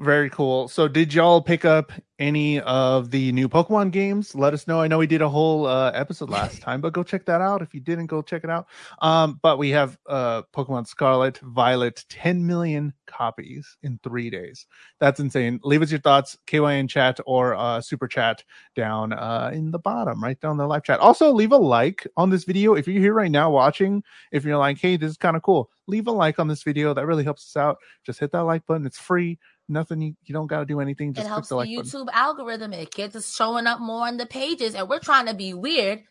Very 0.00 0.30
cool. 0.30 0.68
So, 0.68 0.86
did 0.86 1.12
y'all 1.12 1.42
pick 1.42 1.64
up 1.64 1.90
any 2.20 2.60
of 2.60 3.10
the 3.10 3.32
new 3.32 3.48
Pokemon 3.48 3.90
games? 3.90 4.32
Let 4.32 4.54
us 4.54 4.68
know. 4.68 4.80
I 4.80 4.86
know 4.86 4.98
we 4.98 5.08
did 5.08 5.22
a 5.22 5.28
whole 5.28 5.66
uh, 5.66 5.90
episode 5.90 6.30
last 6.30 6.62
time, 6.62 6.80
but 6.80 6.92
go 6.92 7.02
check 7.02 7.24
that 7.26 7.40
out. 7.40 7.62
If 7.62 7.74
you 7.74 7.80
didn't, 7.80 8.06
go 8.06 8.22
check 8.22 8.44
it 8.44 8.50
out. 8.50 8.68
Um, 9.02 9.40
but 9.42 9.58
we 9.58 9.70
have 9.70 9.98
uh, 10.06 10.42
Pokemon 10.54 10.86
Scarlet, 10.86 11.38
Violet, 11.38 12.04
10 12.10 12.46
million 12.46 12.94
copies 13.08 13.76
in 13.82 13.98
three 14.04 14.30
days. 14.30 14.68
That's 15.00 15.18
insane. 15.18 15.58
Leave 15.64 15.82
us 15.82 15.90
your 15.90 15.98
thoughts, 15.98 16.38
KYN 16.46 16.88
chat 16.88 17.18
or 17.26 17.56
uh, 17.56 17.80
super 17.80 18.06
chat 18.06 18.44
down 18.76 19.12
uh, 19.12 19.50
in 19.52 19.72
the 19.72 19.80
bottom, 19.80 20.22
right 20.22 20.38
down 20.40 20.58
the 20.58 20.66
live 20.68 20.84
chat. 20.84 21.00
Also, 21.00 21.32
leave 21.32 21.50
a 21.50 21.56
like 21.56 22.06
on 22.16 22.30
this 22.30 22.44
video 22.44 22.74
if 22.74 22.86
you're 22.86 23.02
here 23.02 23.14
right 23.14 23.32
now 23.32 23.50
watching. 23.50 24.04
If 24.30 24.44
you're 24.44 24.58
like, 24.58 24.78
hey, 24.78 24.96
this 24.96 25.10
is 25.10 25.16
kind 25.16 25.36
of 25.36 25.42
cool, 25.42 25.70
leave 25.88 26.06
a 26.06 26.12
like 26.12 26.38
on 26.38 26.46
this 26.46 26.62
video. 26.62 26.94
That 26.94 27.06
really 27.06 27.24
helps 27.24 27.44
us 27.48 27.60
out. 27.60 27.78
Just 28.04 28.20
hit 28.20 28.30
that 28.30 28.44
like 28.44 28.64
button. 28.64 28.86
It's 28.86 29.00
free 29.00 29.40
nothing 29.68 30.00
you, 30.00 30.14
you 30.24 30.32
don't 30.32 30.46
got 30.46 30.60
to 30.60 30.66
do 30.66 30.80
anything 30.80 31.12
just 31.12 31.26
it 31.26 31.28
helps 31.28 31.48
the, 31.48 31.56
like 31.56 31.68
youtube 31.68 32.06
button. 32.06 32.08
algorithm. 32.14 32.72
It 32.72 32.90
gets 32.90 33.16
us 33.16 33.34
showing 33.34 33.66
up 33.66 33.80
more 33.80 34.06
on 34.06 34.16
the 34.16 34.26
pages 34.26 34.74
and 34.74 34.88
we're 34.88 34.98
trying 34.98 35.26
to 35.26 35.34
be 35.34 35.54
weird. 35.54 36.02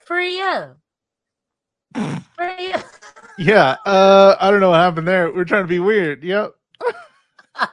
For 0.00 0.20
you 0.20 0.74
for 1.94 2.48
you 2.58 2.74
yeah 3.38 3.76
uh 3.84 4.36
i 4.40 4.50
don't 4.50 4.60
know 4.60 4.70
what 4.70 4.80
happened 4.80 5.06
there. 5.06 5.32
We're 5.32 5.44
trying 5.44 5.64
to 5.64 5.68
be 5.68 5.78
weird. 5.78 6.24
Yep. 6.24 6.52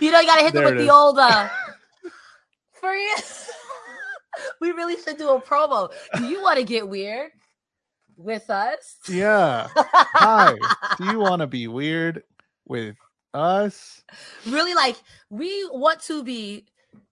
You 0.00 0.10
know 0.10 0.20
you 0.20 0.26
gotta 0.26 0.42
hit 0.42 0.52
There 0.54 0.64
them 0.64 0.76
with 0.76 0.86
the 0.86 0.92
old 0.92 1.18
uh 1.18 1.48
for 2.72 2.94
you 2.94 3.16
we 4.60 4.70
really 4.72 5.00
should 5.00 5.16
do 5.18 5.30
a 5.30 5.40
promo. 5.40 5.90
Do 6.16 6.24
you 6.26 6.42
want 6.42 6.58
to 6.58 6.64
get 6.64 6.88
weird 6.88 7.30
with 8.16 8.50
us? 8.50 8.98
Yeah. 9.08 9.68
Hi. 9.74 10.54
Do 10.98 11.04
you 11.04 11.18
want 11.18 11.40
to 11.40 11.46
be 11.46 11.68
weird 11.68 12.22
with 12.66 12.96
us. 13.34 14.02
Really, 14.46 14.74
like 14.74 14.96
we 15.30 15.68
want 15.72 16.00
to 16.02 16.22
be 16.22 16.66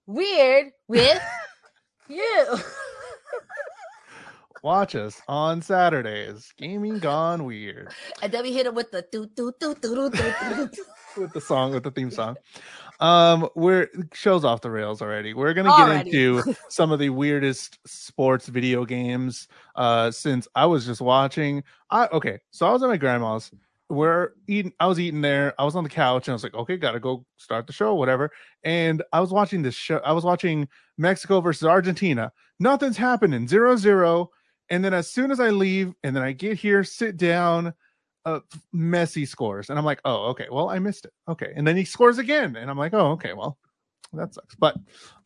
weird 0.06 0.72
with 0.88 1.20
you. 2.08 2.46
Watch 4.62 4.94
us 4.94 5.20
on 5.26 5.60
Saturdays, 5.60 6.52
Gaming 6.56 7.00
Gone 7.00 7.44
Weird. 7.44 7.92
And 8.22 8.30
then 8.30 8.44
we 8.44 8.52
hit 8.52 8.66
it 8.66 8.74
with 8.74 8.92
the 8.92 9.04
doo 9.10 9.26
doo 9.34 9.52
doo 9.58 9.74
doo 9.74 10.08
doo 10.08 10.10
doo 10.10 10.70
with 11.20 11.32
the 11.32 11.40
song, 11.40 11.72
with 11.72 11.82
the 11.82 11.90
theme 11.90 12.12
song. 12.12 12.36
Um, 13.00 13.48
we're 13.56 13.88
shows 14.14 14.44
off 14.44 14.60
the 14.60 14.70
rails 14.70 15.02
already. 15.02 15.34
We're 15.34 15.52
gonna 15.52 15.70
already. 15.70 16.10
get 16.10 16.20
into 16.20 16.54
some 16.68 16.92
of 16.92 17.00
the 17.00 17.10
weirdest 17.10 17.80
sports 17.84 18.46
video 18.46 18.84
games. 18.84 19.48
Uh, 19.74 20.12
since 20.12 20.46
I 20.54 20.66
was 20.66 20.86
just 20.86 21.00
watching, 21.00 21.64
I 21.90 22.06
okay, 22.12 22.38
so 22.52 22.64
I 22.64 22.70
was 22.70 22.84
at 22.84 22.88
my 22.88 22.96
grandma's 22.96 23.50
we're 23.92 24.30
eating 24.48 24.72
i 24.80 24.86
was 24.86 24.98
eating 24.98 25.20
there 25.20 25.54
i 25.58 25.64
was 25.64 25.76
on 25.76 25.84
the 25.84 25.90
couch 25.90 26.26
and 26.26 26.32
i 26.32 26.34
was 26.34 26.42
like 26.42 26.54
okay 26.54 26.76
gotta 26.76 26.98
go 26.98 27.24
start 27.36 27.66
the 27.66 27.72
show 27.72 27.94
whatever 27.94 28.30
and 28.64 29.02
i 29.12 29.20
was 29.20 29.32
watching 29.32 29.62
this 29.62 29.74
show 29.74 29.98
i 29.98 30.12
was 30.12 30.24
watching 30.24 30.66
mexico 30.98 31.40
versus 31.40 31.66
argentina 31.66 32.32
nothing's 32.58 32.96
happening 32.96 33.46
zero 33.46 33.76
zero 33.76 34.30
and 34.70 34.84
then 34.84 34.94
as 34.94 35.10
soon 35.10 35.30
as 35.30 35.40
i 35.40 35.50
leave 35.50 35.92
and 36.02 36.16
then 36.16 36.22
i 36.22 36.32
get 36.32 36.56
here 36.56 36.82
sit 36.82 37.16
down 37.16 37.72
uh 38.24 38.40
Messi 38.74 39.26
scores 39.26 39.70
and 39.70 39.78
I'm 39.78 39.84
like, 39.84 40.00
"Oh, 40.04 40.30
okay. 40.30 40.46
Well, 40.50 40.68
I 40.68 40.78
missed 40.78 41.06
it." 41.06 41.12
Okay. 41.28 41.52
And 41.56 41.66
then 41.66 41.76
he 41.76 41.84
scores 41.84 42.18
again 42.18 42.56
and 42.56 42.70
I'm 42.70 42.78
like, 42.78 42.94
"Oh, 42.94 43.12
okay. 43.12 43.32
Well, 43.32 43.58
that 44.12 44.34
sucks." 44.34 44.54
But 44.54 44.76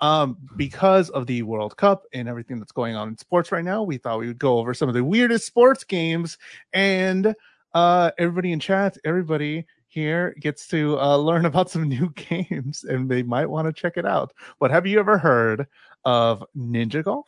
um 0.00 0.38
because 0.56 1.10
of 1.10 1.26
the 1.26 1.42
World 1.42 1.76
Cup 1.76 2.04
and 2.12 2.28
everything 2.28 2.58
that's 2.58 2.72
going 2.72 2.96
on 2.96 3.08
in 3.08 3.18
sports 3.18 3.52
right 3.52 3.64
now, 3.64 3.82
we 3.82 3.98
thought 3.98 4.18
we 4.18 4.28
would 4.28 4.38
go 4.38 4.58
over 4.58 4.72
some 4.74 4.88
of 4.88 4.94
the 4.94 5.04
weirdest 5.04 5.46
sports 5.46 5.84
games 5.84 6.38
and 6.72 7.34
uh 7.76 8.10
everybody 8.18 8.52
in 8.52 8.60
chat, 8.60 8.96
everybody 9.04 9.66
here 9.88 10.34
gets 10.40 10.66
to 10.68 10.98
uh, 10.98 11.16
learn 11.16 11.44
about 11.50 11.70
some 11.70 11.88
new 11.88 12.10
games 12.16 12.84
and 12.84 13.08
they 13.10 13.22
might 13.22 13.46
want 13.50 13.66
to 13.66 13.72
check 13.72 13.96
it 13.96 14.06
out. 14.06 14.32
But 14.58 14.70
have 14.70 14.86
you 14.86 14.98
ever 14.98 15.18
heard 15.18 15.66
of 16.04 16.44
Ninja 16.56 17.04
Golf? 17.04 17.26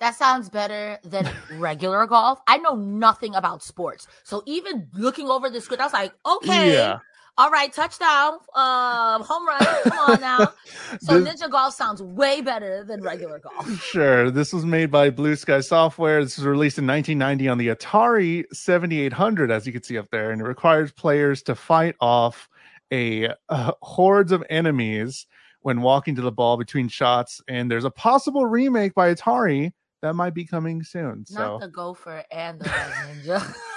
That 0.00 0.14
sounds 0.14 0.48
better 0.48 0.98
than 1.04 1.28
regular 1.48 2.06
golf. 2.06 2.40
I 2.46 2.58
know 2.58 2.74
nothing 2.74 3.34
about 3.34 3.62
sports. 3.62 4.06
So 4.24 4.42
even 4.46 4.88
looking 4.94 5.28
over 5.28 5.50
the 5.50 5.60
script, 5.60 5.82
I 5.82 5.86
was 5.86 5.92
like, 5.92 6.12
okay, 6.26 6.74
Yeah. 6.74 6.98
All 7.38 7.50
right, 7.50 7.72
touchdown, 7.72 8.34
um, 8.54 9.22
home 9.22 9.46
run, 9.46 9.60
come 9.84 9.98
on 10.10 10.20
now. 10.20 10.52
So 11.00 11.20
This- 11.20 11.40
Ninja 11.40 11.48
Golf 11.48 11.72
sounds 11.72 12.02
way 12.02 12.40
better 12.40 12.82
than 12.84 13.00
regular 13.00 13.38
golf. 13.38 13.80
Sure. 13.80 14.30
This 14.30 14.52
was 14.52 14.66
made 14.66 14.90
by 14.90 15.08
Blue 15.10 15.36
Sky 15.36 15.60
Software. 15.60 16.22
This 16.24 16.36
was 16.36 16.44
released 16.46 16.78
in 16.78 16.86
1990 16.86 17.48
on 17.48 17.58
the 17.58 17.68
Atari 17.68 18.44
7800, 18.52 19.50
as 19.52 19.66
you 19.66 19.72
can 19.72 19.82
see 19.84 19.96
up 19.96 20.08
there, 20.10 20.32
and 20.32 20.40
it 20.40 20.44
requires 20.44 20.90
players 20.92 21.40
to 21.44 21.54
fight 21.54 21.94
off 22.00 22.48
a 22.92 23.28
uh, 23.48 23.72
hordes 23.82 24.32
of 24.32 24.42
enemies 24.50 25.26
when 25.60 25.80
walking 25.80 26.16
to 26.16 26.22
the 26.22 26.32
ball 26.32 26.56
between 26.56 26.88
shots. 26.88 27.40
And 27.48 27.70
there's 27.70 27.84
a 27.84 27.90
possible 27.90 28.46
remake 28.46 28.94
by 28.94 29.14
Atari 29.14 29.72
that 30.02 30.14
might 30.14 30.34
be 30.34 30.44
coming 30.44 30.82
soon. 30.82 31.24
So 31.26 31.38
Not 31.38 31.60
the 31.60 31.68
gopher 31.68 32.24
and 32.32 32.60
the 32.60 32.64
ninja. 32.68 33.54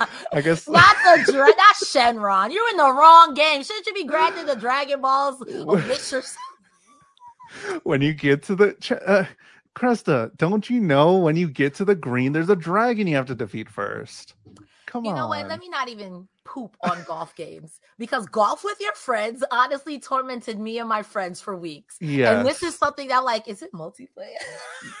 I 0.32 0.40
guess 0.40 0.68
Not 0.68 0.96
the 1.04 1.32
dra- 1.32 1.46
not 1.46 1.76
Shenron. 1.76 2.52
You're 2.52 2.68
in 2.70 2.76
the 2.76 2.92
wrong 2.92 3.34
game. 3.34 3.62
Shouldn't 3.62 3.86
you 3.86 3.94
be 3.94 4.04
granting 4.04 4.46
the 4.46 4.56
Dragon 4.56 5.00
Balls 5.00 5.42
when 7.82 8.00
you 8.02 8.14
get 8.14 8.42
to 8.44 8.56
the 8.56 8.74
ch- 8.80 8.92
uh, 8.92 9.24
Cresta, 9.76 10.36
don't 10.36 10.68
you 10.70 10.80
know 10.80 11.18
when 11.18 11.36
you 11.36 11.48
get 11.48 11.74
to 11.74 11.84
the 11.84 11.94
green, 11.94 12.32
there's 12.32 12.50
a 12.50 12.56
dragon 12.56 13.06
you 13.06 13.16
have 13.16 13.26
to 13.26 13.34
defeat 13.34 13.68
first? 13.68 14.34
Come 14.86 15.04
You 15.04 15.10
on. 15.10 15.16
You 15.16 15.22
know 15.22 15.28
what? 15.28 15.48
Let 15.48 15.60
me 15.60 15.68
not 15.68 15.88
even 15.88 16.28
poop 16.52 16.76
on 16.82 17.02
golf 17.06 17.34
games 17.36 17.78
because 17.98 18.26
golf 18.26 18.64
with 18.64 18.78
your 18.80 18.92
friends 18.94 19.44
honestly 19.52 20.00
tormented 20.00 20.58
me 20.58 20.78
and 20.78 20.88
my 20.88 21.02
friends 21.02 21.40
for 21.40 21.56
weeks. 21.56 21.96
yeah. 22.00 22.32
And 22.38 22.46
this 22.46 22.62
is 22.62 22.76
something 22.76 23.08
that, 23.08 23.24
like, 23.24 23.46
is 23.48 23.62
it 23.62 23.72
multiplayer? 23.72 24.34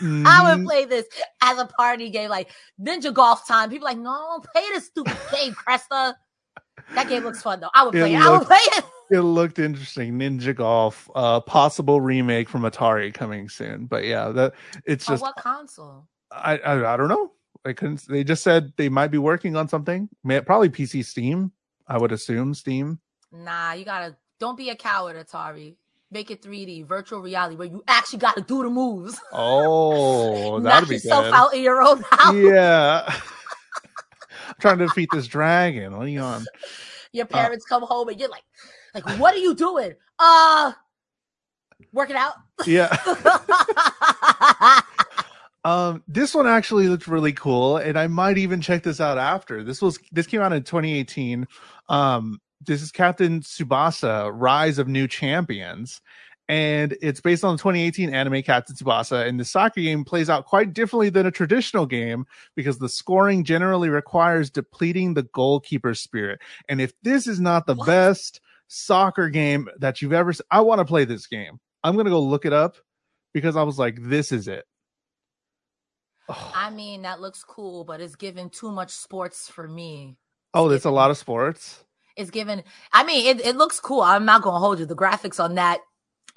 I 0.26 0.54
would 0.54 0.64
play 0.64 0.84
this 0.84 1.06
as 1.42 1.58
a 1.58 1.66
party 1.66 2.10
game, 2.10 2.30
like 2.30 2.50
Ninja 2.80 3.12
Golf 3.12 3.46
Time. 3.48 3.70
People 3.70 3.86
like, 3.86 3.98
no, 3.98 4.10
I 4.10 4.38
play 4.52 4.62
this 4.72 4.86
stupid 4.86 5.16
game, 5.32 5.54
Cresta. 5.54 6.14
That 6.94 7.08
game 7.08 7.24
looks 7.24 7.42
fun 7.42 7.60
though. 7.60 7.70
I 7.74 7.84
would 7.84 7.94
It 7.94 8.00
play 8.00 8.14
it. 8.14 8.20
I 8.20 8.30
would 8.30 8.46
play 8.46 8.56
it. 8.58 8.84
it 9.10 9.20
looked 9.20 9.58
interesting. 9.58 10.18
Ninja 10.18 10.54
Golf, 10.54 11.10
uh, 11.14 11.40
possible 11.40 12.00
remake 12.00 12.48
from 12.48 12.62
Atari 12.62 13.12
coming 13.12 13.48
soon. 13.48 13.86
But 13.86 14.04
yeah, 14.04 14.28
that 14.30 14.54
it's 14.84 15.08
On 15.08 15.14
just 15.14 15.22
what 15.22 15.36
console? 15.36 16.06
I, 16.30 16.58
I 16.58 16.94
I 16.94 16.96
don't 16.96 17.08
know. 17.08 17.32
I 17.64 17.72
couldn't. 17.72 18.06
They 18.06 18.24
just 18.24 18.42
said 18.42 18.72
they 18.76 18.88
might 18.88 19.08
be 19.08 19.18
working 19.18 19.56
on 19.56 19.68
something. 19.68 20.08
Probably 20.46 20.70
PC 20.70 21.04
Steam. 21.04 21.52
I 21.86 21.98
would 21.98 22.12
assume 22.12 22.54
Steam. 22.54 23.00
Nah, 23.32 23.72
you 23.72 23.84
gotta 23.84 24.16
don't 24.38 24.56
be 24.56 24.70
a 24.70 24.76
coward, 24.76 25.16
Atari. 25.16 25.76
Make 26.12 26.32
it 26.32 26.42
3D, 26.42 26.86
virtual 26.86 27.20
reality, 27.20 27.54
where 27.54 27.68
you 27.68 27.84
actually 27.86 28.18
gotta 28.18 28.40
do 28.40 28.62
the 28.62 28.70
moves. 28.70 29.20
Oh, 29.32 30.58
that'd 30.60 30.88
be 30.88 30.96
yourself 30.96 31.24
good. 31.26 31.34
out 31.34 31.54
in 31.54 31.62
your 31.62 31.80
own 31.82 32.02
house. 32.10 32.34
Yeah. 32.34 33.04
I'm 33.06 34.54
trying 34.60 34.78
to 34.78 34.86
defeat 34.86 35.08
this 35.12 35.28
dragon. 35.28 35.96
What 35.96 36.06
are 36.06 36.08
you 36.08 36.20
on? 36.20 36.44
Your 37.12 37.26
parents 37.26 37.64
come 37.64 37.82
home 37.82 38.08
and 38.08 38.20
you're 38.20 38.28
like, 38.28 38.44
like, 38.94 39.04
what 39.18 39.34
are 39.34 39.38
you 39.38 39.54
doing? 39.54 39.94
Uh 40.18 40.72
working 41.92 42.16
out. 42.16 42.34
Yeah. 42.66 42.96
Um, 45.64 46.02
this 46.08 46.34
one 46.34 46.46
actually 46.46 46.88
looked 46.88 47.06
really 47.06 47.32
cool, 47.32 47.76
and 47.76 47.98
I 47.98 48.06
might 48.06 48.38
even 48.38 48.60
check 48.60 48.82
this 48.82 49.00
out 49.00 49.18
after. 49.18 49.62
This 49.62 49.82
was 49.82 49.98
this 50.10 50.26
came 50.26 50.40
out 50.40 50.52
in 50.52 50.62
2018. 50.62 51.46
Um, 51.88 52.40
this 52.66 52.82
is 52.82 52.90
Captain 52.90 53.40
Tsubasa: 53.40 54.30
Rise 54.32 54.78
of 54.78 54.88
New 54.88 55.06
Champions, 55.06 56.00
and 56.48 56.96
it's 57.02 57.20
based 57.20 57.44
on 57.44 57.56
the 57.56 57.58
2018 57.62 58.12
anime 58.14 58.42
Captain 58.42 58.74
Tsubasa. 58.74 59.26
And 59.26 59.38
the 59.38 59.44
soccer 59.44 59.82
game 59.82 60.04
plays 60.04 60.30
out 60.30 60.46
quite 60.46 60.72
differently 60.72 61.10
than 61.10 61.26
a 61.26 61.30
traditional 61.30 61.86
game 61.86 62.24
because 62.56 62.78
the 62.78 62.88
scoring 62.88 63.44
generally 63.44 63.90
requires 63.90 64.50
depleting 64.50 65.14
the 65.14 65.24
goalkeeper's 65.24 66.00
spirit. 66.00 66.40
And 66.68 66.80
if 66.80 66.92
this 67.02 67.26
is 67.26 67.38
not 67.38 67.66
the 67.66 67.74
What? 67.74 67.86
best 67.86 68.40
soccer 68.68 69.28
game 69.28 69.68
that 69.78 70.00
you've 70.00 70.12
ever, 70.14 70.32
I 70.50 70.62
want 70.62 70.78
to 70.80 70.84
play 70.86 71.04
this 71.04 71.26
game. 71.26 71.60
I'm 71.84 71.96
gonna 71.96 72.10
go 72.10 72.20
look 72.20 72.46
it 72.46 72.52
up 72.52 72.76
because 73.34 73.56
I 73.56 73.62
was 73.62 73.78
like, 73.78 73.98
this 74.02 74.32
is 74.32 74.48
it. 74.48 74.64
Oh. 76.32 76.52
I 76.54 76.70
mean, 76.70 77.02
that 77.02 77.20
looks 77.20 77.42
cool, 77.44 77.84
but 77.84 78.00
it's 78.00 78.14
giving 78.16 78.50
too 78.50 78.70
much 78.70 78.90
sports 78.90 79.48
for 79.48 79.66
me. 79.66 80.16
Oh, 80.54 80.68
there's 80.68 80.84
a 80.84 80.90
lot 80.90 81.10
of 81.10 81.16
sports. 81.18 81.84
It's 82.16 82.30
given. 82.30 82.62
I 82.92 83.04
mean, 83.04 83.26
it, 83.26 83.44
it 83.46 83.56
looks 83.56 83.80
cool. 83.80 84.00
I'm 84.02 84.24
not 84.24 84.42
gonna 84.42 84.58
hold 84.58 84.78
you. 84.78 84.86
The 84.86 84.96
graphics 84.96 85.42
on 85.42 85.54
that. 85.56 85.80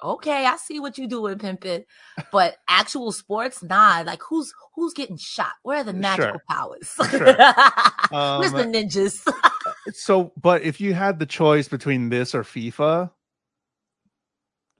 Okay, 0.02 0.44
I 0.44 0.56
see 0.56 0.80
what 0.80 0.98
you 0.98 1.06
doing, 1.06 1.38
pimpin'. 1.38 1.84
But 2.32 2.56
actual 2.68 3.12
sports, 3.12 3.62
nah. 3.62 4.02
Like 4.04 4.20
who's 4.28 4.52
who's 4.74 4.92
getting 4.94 5.16
shot? 5.16 5.52
Where 5.62 5.78
are 5.78 5.84
the 5.84 5.92
magical 5.92 6.32
Sure. 6.32 6.42
powers? 6.50 6.92
Sure. 7.10 7.26
Where's 8.40 8.52
the 8.52 8.64
Um, 8.64 8.72
ninjas? 8.72 9.28
so, 9.92 10.32
but 10.40 10.62
if 10.62 10.80
you 10.80 10.94
had 10.94 11.18
the 11.18 11.26
choice 11.26 11.68
between 11.68 12.08
this 12.08 12.34
or 12.34 12.42
FIFA, 12.42 13.10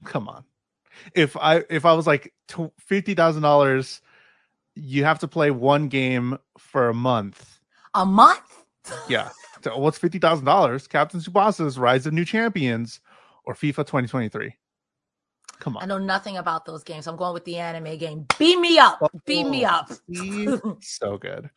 come 0.05 0.29
on. 0.29 0.45
If 1.15 1.37
I 1.37 1.65
if 1.71 1.85
I 1.85 1.93
was 1.95 2.07
like 2.07 2.33
fifty 2.79 3.15
thousand 3.15 3.43
dollars, 3.43 4.01
you 4.75 5.05
have 5.05 5.19
to 5.21 5.29
play 5.29 5.51
one 5.51 5.89
game 5.89 6.39
for 6.59 6.89
a 6.89 6.95
month. 6.95 7.61
a 7.95 8.05
month? 8.05 8.65
Yeah, 9.09 9.31
what's 9.75 9.99
fifty 9.99 10.19
thousand 10.19 10.45
dollars? 10.45 10.87
Captain 10.87 11.21
Tsubasa's 11.21 11.79
Rise 11.79 12.07
of 12.07 12.13
New 12.13 12.25
Champions 12.25 13.01
or 13.45 13.55
FIFA 13.55 13.77
2023. 13.87 14.57
Come 15.61 15.77
on. 15.77 15.83
I 15.83 15.87
know 15.87 15.99
nothing 15.99 16.37
about 16.37 16.65
those 16.67 16.83
games. 16.83 17.07
I'm 17.07 17.17
going 17.17 17.33
with 17.33 17.45
the 17.45 17.57
anime 17.59 17.97
game. 17.97 18.27
Beam 18.39 18.61
me 18.61 18.79
up. 18.79 19.01
Beam 19.25 19.51
me 19.51 19.65
Oh, 19.65 19.69
up. 19.69 19.91
so 20.83 21.17
good. 21.17 21.49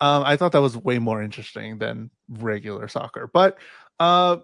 Um, 0.00 0.22
I 0.24 0.36
thought 0.36 0.52
that 0.52 0.60
was 0.62 0.76
way 0.76 0.98
more 0.98 1.22
interesting 1.22 1.78
than 1.78 2.10
regular 2.28 2.88
soccer. 2.88 3.28
But 3.32 3.58
uh 4.00 4.38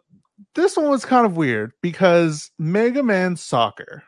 this 0.54 0.76
one 0.76 0.90
was 0.90 1.04
kind 1.04 1.24
of 1.24 1.36
weird 1.36 1.72
because 1.82 2.50
Mega 2.58 3.02
Man 3.02 3.36
Soccer. 3.36 4.02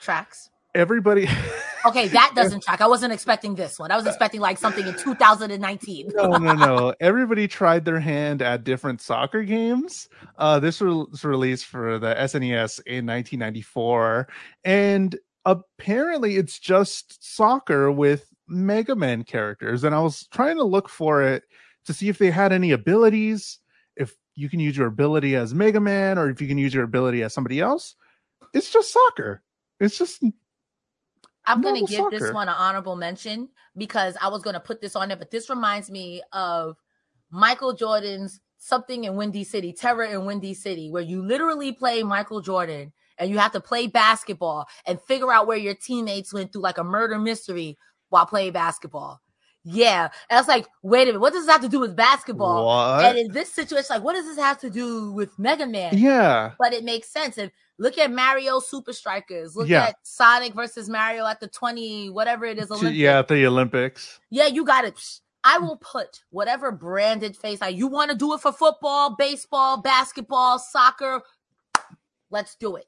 Tracks. 0.00 0.50
Everybody 0.74 1.28
Okay, 1.86 2.08
that 2.08 2.32
doesn't 2.34 2.62
track. 2.62 2.80
I 2.80 2.86
wasn't 2.86 3.12
expecting 3.12 3.54
this 3.54 3.78
one. 3.78 3.90
I 3.90 3.96
was 3.96 4.06
expecting 4.06 4.40
like 4.40 4.58
something 4.58 4.86
in 4.86 4.94
2019. 4.94 6.10
no, 6.14 6.36
no, 6.36 6.52
no. 6.52 6.94
Everybody 7.00 7.46
tried 7.46 7.84
their 7.84 8.00
hand 8.00 8.42
at 8.42 8.64
different 8.64 9.00
soccer 9.00 9.44
games. 9.44 10.08
Uh, 10.36 10.58
this 10.58 10.80
was 10.80 11.24
released 11.24 11.66
for 11.66 11.98
the 11.98 12.14
SNES 12.14 12.80
in 12.86 13.06
1994, 13.06 14.28
and 14.64 15.16
apparently 15.44 16.36
it's 16.36 16.58
just 16.58 17.22
soccer 17.36 17.90
with 17.90 18.26
Mega 18.48 18.96
Man 18.96 19.22
characters. 19.22 19.84
And 19.84 19.94
I 19.94 20.00
was 20.00 20.26
trying 20.32 20.56
to 20.56 20.64
look 20.64 20.88
for 20.88 21.22
it 21.22 21.44
to 21.86 21.94
see 21.94 22.08
if 22.08 22.18
they 22.18 22.30
had 22.30 22.52
any 22.52 22.72
abilities, 22.72 23.58
if 23.96 24.14
you 24.34 24.48
can 24.48 24.60
use 24.60 24.76
your 24.76 24.88
ability 24.88 25.36
as 25.36 25.54
Mega 25.54 25.80
Man, 25.80 26.18
or 26.18 26.28
if 26.30 26.40
you 26.40 26.48
can 26.48 26.58
use 26.58 26.74
your 26.74 26.84
ability 26.84 27.22
as 27.22 27.32
somebody 27.32 27.60
else. 27.60 27.94
It's 28.52 28.72
just 28.72 28.92
soccer. 28.92 29.42
It's 29.80 29.98
just 29.98 30.22
I'm 31.46 31.60
going 31.60 31.86
to 31.86 31.90
give 31.90 32.10
this 32.10 32.32
one 32.32 32.48
an 32.48 32.54
honorable 32.58 32.96
mention 32.96 33.48
because 33.76 34.16
I 34.20 34.28
was 34.28 34.42
going 34.42 34.54
to 34.54 34.60
put 34.60 34.80
this 34.80 34.96
on 34.96 35.08
there, 35.08 35.16
but 35.16 35.30
this 35.30 35.48
reminds 35.48 35.90
me 35.90 36.22
of 36.32 36.76
Michael 37.30 37.72
Jordan's 37.72 38.40
something 38.58 39.04
in 39.04 39.16
Windy 39.16 39.44
City, 39.44 39.72
Terror 39.72 40.04
in 40.04 40.24
Windy 40.24 40.54
City, 40.54 40.90
where 40.90 41.02
you 41.02 41.22
literally 41.22 41.72
play 41.72 42.02
Michael 42.02 42.40
Jordan 42.40 42.92
and 43.18 43.30
you 43.30 43.38
have 43.38 43.52
to 43.52 43.60
play 43.60 43.86
basketball 43.86 44.66
and 44.86 45.00
figure 45.00 45.32
out 45.32 45.46
where 45.46 45.56
your 45.56 45.74
teammates 45.74 46.32
went 46.32 46.52
through 46.52 46.62
like 46.62 46.78
a 46.78 46.84
murder 46.84 47.18
mystery 47.18 47.78
while 48.08 48.26
playing 48.26 48.52
basketball. 48.52 49.20
Yeah. 49.68 50.08
And 50.30 50.36
I 50.38 50.40
was 50.40 50.46
like, 50.46 50.66
wait 50.82 51.02
a 51.02 51.06
minute, 51.06 51.20
what 51.20 51.32
does 51.32 51.44
this 51.44 51.52
have 51.52 51.62
to 51.62 51.68
do 51.68 51.80
with 51.80 51.96
basketball? 51.96 52.64
what? 52.66 53.04
And 53.04 53.18
in 53.18 53.32
this 53.32 53.52
situation, 53.52 53.86
like, 53.90 54.04
what 54.04 54.12
does 54.14 54.24
this 54.24 54.38
have 54.38 54.58
to 54.60 54.70
do 54.70 55.10
with 55.12 55.36
Mega 55.38 55.66
Man? 55.66 55.98
yeah. 55.98 56.52
but 56.58 56.72
it 56.72 56.84
makes 56.84 57.08
sense. 57.08 57.36
If 57.36 57.50
look 57.78 57.98
at 57.98 58.12
Mario 58.12 58.60
Super 58.60 58.92
Strikers, 58.92 59.56
look 59.56 59.68
Yeah. 59.68 59.86
at 59.86 59.96
Sonic 60.04 60.54
versus 60.54 60.88
Mario 60.88 61.26
at 61.26 61.40
the 61.40 61.48
20, 61.48 62.10
whatever 62.10 62.44
it 62.44 62.58
is, 62.58 62.70
Olympics. 62.70 62.96
Yeah, 62.96 63.18
at 63.18 63.28
the 63.28 63.44
Olympics. 63.44 64.20
Yeah, 64.30 64.46
you 64.46 64.64
got 64.64 64.84
it. 64.84 65.00
I 65.42 65.58
will 65.58 65.76
put 65.76 66.22
whatever 66.30 66.70
branded 66.72 67.36
face 67.36 67.60
like 67.60 67.76
you 67.76 67.86
want 67.88 68.10
to 68.12 68.16
do 68.16 68.34
it 68.34 68.40
for 68.40 68.52
football, 68.52 69.16
baseball, 69.16 69.80
basketball, 69.82 70.58
soccer. 70.60 71.22
Let's 72.30 72.54
do 72.56 72.76
it. 72.76 72.86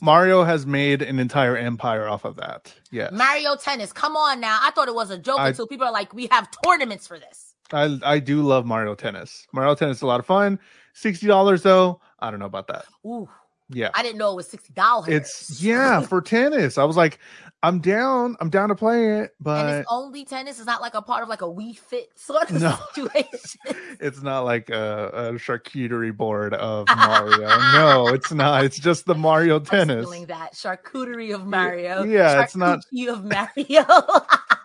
Mario 0.00 0.44
has 0.44 0.66
made 0.66 1.02
an 1.02 1.18
entire 1.18 1.56
empire 1.56 2.08
off 2.08 2.24
of 2.24 2.36
that. 2.36 2.74
Yeah. 2.90 3.10
Mario 3.12 3.56
Tennis. 3.56 3.92
Come 3.92 4.16
on 4.16 4.40
now. 4.40 4.58
I 4.62 4.70
thought 4.70 4.88
it 4.88 4.94
was 4.94 5.10
a 5.10 5.18
joke 5.18 5.40
I- 5.40 5.48
until 5.48 5.66
people 5.66 5.86
are 5.86 5.92
like, 5.92 6.12
we 6.14 6.28
have 6.30 6.48
tournaments 6.64 7.06
for 7.06 7.18
this. 7.18 7.54
I 7.72 7.98
I 8.02 8.18
do 8.18 8.42
love 8.42 8.64
Mario 8.64 8.94
Tennis. 8.94 9.46
Mario 9.52 9.74
Tennis 9.74 9.98
is 9.98 10.02
a 10.02 10.06
lot 10.06 10.20
of 10.20 10.26
fun. 10.26 10.58
Sixty 10.94 11.26
dollars 11.26 11.62
though. 11.62 12.00
I 12.18 12.30
don't 12.30 12.40
know 12.40 12.46
about 12.46 12.66
that. 12.68 12.86
Ooh, 13.04 13.28
Yeah. 13.70 13.90
I 13.94 14.02
didn't 14.02 14.18
know 14.18 14.32
it 14.32 14.36
was 14.36 14.48
sixty 14.48 14.72
dollars. 14.72 15.08
It's 15.08 15.62
yeah, 15.62 16.00
for 16.00 16.20
tennis. 16.20 16.78
I 16.78 16.84
was 16.84 16.96
like, 16.96 17.18
I'm 17.62 17.80
down. 17.80 18.36
I'm 18.40 18.50
down 18.50 18.68
to 18.68 18.74
play 18.74 19.18
it, 19.18 19.20
and 19.20 19.30
but 19.40 19.66
it's 19.80 19.88
only 19.90 20.24
tennis. 20.24 20.58
It's 20.58 20.66
not 20.66 20.80
like 20.80 20.94
a 20.94 21.02
part 21.02 21.22
of 21.22 21.28
like 21.28 21.42
a 21.42 21.46
Wii 21.46 21.76
Fit 21.76 22.10
sort 22.14 22.50
of 22.50 22.60
No. 22.62 22.78
situation. 22.94 23.60
it's 24.00 24.22
not 24.22 24.42
like 24.42 24.70
a, 24.70 25.10
a 25.12 25.32
charcuterie 25.34 26.16
board 26.16 26.54
of 26.54 26.86
Mario. 26.96 27.48
no, 27.72 28.08
it's 28.08 28.32
not. 28.32 28.64
It's 28.64 28.78
just 28.78 29.06
the 29.06 29.14
Mario 29.14 29.58
tennis. 29.60 30.08
that 30.28 30.54
charcuterie 30.54 31.34
of 31.34 31.46
Mario. 31.46 32.04
yeah, 32.04 32.42
it's 32.42 32.56
not- 32.56 32.84
of 33.08 33.24
Mario. 33.24 33.84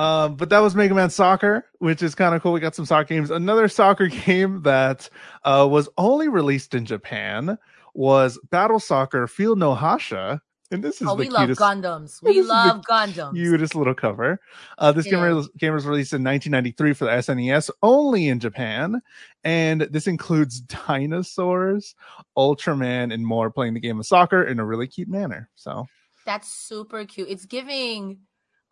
Um, 0.00 0.36
but 0.36 0.48
that 0.48 0.60
was 0.60 0.74
Mega 0.74 0.94
Man 0.94 1.10
Soccer, 1.10 1.66
which 1.78 2.02
is 2.02 2.14
kind 2.14 2.34
of 2.34 2.40
cool. 2.40 2.52
We 2.52 2.60
got 2.60 2.74
some 2.74 2.86
soccer 2.86 3.12
games. 3.12 3.30
Another 3.30 3.68
soccer 3.68 4.06
game 4.26 4.62
that 4.62 5.10
uh, 5.44 5.68
was 5.70 5.90
only 5.98 6.28
released 6.28 6.74
in 6.74 6.86
Japan 6.86 7.58
was 7.92 8.38
Battle 8.50 8.80
Soccer 8.80 9.26
Field 9.26 9.58
No 9.58 9.74
Hasha. 9.74 10.40
And 10.70 10.82
this 10.82 11.02
is 11.02 11.08
oh, 11.08 11.16
the 11.16 11.24
we 11.24 11.28
love 11.28 11.50
Gundams. 11.50 12.22
We 12.22 12.40
love 12.40 12.80
Gundams. 12.88 13.34
cutest 13.34 13.74
little 13.74 13.92
cover. 13.92 14.40
Uh, 14.78 14.90
this 14.90 15.04
game, 15.04 15.20
was- 15.20 15.50
game 15.58 15.74
was 15.74 15.84
released 15.84 16.14
in 16.14 16.24
1993 16.24 16.94
for 16.94 17.04
the 17.04 17.10
SNES, 17.10 17.68
only 17.82 18.28
in 18.28 18.40
Japan. 18.40 19.02
And 19.44 19.82
this 19.82 20.06
includes 20.06 20.60
dinosaurs, 20.86 21.94
Ultraman, 22.38 23.12
and 23.12 23.26
more 23.26 23.50
playing 23.50 23.74
the 23.74 23.80
game 23.80 23.98
of 24.00 24.06
soccer 24.06 24.44
in 24.44 24.60
a 24.60 24.64
really 24.64 24.86
cute 24.86 25.08
manner. 25.08 25.50
So, 25.56 25.86
That's 26.24 26.50
super 26.50 27.04
cute. 27.04 27.28
It's 27.28 27.44
giving 27.44 28.20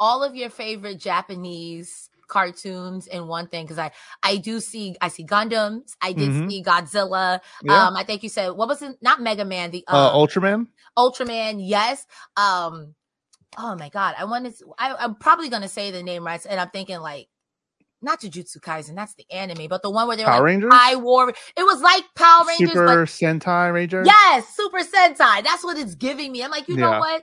all 0.01 0.23
of 0.23 0.35
your 0.37 0.51
favorite 0.51 0.99
Japanese 0.99 2.11
cartoons 2.29 3.07
in 3.07 3.27
one 3.27 3.47
thing 3.49 3.65
because 3.65 3.79
I 3.79 3.91
I 4.23 4.37
do 4.37 4.61
see 4.61 4.97
I 5.01 5.09
see 5.09 5.25
Gundams. 5.25 5.95
I 6.03 6.13
did 6.13 6.29
Mhm. 6.31 6.51
see 6.51 6.63
Godzilla. 6.63 7.41
yeah. 7.65 7.87
Um, 7.87 7.97
I 7.97 8.05
think 8.05 8.23
you 8.23 8.29
said 8.29 8.51
what 8.51 8.69
was 8.69 8.83
it? 8.83 8.97
Not 9.01 9.21
Mega 9.21 9.45
Man. 9.45 9.71
The 9.71 9.85
uh, 9.89 10.11
um, 10.11 10.15
Ultraman. 10.15 10.67
Ultraman, 10.99 11.57
yes. 11.61 12.07
Um, 12.37 12.95
oh 13.57 13.75
my 13.77 13.89
god, 13.89 14.15
I 14.19 14.25
wanted. 14.25 14.59
To, 14.59 14.75
I, 14.79 14.95
I'm 14.95 15.15
probably 15.17 15.49
gonna 15.49 15.69
say 15.69 15.91
the 15.91 16.03
name 16.03 16.25
right, 16.25 16.45
and 16.49 16.61
I'm 16.61 16.71
thinking 16.71 17.01
like 17.01 17.29
not 18.01 18.21
Jujutsu 18.21 18.59
Kaisen. 18.61 18.95
That's 18.95 19.15
the 19.15 19.25
anime, 19.31 19.67
but 19.69 19.83
the 19.83 19.91
one 19.91 20.07
where 20.07 20.17
they're 20.17 20.27
Power 20.27 20.37
like 20.37 20.45
Rangers? 20.45 20.71
I 20.73 20.97
War. 20.97 21.31
It 21.31 21.63
was 21.63 21.81
like 21.81 22.05
Power 22.15 22.45
Rangers, 22.47 22.71
Super 22.75 23.07
but 23.07 23.09
Sentai 23.09 23.73
Rangers. 23.73 24.07
yes, 24.07 24.49
Super 24.55 24.79
Sentai. 24.79 25.43
That's 25.45 25.65
what 25.65 25.79
it's 25.79 25.95
giving 25.95 26.31
me. 26.31 26.43
I'm 26.45 26.51
like, 26.51 26.69
you 26.69 26.77
know 26.77 26.91
what? 26.99 27.23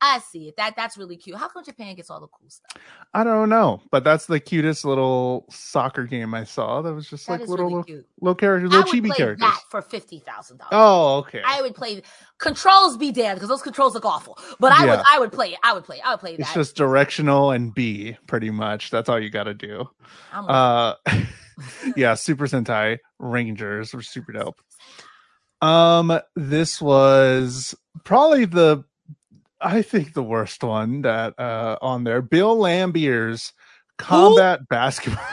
I 0.00 0.18
see 0.18 0.48
it. 0.48 0.56
That 0.56 0.74
that's 0.76 0.98
really 0.98 1.16
cute. 1.16 1.36
How 1.38 1.48
come 1.48 1.64
Japan 1.64 1.94
gets 1.94 2.10
all 2.10 2.20
the 2.20 2.26
cool 2.26 2.48
stuff? 2.50 2.82
I 3.14 3.24
don't 3.24 3.48
know, 3.48 3.80
but 3.90 4.04
that's 4.04 4.26
the 4.26 4.38
cutest 4.38 4.84
little 4.84 5.46
soccer 5.50 6.04
game 6.04 6.34
I 6.34 6.44
saw. 6.44 6.82
That 6.82 6.92
was 6.92 7.08
just 7.08 7.26
That 7.26 7.40
like 7.40 7.48
little 7.48 7.66
really 7.66 7.82
little, 7.82 8.04
little 8.20 8.34
characters, 8.34 8.72
I 8.72 8.76
little 8.76 8.92
would 8.92 9.04
chibi 9.04 9.16
characters. 9.16 9.40
that 9.40 9.60
for 9.70 9.80
fifty 9.80 10.18
thousand 10.18 10.58
dollars. 10.58 10.70
Oh, 10.72 11.18
okay. 11.20 11.42
I 11.44 11.62
would 11.62 11.74
play 11.74 12.02
controls 12.38 12.96
be 12.96 13.10
damned 13.10 13.36
because 13.36 13.48
those 13.48 13.62
controls 13.62 13.94
look 13.94 14.04
awful. 14.04 14.38
But 14.60 14.72
I 14.72 14.84
would 14.86 15.04
I 15.08 15.18
would 15.18 15.32
play 15.32 15.52
it. 15.52 15.58
I 15.62 15.72
would 15.72 15.84
play. 15.84 16.00
I 16.00 16.10
would 16.10 16.20
play 16.20 16.36
that. 16.36 16.40
it's 16.40 16.54
just 16.54 16.76
directional 16.76 17.50
and 17.50 17.74
B, 17.74 18.16
pretty 18.26 18.50
much. 18.50 18.90
That's 18.90 19.08
all 19.08 19.18
you 19.18 19.30
got 19.30 19.44
to 19.44 19.54
do. 19.54 19.88
Uh, 20.32 20.94
yeah, 21.96 22.14
Super 22.14 22.46
Sentai 22.46 22.98
Rangers 23.18 23.94
were 23.94 24.02
super 24.02 24.32
dope. 24.32 24.60
Um, 25.62 26.20
this 26.34 26.80
was 26.80 27.74
probably 28.04 28.44
the, 28.44 28.84
I 29.66 29.82
think 29.82 30.14
the 30.14 30.22
worst 30.22 30.62
one 30.62 31.02
that 31.02 31.34
uh 31.38 31.76
on 31.82 32.04
there. 32.04 32.22
Bill 32.22 32.56
Laimbeer's 32.56 33.52
combat 33.98 34.68
basketball. 34.68 35.24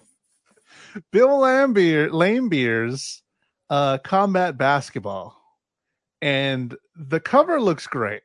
Bill 1.12 1.28
Laimbeer 1.28 2.08
Laimbeer's 2.10 3.22
uh 3.68 3.98
combat 3.98 4.56
basketball, 4.56 5.36
and 6.22 6.74
the 6.96 7.20
cover 7.20 7.60
looks 7.60 7.86
great, 7.86 8.22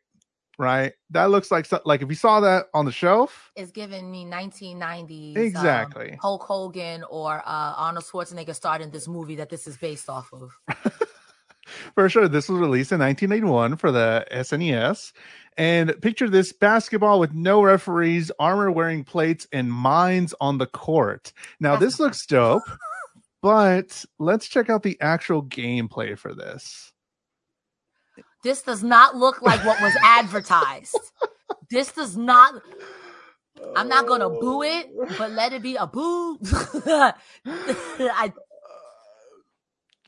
right? 0.58 0.94
That 1.10 1.32
looks 1.32 1.52
like 1.52 1.68
like 1.86 2.02
if 2.02 2.08
you 2.08 2.16
saw 2.16 2.40
that 2.40 2.68
on 2.74 2.86
the 2.86 2.92
shelf, 2.94 3.52
it's 3.58 3.72
giving 3.72 4.10
me 4.10 4.24
1990s 4.24 5.36
um, 5.36 5.44
Exactly. 5.44 6.18
Hulk 6.22 6.44
Hogan 6.44 7.04
or 7.10 7.40
uh, 7.46 7.74
Arnold 7.76 8.06
Schwarzenegger 8.06 8.56
starring 8.56 8.92
this 8.92 9.10
movie 9.10 9.36
that 9.36 9.50
this 9.50 9.68
is 9.68 9.76
based 9.76 10.10
off 10.10 10.32
of. 10.32 10.58
for 11.96 12.10
sure. 12.10 12.28
This 12.28 12.50
was 12.50 12.60
released 12.60 12.92
in 12.92 13.00
1981 13.00 13.78
for 13.78 13.92
the 13.92 14.26
SNES. 14.32 15.14
And 15.58 16.00
picture 16.02 16.30
this 16.30 16.54
basketball 16.54 17.20
with 17.20 17.34
no 17.34 17.64
referees, 17.64 18.32
armor 18.40 18.70
wearing 18.70 19.04
plates, 19.04 19.48
and 19.52 19.74
mines 19.74 20.36
on 20.40 20.60
the 20.60 20.68
court. 20.68 21.34
Now, 21.60 21.76
this 21.76 22.00
looks 22.00 22.26
dope, 22.28 22.64
but 23.42 24.06
let's 24.20 24.48
check 24.48 24.70
out 24.70 24.84
the 24.84 24.98
actual 25.02 25.44
gameplay 25.44 26.18
for 26.18 26.36
this. 26.36 26.94
This 28.44 28.62
does 28.62 28.84
not 28.84 29.16
look 29.16 29.42
like 29.42 29.66
what 29.66 29.82
was 29.82 29.96
advertised. 30.04 30.98
this 31.72 31.92
does 31.92 32.16
not. 32.16 32.54
I'm 33.76 33.88
not 33.88 34.06
gonna 34.06 34.30
boo 34.30 34.62
it, 34.62 34.92
but 35.18 35.32
let 35.32 35.52
it 35.52 35.64
be 35.64 35.76
a 35.76 35.88
boo. 35.88 36.38
I, 37.44 38.32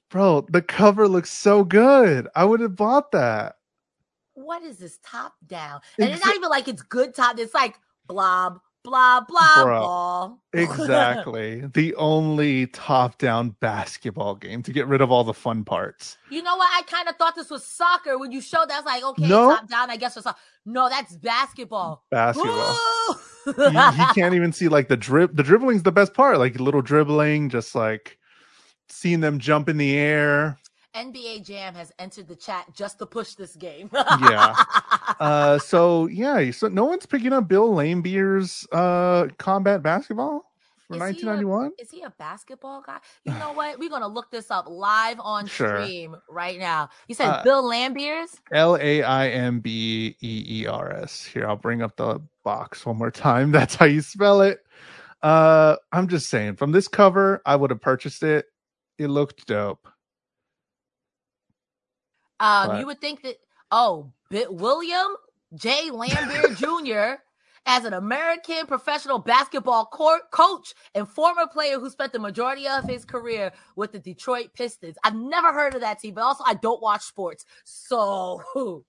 Bro, 0.10 0.48
the 0.50 0.62
cover 0.62 1.08
looks 1.08 1.32
so 1.32 1.64
good. 1.64 2.28
I 2.36 2.44
would 2.46 2.60
have 2.62 2.76
bought 2.76 3.12
that. 3.12 3.56
what 4.34 4.64
is 4.64 4.78
this 4.78 5.00
top 5.04 5.34
down? 5.48 5.82
And 6.00 6.10
it's 6.10 6.26
not 6.26 6.36
even 6.36 6.50
like 6.50 6.68
it's 6.68 6.82
good 6.82 7.14
top. 7.14 7.38
It's 7.38 7.54
like 7.54 7.76
blob, 8.08 8.60
blah 8.84 9.22
blah 9.22 9.64
Bro. 9.64 9.80
ball. 9.82 10.40
Exactly. 10.54 11.62
the 11.76 11.94
only 11.96 12.66
top-down 12.68 13.52
basketball 13.60 14.34
game 14.36 14.64
to 14.64 14.72
get 14.72 14.88
rid 14.88 15.02
of 15.02 15.12
all 15.12 15.24
the 15.24 15.34
fun 15.34 15.64
parts. 15.64 16.18
you 16.32 16.42
know 16.42 16.56
what? 16.56 16.70
I 16.74 16.82
kind 16.84 17.08
of 17.08 17.16
thought 17.18 17.36
this 17.36 17.50
was 17.52 17.64
soccer 17.66 18.18
when 18.18 18.32
you 18.32 18.42
showed 18.42 18.70
that. 18.70 18.74
I 18.74 18.78
was 18.78 18.86
like, 18.86 19.04
okay, 19.04 19.28
No. 19.28 19.52
top 19.56 19.70
down. 19.70 19.92
I 19.92 19.98
guess 19.98 20.18
it's 20.18 20.24
soccer. 20.24 20.40
No, 20.66 20.90
that's 20.90 21.16
basketball. 21.18 22.04
Basketball. 22.10 22.76
You 23.46 24.06
can't 24.16 24.34
even 24.34 24.52
see 24.54 24.68
like 24.70 24.88
the 24.88 24.98
drip. 24.98 25.36
The 25.36 25.44
dribbling's 25.44 25.84
the 25.84 25.92
best 25.92 26.14
part. 26.14 26.38
Like 26.40 26.60
little 26.60 26.82
dribbling, 26.82 27.50
just 27.50 27.76
like 27.76 28.18
seeing 28.90 29.20
them 29.20 29.40
jump 29.40 29.70
in 29.70 29.78
the 29.78 29.96
air. 29.98 30.58
NBA 30.96 31.46
Jam 31.46 31.76
has 31.76 31.92
entered 32.00 32.28
the 32.28 32.36
chat 32.36 32.66
just 32.76 32.98
to 33.00 33.06
push 33.06 33.36
this 33.36 33.56
game. 33.56 33.90
Yeah. 33.94 34.56
Uh, 35.20 35.60
so 35.60 36.06
yeah, 36.08 36.50
so 36.52 36.70
no 36.70 36.86
one's 36.86 37.06
picking 37.06 37.34
up 37.34 37.46
Bill 37.50 37.70
Laimbeer's 37.74 38.66
uh 38.72 39.28
combat 39.38 39.84
basketball 39.84 40.46
for 40.88 40.94
Is 40.96 41.18
he 41.18 41.28
a- 41.28 41.30
1991. 41.30 41.72
Is 41.78 41.92
he 41.92 42.04
a 42.04 42.10
basketball 42.12 42.82
guy? 42.86 43.00
You 43.26 43.34
know 43.34 43.52
what? 43.52 43.78
We're 43.80 43.90
gonna 43.90 44.08
look 44.08 44.32
this 44.32 44.50
up 44.50 44.66
live 44.70 45.20
on 45.20 45.46
Sure. 45.48 45.84
stream 45.84 46.16
right 46.30 46.58
now. 46.58 46.88
You 47.10 47.16
said 47.16 47.28
Uh, 47.28 47.44
Bill 47.44 47.64
Laimbeers? 47.64 48.30
L 48.54 48.78
A 48.80 49.04
I 49.04 49.28
M 49.30 49.60
B 49.60 50.16
E 50.22 50.44
E 50.62 50.68
R 50.68 50.94
S. 50.94 51.26
Here, 51.26 51.46
I'll 51.46 51.58
bring 51.58 51.82
up 51.82 51.98
the 51.98 52.22
box 52.46 52.86
one 52.86 52.98
more 52.98 53.12
time. 53.12 53.52
That's 53.58 53.76
how 53.76 53.88
you 53.88 54.00
spell 54.02 54.40
it. 54.42 54.60
Uh, 55.22 55.76
I'm 55.92 56.08
just 56.08 56.30
saying, 56.30 56.56
from 56.56 56.72
this 56.72 56.88
cover, 56.88 57.42
I 57.46 57.58
would 57.58 57.72
have 57.72 57.82
purchased 57.82 58.24
it. 58.24 58.46
It 59.00 59.08
looked 59.08 59.48
dope. 59.48 59.88
Um, 62.40 62.68
But- 62.68 62.80
you 62.80 62.86
would 62.86 63.02
think 63.02 63.24
that 63.24 63.38
oh, 63.72 64.12
Bit 64.30 64.54
William 64.54 65.16
J. 65.56 65.90
Laimbeer 65.90 66.56
Jr. 67.16 67.22
as 67.66 67.86
an 67.86 67.94
American 67.94 68.66
professional 68.68 69.20
basketball 69.20 69.86
court 69.86 70.32
coach 70.32 70.74
and 70.94 71.08
former 71.08 71.48
player 71.48 71.80
who 71.80 71.90
spent 71.90 72.14
the 72.14 72.20
majority 72.20 72.68
of 72.68 72.84
his 72.84 73.06
career 73.06 73.52
with 73.76 73.92
the 73.94 74.00
Detroit 74.00 74.54
Pistons. 74.54 74.98
I've 75.04 75.16
never 75.16 75.54
heard 75.54 75.76
of 75.76 75.82
that 75.82 76.00
team, 76.00 76.16
but 76.16 76.22
also 76.24 76.44
I 76.46 76.56
don't 76.56 76.82
watch 76.82 77.04
sports. 77.04 77.46
So 77.64 78.44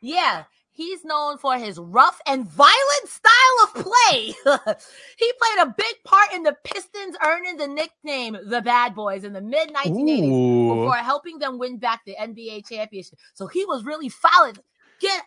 yeah, 0.00 0.44
he's 0.78 1.04
known 1.04 1.36
for 1.38 1.58
his 1.58 1.76
rough 1.78 2.20
and 2.24 2.48
violent 2.48 2.72
style 3.06 3.58
of 3.64 3.74
play. 3.74 4.22
he 5.18 5.32
played 5.40 5.66
a 5.66 5.74
big 5.76 5.94
part 6.04 6.32
in 6.32 6.44
the 6.44 6.56
Pistons 6.64 7.16
earning 7.26 7.56
the 7.56 7.66
nickname 7.66 8.36
the 8.46 8.62
Bad 8.62 8.94
Boys 8.94 9.24
in 9.24 9.32
the 9.32 9.40
mid 9.40 9.70
1980s 9.74 10.30
Ooh. 10.30 10.68
before 10.74 10.94
helping 10.94 11.38
them 11.40 11.58
win 11.58 11.78
back 11.78 12.04
the 12.06 12.14
NBA 12.18 12.68
championship. 12.68 13.18
So 13.34 13.48
he 13.48 13.64
was 13.66 13.84
really 13.84 14.08
fouled. 14.08 14.60
Get 15.00 15.22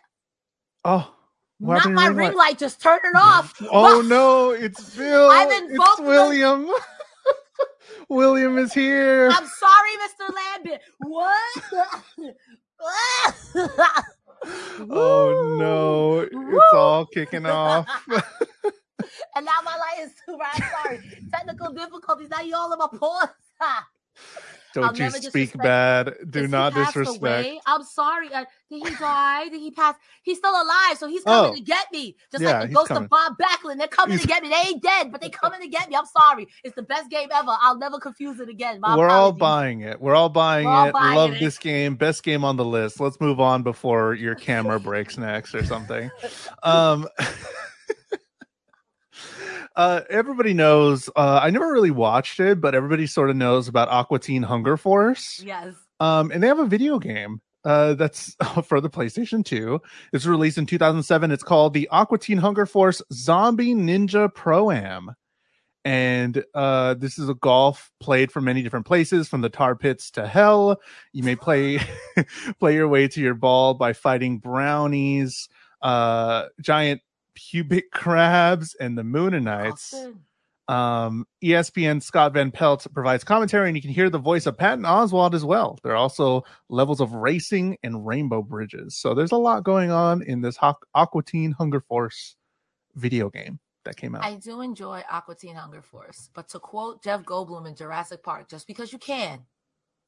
Oh, 0.84 1.14
not 1.60 1.92
my 1.92 2.06
ring 2.06 2.28
light? 2.28 2.36
light 2.36 2.58
just 2.58 2.80
it 3.04 3.16
off. 3.16 3.54
Oh 3.70 4.00
no, 4.00 4.50
it's 4.64 4.96
Bill. 4.96 5.30
I've 5.30 5.50
It's 5.50 5.70
invoked 5.70 5.98
the- 5.98 6.02
William. 6.04 6.70
William 8.08 8.56
is 8.58 8.72
here. 8.72 9.28
I'm 9.30 9.46
sorry, 9.46 9.90
Mr. 10.02 10.34
Lambert. 10.34 10.80
What? 10.98 12.36
Oh 14.90 15.56
no, 15.58 16.20
it's 16.20 16.72
all 16.74 17.06
kicking 17.06 17.46
off. 17.46 17.86
and 18.08 19.44
now 19.44 19.52
my 19.64 19.76
light 19.76 20.00
is 20.00 20.12
super. 20.26 20.44
I'm 20.52 20.62
sorry. 20.82 21.00
Technical 21.32 21.72
difficulties. 21.72 22.28
Now 22.30 22.40
you 22.40 22.56
all 22.56 22.72
in 22.72 22.78
my 22.78 22.88
pores. 22.92 23.28
Don't 24.74 24.84
I'll 24.84 24.96
you 24.96 25.10
speak 25.10 25.56
bad. 25.58 26.14
Do 26.30 26.46
not 26.48 26.74
disrespect. 26.74 27.18
away? 27.18 27.60
I'm 27.66 27.82
sorry. 27.84 28.32
Uh, 28.32 28.44
did 28.70 28.88
he 28.88 28.94
die? 28.96 29.48
Did 29.48 29.60
he 29.60 29.70
pass? 29.70 29.94
He's 30.22 30.38
still 30.38 30.50
alive, 30.54 30.96
so 30.98 31.06
he's 31.08 31.22
coming 31.24 31.50
Oh. 31.52 31.54
to 31.54 31.60
get 31.60 31.86
me. 31.92 32.16
Just 32.30 32.42
Yeah, 32.42 32.60
like 32.60 32.68
the 32.70 32.74
ghost 32.74 32.88
coming. 32.88 33.04
of 33.04 33.10
Bob 33.10 33.34
Backlund. 33.38 33.78
They're 33.78 33.88
coming 33.88 34.12
He's- 34.18 34.22
to 34.22 34.28
get 34.28 34.42
me. 34.42 34.48
They 34.48 34.68
ain't 34.70 34.82
dead, 34.82 35.12
but 35.12 35.20
they 35.20 35.28
coming 35.42 35.60
to 35.60 35.68
get 35.68 35.88
me. 35.90 35.96
I'm 35.96 36.06
sorry. 36.06 36.48
It's 36.64 36.74
the 36.74 36.82
best 36.82 37.10
game 37.10 37.28
ever. 37.32 37.54
I'll 37.60 37.76
never 37.78 37.98
confuse 37.98 38.40
it 38.40 38.48
again. 38.48 38.80
My 38.80 38.96
We're 38.96 39.08
all 39.10 39.32
buying 39.32 39.80
it. 39.80 40.00
We're 40.00 40.14
all 40.14 40.28
buying 40.30 40.64
We're 40.66 40.72
all 40.72 40.86
it. 40.88 40.92
buying 40.94 41.16
Love 41.16 41.32
it. 41.34 41.40
this 41.40 41.58
game. 41.58 41.96
Best 41.96 42.22
game 42.22 42.44
on 42.44 42.56
the 42.56 42.64
list. 42.64 42.98
Let's 43.00 43.20
move 43.20 43.40
on 43.40 43.62
before 43.62 44.14
your 44.14 44.34
camera 44.34 44.80
breaks 44.80 45.18
next 45.18 45.54
or 45.54 45.64
something. 45.64 46.10
Um 46.62 47.08
Uh, 49.76 50.02
everybody 50.10 50.54
knows. 50.54 51.08
Uh, 51.16 51.40
I 51.42 51.50
never 51.50 51.72
really 51.72 51.90
watched 51.90 52.40
it, 52.40 52.60
but 52.60 52.74
everybody 52.74 53.06
sort 53.06 53.30
of 53.30 53.36
knows 53.36 53.68
about 53.68 53.88
Aqua 53.88 54.18
Teen 54.18 54.42
Hunger 54.42 54.76
Force. 54.76 55.42
Yes. 55.44 55.74
Um, 56.00 56.30
and 56.30 56.42
they 56.42 56.46
have 56.48 56.58
a 56.58 56.66
video 56.66 56.98
game 56.98 57.40
uh, 57.64 57.94
that's 57.94 58.36
for 58.64 58.80
the 58.80 58.90
PlayStation 58.90 59.44
2. 59.44 59.80
It's 60.12 60.26
released 60.26 60.58
in 60.58 60.66
2007. 60.66 61.30
It's 61.30 61.42
called 61.42 61.74
the 61.74 61.88
Aqua 61.88 62.18
Teen 62.18 62.38
Hunger 62.38 62.66
Force 62.66 63.02
Zombie 63.12 63.74
Ninja 63.74 64.32
Pro 64.32 64.70
Am. 64.70 65.14
And 65.84 66.44
uh, 66.54 66.94
this 66.94 67.18
is 67.18 67.28
a 67.28 67.34
golf 67.34 67.90
played 67.98 68.30
from 68.30 68.44
many 68.44 68.62
different 68.62 68.86
places, 68.86 69.28
from 69.28 69.40
the 69.40 69.48
tar 69.48 69.74
pits 69.74 70.12
to 70.12 70.28
hell. 70.28 70.80
You 71.12 71.24
may 71.24 71.34
play 71.34 71.80
play 72.60 72.74
your 72.74 72.86
way 72.86 73.08
to 73.08 73.20
your 73.20 73.34
ball 73.34 73.74
by 73.74 73.92
fighting 73.92 74.38
brownies, 74.38 75.48
uh, 75.82 76.46
giant 76.60 77.00
pubic 77.34 77.90
crabs, 77.90 78.74
and 78.74 78.96
the 78.96 79.02
Mooninites. 79.02 80.14
Um, 80.68 81.26
ESPN 81.42 82.02
Scott 82.02 82.32
Van 82.32 82.50
Pelt 82.50 82.86
provides 82.94 83.24
commentary, 83.24 83.68
and 83.68 83.76
you 83.76 83.82
can 83.82 83.90
hear 83.90 84.08
the 84.08 84.18
voice 84.18 84.46
of 84.46 84.56
Patton 84.56 84.84
Oswalt 84.84 85.34
as 85.34 85.44
well. 85.44 85.78
There 85.82 85.92
are 85.92 85.96
also 85.96 86.44
levels 86.68 87.00
of 87.00 87.12
racing 87.12 87.76
and 87.82 88.06
rainbow 88.06 88.42
bridges. 88.42 88.96
So 88.96 89.12
there's 89.12 89.32
a 89.32 89.36
lot 89.36 89.64
going 89.64 89.90
on 89.90 90.22
in 90.22 90.40
this 90.40 90.56
Hawk- 90.56 90.86
Aqua 90.94 91.24
Teen 91.24 91.50
Hunger 91.52 91.80
Force 91.80 92.36
video 92.94 93.28
game 93.28 93.58
that 93.84 93.96
came 93.96 94.14
out. 94.14 94.24
I 94.24 94.36
do 94.36 94.60
enjoy 94.60 95.02
Aqua 95.10 95.34
Teen 95.34 95.56
Hunger 95.56 95.82
Force, 95.82 96.30
but 96.32 96.48
to 96.50 96.60
quote 96.60 97.02
Jeff 97.02 97.22
Goldblum 97.24 97.66
in 97.66 97.74
Jurassic 97.74 98.22
Park, 98.22 98.48
just 98.48 98.66
because 98.66 98.92
you 98.92 98.98
can 98.98 99.44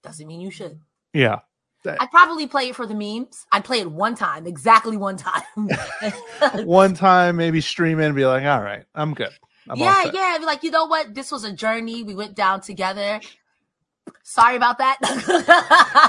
doesn't 0.05 0.27
mean 0.27 0.41
you 0.41 0.51
should. 0.53 0.79
yeah. 1.13 1.41
I'd 1.87 2.11
probably 2.11 2.47
play 2.47 2.69
it 2.69 2.77
for 2.77 2.87
the 2.87 2.95
memes. 2.95 3.47
I'd 3.53 3.65
play 3.65 3.81
it 3.81 3.91
one 3.91 4.15
time, 4.15 4.47
exactly 4.47 4.97
one 4.97 5.17
time. 5.17 5.43
One 6.65 6.95
time, 6.95 7.37
maybe 7.37 7.61
stream 7.61 8.01
it 8.01 8.07
and 8.07 8.15
be 8.15 8.27
like, 8.27 8.45
all 8.45 8.63
right, 8.63 8.85
I'm 8.95 9.15
good. 9.15 9.31
I'm 9.69 9.79
yeah, 9.79 10.05
set." 10.05 10.15
yeah. 10.15 10.37
Be 10.39 10.47
like, 10.47 10.63
you 10.63 10.71
know 10.71 10.87
what? 10.87 11.15
This 11.15 11.31
was 11.31 11.45
a 11.45 11.53
journey. 11.53 12.03
We 12.03 12.15
went 12.15 12.35
down 12.35 12.61
together. 12.61 13.21
Sorry 14.23 14.57
about 14.57 14.79
that. 14.79 14.99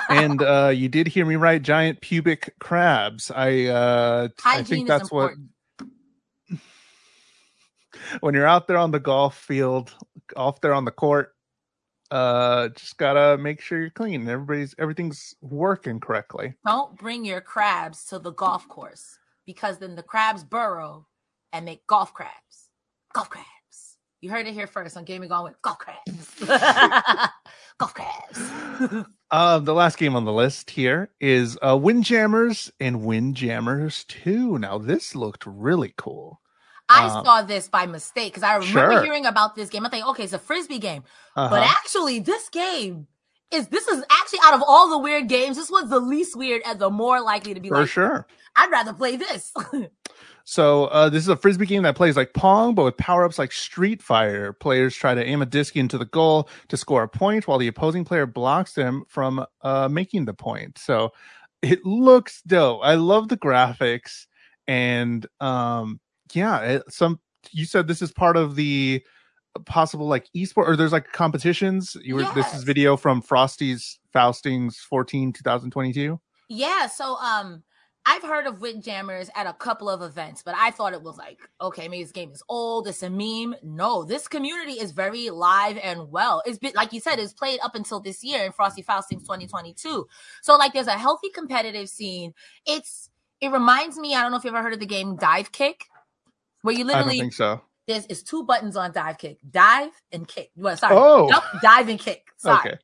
And 0.09 0.41
uh, 0.41 0.71
you 0.73 0.87
did 0.87 1.07
hear 1.07 1.25
me 1.25 1.35
right, 1.35 1.61
giant 1.61 1.99
pubic 1.99 2.53
crabs. 2.59 3.31
I 3.31 3.65
uh, 3.65 4.29
I 4.45 4.63
think 4.63 4.87
that's 4.87 5.11
what 5.11 5.33
when 8.21 8.33
you're 8.33 8.47
out 8.47 8.67
there 8.67 8.77
on 8.77 8.91
the 8.91 8.99
golf 8.99 9.37
field, 9.37 9.93
off 10.35 10.61
there 10.61 10.73
on 10.73 10.85
the 10.85 10.91
court, 10.91 11.34
uh, 12.11 12.69
just 12.69 12.97
gotta 12.97 13.37
make 13.37 13.61
sure 13.61 13.79
you're 13.79 13.89
clean. 13.89 14.27
Everybody's 14.27 14.75
everything's 14.77 15.35
working 15.41 15.99
correctly. 15.99 16.53
Don't 16.65 16.97
bring 16.97 17.25
your 17.25 17.41
crabs 17.41 18.05
to 18.05 18.19
the 18.19 18.31
golf 18.31 18.67
course 18.67 19.17
because 19.45 19.79
then 19.79 19.95
the 19.95 20.03
crabs 20.03 20.43
burrow 20.43 21.07
and 21.53 21.65
make 21.65 21.85
golf 21.87 22.13
crabs. 22.13 22.69
Golf 23.13 23.29
crabs. 23.29 23.45
You 24.21 24.29
heard 24.29 24.47
it 24.47 24.53
here 24.53 24.67
first 24.67 24.97
on 24.97 25.03
Gaming 25.03 25.29
Gone 25.29 25.43
with 25.43 25.61
golf 25.61 25.77
crabs. 25.77 26.39
golf 27.77 27.93
crabs. 27.93 29.05
Um, 29.31 29.65
the 29.65 29.73
last 29.73 29.97
game 29.97 30.15
on 30.15 30.25
the 30.25 30.33
list 30.33 30.71
here 30.71 31.11
is 31.19 31.57
uh, 31.61 31.77
Windjammers 31.77 32.71
and 32.79 33.03
Windjammers 33.03 34.03
Two. 34.05 34.57
Now 34.59 34.77
this 34.77 35.15
looked 35.15 35.45
really 35.45 35.93
cool. 35.97 36.41
I 36.89 37.05
Um, 37.05 37.25
saw 37.25 37.41
this 37.41 37.67
by 37.67 37.85
mistake 37.85 38.33
because 38.33 38.43
I 38.43 38.55
remember 38.55 38.93
Sure. 38.93 39.03
hearing 39.03 39.25
about 39.25 39.55
this 39.55 39.69
game. 39.69 39.85
I 39.85 39.89
think, 39.89 40.05
okay, 40.07 40.23
it's 40.23 40.33
a 40.33 40.39
frisbee 40.39 40.79
game, 40.79 41.03
Uh-huh. 41.35 41.49
but 41.49 41.63
actually, 41.63 42.19
this 42.19 42.49
game 42.49 43.07
is 43.51 43.67
this 43.69 43.87
is 43.87 44.03
actually 44.11 44.39
out 44.43 44.53
of 44.53 44.63
all 44.67 44.89
the 44.89 44.97
weird 44.99 45.27
games, 45.29 45.57
this 45.57 45.69
was 45.71 45.89
the 45.89 45.99
least 45.99 46.35
weird 46.35 46.61
and 46.65 46.79
the 46.79 46.89
more 46.89 47.21
likely 47.21 47.53
to 47.53 47.59
be 47.59 47.69
For 47.69 47.77
like, 47.81 47.89
sure. 47.89 48.27
I'd 48.55 48.71
rather 48.71 48.93
play 48.93 49.15
this. 49.17 49.53
So 50.47 50.85
uh, 50.85 51.09
this 51.09 51.23
is 51.23 51.29
a 51.29 51.35
frisbee 51.35 51.65
game 51.65 51.81
that 51.83 51.95
plays 51.95 52.15
like 52.15 52.33
Pong, 52.35 52.75
but 52.75 52.83
with 52.83 52.97
power 52.97 53.25
ups 53.25 53.39
like 53.39 53.51
Street 53.51 53.99
Fighter. 53.99 54.53
Players 54.53 54.95
try 54.95 55.15
to 55.15 55.25
aim 55.25 55.41
a 55.41 55.45
disc 55.45 55.75
into 55.75 55.97
the 55.97 56.05
goal 56.05 56.49
to 56.67 56.77
score 56.77 57.01
a 57.01 57.07
point, 57.09 57.47
while 57.47 57.57
the 57.57 57.67
opposing 57.67 58.05
player 58.05 58.27
blocks 58.27 58.73
them 58.73 59.05
from 59.07 59.43
uh, 59.63 59.87
making 59.89 60.25
the 60.25 60.35
point. 60.35 60.77
So 60.77 61.11
it 61.63 61.83
looks 61.83 62.43
dope. 62.43 62.81
I 62.83 62.93
love 62.93 63.27
the 63.29 63.37
graphics, 63.37 64.27
and 64.67 65.25
um, 65.39 65.99
yeah, 66.33 66.59
it, 66.61 66.83
some 66.89 67.19
you 67.51 67.65
said 67.65 67.87
this 67.87 68.01
is 68.01 68.11
part 68.11 68.37
of 68.37 68.55
the 68.55 69.03
possible 69.65 70.07
like 70.07 70.27
esport 70.35 70.67
or 70.67 70.75
there's 70.75 70.91
like 70.91 71.11
competitions. 71.11 71.95
You 72.01 72.15
were 72.15 72.27
this 72.33 72.53
is 72.53 72.63
video 72.63 72.97
from 72.97 73.21
Frosty's 73.21 73.99
Faustings 74.13 74.77
14 74.77 75.33
2022. 75.33 76.19
Yeah, 76.49 76.87
so 76.87 77.15
um 77.15 77.63
I've 78.07 78.21
heard 78.21 78.45
of 78.45 78.61
Windjammers 78.61 79.31
at 79.35 79.47
a 79.47 79.53
couple 79.53 79.89
of 79.89 80.03
events, 80.03 80.43
but 80.43 80.53
I 80.55 80.69
thought 80.69 80.93
it 80.93 81.01
was 81.01 81.17
like, 81.17 81.39
okay, 81.59 81.87
maybe 81.87 82.03
this 82.03 82.11
game 82.11 82.29
is 82.29 82.43
old, 82.49 82.87
it's 82.87 83.01
a 83.01 83.09
meme. 83.09 83.55
No, 83.63 84.03
this 84.03 84.27
community 84.27 84.73
is 84.73 84.91
very 84.91 85.31
live 85.31 85.79
and 85.81 86.11
well. 86.11 86.43
It's 86.45 86.59
been 86.59 86.73
like 86.75 86.93
you 86.93 86.99
said, 86.99 87.17
it's 87.17 87.33
played 87.33 87.59
up 87.63 87.73
until 87.73 87.99
this 87.99 88.23
year 88.23 88.45
in 88.45 88.51
Frosty 88.51 88.83
Faustings 88.83 89.21
2022. 89.23 90.07
So 90.41 90.55
like 90.55 90.73
there's 90.73 90.87
a 90.87 90.91
healthy 90.91 91.29
competitive 91.29 91.89
scene. 91.89 92.33
It's 92.67 93.09
it 93.41 93.51
reminds 93.51 93.97
me, 93.97 94.15
I 94.15 94.21
don't 94.21 94.31
know 94.31 94.37
if 94.37 94.43
you've 94.43 94.53
ever 94.53 94.63
heard 94.63 94.73
of 94.73 94.79
the 94.79 94.85
game 94.85 95.15
Dive 95.15 95.51
Kick. 95.51 95.85
Where 96.65 96.75
you 96.75 96.83
literally 96.83 97.17
I 97.17 97.19
think 97.21 97.33
so. 97.33 97.61
there's 97.87 98.05
is 98.07 98.23
two 98.23 98.43
buttons 98.43 98.75
on 98.75 98.91
dive 98.91 99.17
kick, 99.17 99.37
dive 99.49 99.91
and 100.11 100.27
kick. 100.27 100.51
Well, 100.55 100.75
sorry, 100.75 100.95
Oh. 100.97 101.27
nope, 101.29 101.43
dive 101.61 101.87
and 101.89 101.99
kick. 101.99 102.25
Sorry. 102.37 102.59
Okay. 102.71 102.77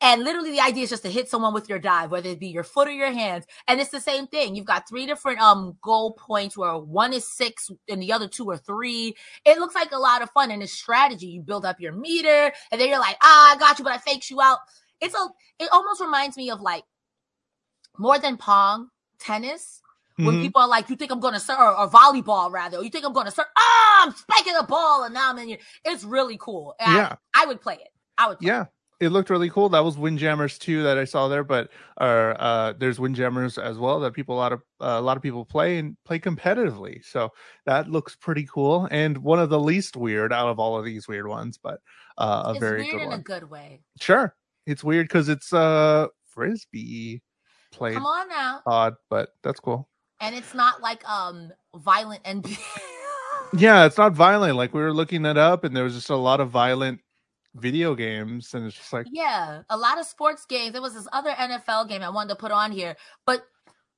And 0.00 0.24
literally, 0.24 0.50
the 0.52 0.60
idea 0.60 0.84
is 0.84 0.90
just 0.90 1.02
to 1.02 1.10
hit 1.10 1.28
someone 1.28 1.52
with 1.52 1.68
your 1.68 1.78
dive, 1.78 2.10
whether 2.10 2.30
it 2.30 2.40
be 2.40 2.46
your 2.48 2.62
foot 2.64 2.88
or 2.88 2.92
your 2.92 3.12
hands. 3.12 3.44
And 3.68 3.78
it's 3.80 3.90
the 3.90 4.00
same 4.00 4.26
thing. 4.26 4.56
You've 4.56 4.64
got 4.64 4.88
three 4.88 5.04
different 5.04 5.40
um 5.40 5.76
goal 5.82 6.12
points 6.14 6.56
where 6.56 6.78
one 6.78 7.12
is 7.12 7.28
six 7.28 7.70
and 7.88 8.00
the 8.00 8.12
other 8.12 8.26
two 8.26 8.50
are 8.50 8.56
three. 8.56 9.14
It 9.44 9.58
looks 9.58 9.74
like 9.74 9.92
a 9.92 9.98
lot 9.98 10.22
of 10.22 10.30
fun 10.30 10.50
and 10.50 10.62
it's 10.62 10.72
strategy. 10.72 11.26
You 11.26 11.42
build 11.42 11.66
up 11.66 11.80
your 11.80 11.92
meter, 11.92 12.50
and 12.72 12.80
then 12.80 12.88
you're 12.88 12.98
like, 12.98 13.16
ah, 13.22 13.54
I 13.54 13.58
got 13.58 13.78
you, 13.78 13.84
but 13.84 13.92
I 13.92 13.98
faked 13.98 14.30
you 14.30 14.40
out. 14.40 14.58
It's 15.02 15.14
a. 15.14 15.28
It 15.58 15.68
almost 15.70 16.00
reminds 16.00 16.38
me 16.38 16.48
of 16.50 16.62
like 16.62 16.84
more 17.98 18.18
than 18.18 18.36
pong, 18.38 18.88
tennis. 19.18 19.82
When 20.16 20.36
Mhm. 20.36 20.42
people 20.42 20.62
are 20.62 20.68
like, 20.68 20.88
you 20.90 20.96
think 20.96 21.10
I'm 21.10 21.18
going 21.20 21.34
to 21.34 21.40
serve, 21.40 21.58
or, 21.58 21.76
or 21.76 21.88
volleyball 21.90 22.50
rather, 22.52 22.78
or 22.78 22.84
you 22.84 22.90
think 22.90 23.04
I'm 23.04 23.12
going 23.12 23.26
to 23.26 23.32
serve, 23.32 23.46
ah, 23.58 24.06
I'm 24.06 24.14
spiking 24.14 24.54
the 24.54 24.62
ball, 24.62 25.02
and 25.04 25.12
now 25.12 25.30
I'm 25.30 25.38
in 25.38 25.48
your. 25.48 25.58
It's 25.84 26.04
really 26.04 26.36
cool. 26.38 26.74
And 26.78 26.94
Yeah. 26.94 27.16
I, 27.34 27.46
would 27.46 27.60
play 27.60 27.74
it. 27.74 27.88
I 28.16 28.28
would. 28.28 28.38
Play 28.38 28.46
Yeah. 28.48 28.66
It 29.00 29.08
looked 29.08 29.28
really 29.28 29.50
cool. 29.50 29.68
That 29.68 29.84
was 29.84 29.98
Windjammers 29.98 30.56
too 30.56 30.84
that 30.84 30.96
I 30.98 31.04
saw 31.04 31.26
there, 31.26 31.42
but 31.42 31.70
uh, 32.00 32.04
uh, 32.04 32.72
there's 32.78 33.00
Windjammers 33.00 33.58
as 33.58 33.76
well 33.76 33.98
that 34.00 34.12
people 34.14 34.36
a 34.36 34.38
lot 34.38 34.52
of 34.52 34.60
uh, 34.80 34.96
a 34.96 35.00
lot 35.00 35.16
of 35.16 35.22
people 35.22 35.44
play 35.44 35.78
and 35.78 35.96
play 36.04 36.20
competitively. 36.20 37.04
So 37.04 37.30
that 37.66 37.90
looks 37.90 38.14
pretty 38.14 38.46
cool 38.46 38.86
and 38.92 39.18
one 39.18 39.40
of 39.40 39.50
the 39.50 39.58
least 39.58 39.96
weird 39.96 40.32
out 40.32 40.46
of 40.48 40.60
all 40.60 40.78
of 40.78 40.84
these 40.84 41.08
weird 41.08 41.26
ones, 41.26 41.58
but 41.60 41.80
uh, 42.18 42.44
a 42.46 42.50
It's 42.52 42.60
very 42.60 42.82
weird 42.82 42.92
good 42.92 43.02
in 43.02 43.08
one. 43.08 43.18
a 43.18 43.22
good 43.22 43.50
way. 43.50 43.80
Sure, 44.00 44.34
it's 44.64 44.84
weird 44.84 45.06
because 45.08 45.28
it's 45.28 45.52
uh 45.52 46.06
frisbee 46.28 47.20
played 47.72 47.94
Come 47.94 48.06
on 48.06 48.28
now. 48.28 48.62
odd, 48.64 48.94
but 49.10 49.30
that's 49.42 49.58
cool. 49.60 49.88
And 50.20 50.34
it's 50.34 50.54
not 50.54 50.80
like 50.80 51.06
um 51.08 51.52
violent 51.74 52.20
and 52.24 52.46
Yeah, 53.56 53.86
it's 53.86 53.98
not 53.98 54.14
violent. 54.14 54.56
Like 54.56 54.74
we 54.74 54.80
were 54.80 54.92
looking 54.92 55.24
it 55.26 55.38
up, 55.38 55.64
and 55.64 55.76
there 55.76 55.84
was 55.84 55.94
just 55.94 56.10
a 56.10 56.16
lot 56.16 56.40
of 56.40 56.50
violent 56.50 57.00
video 57.54 57.94
games, 57.94 58.52
and 58.54 58.66
it's 58.66 58.76
just 58.76 58.92
like 58.92 59.06
yeah, 59.12 59.62
a 59.70 59.76
lot 59.76 59.98
of 59.98 60.06
sports 60.06 60.44
games. 60.46 60.72
There 60.72 60.82
was 60.82 60.94
this 60.94 61.06
other 61.12 61.30
NFL 61.30 61.88
game 61.88 62.02
I 62.02 62.08
wanted 62.08 62.30
to 62.30 62.36
put 62.36 62.50
on 62.50 62.72
here, 62.72 62.96
but 63.26 63.46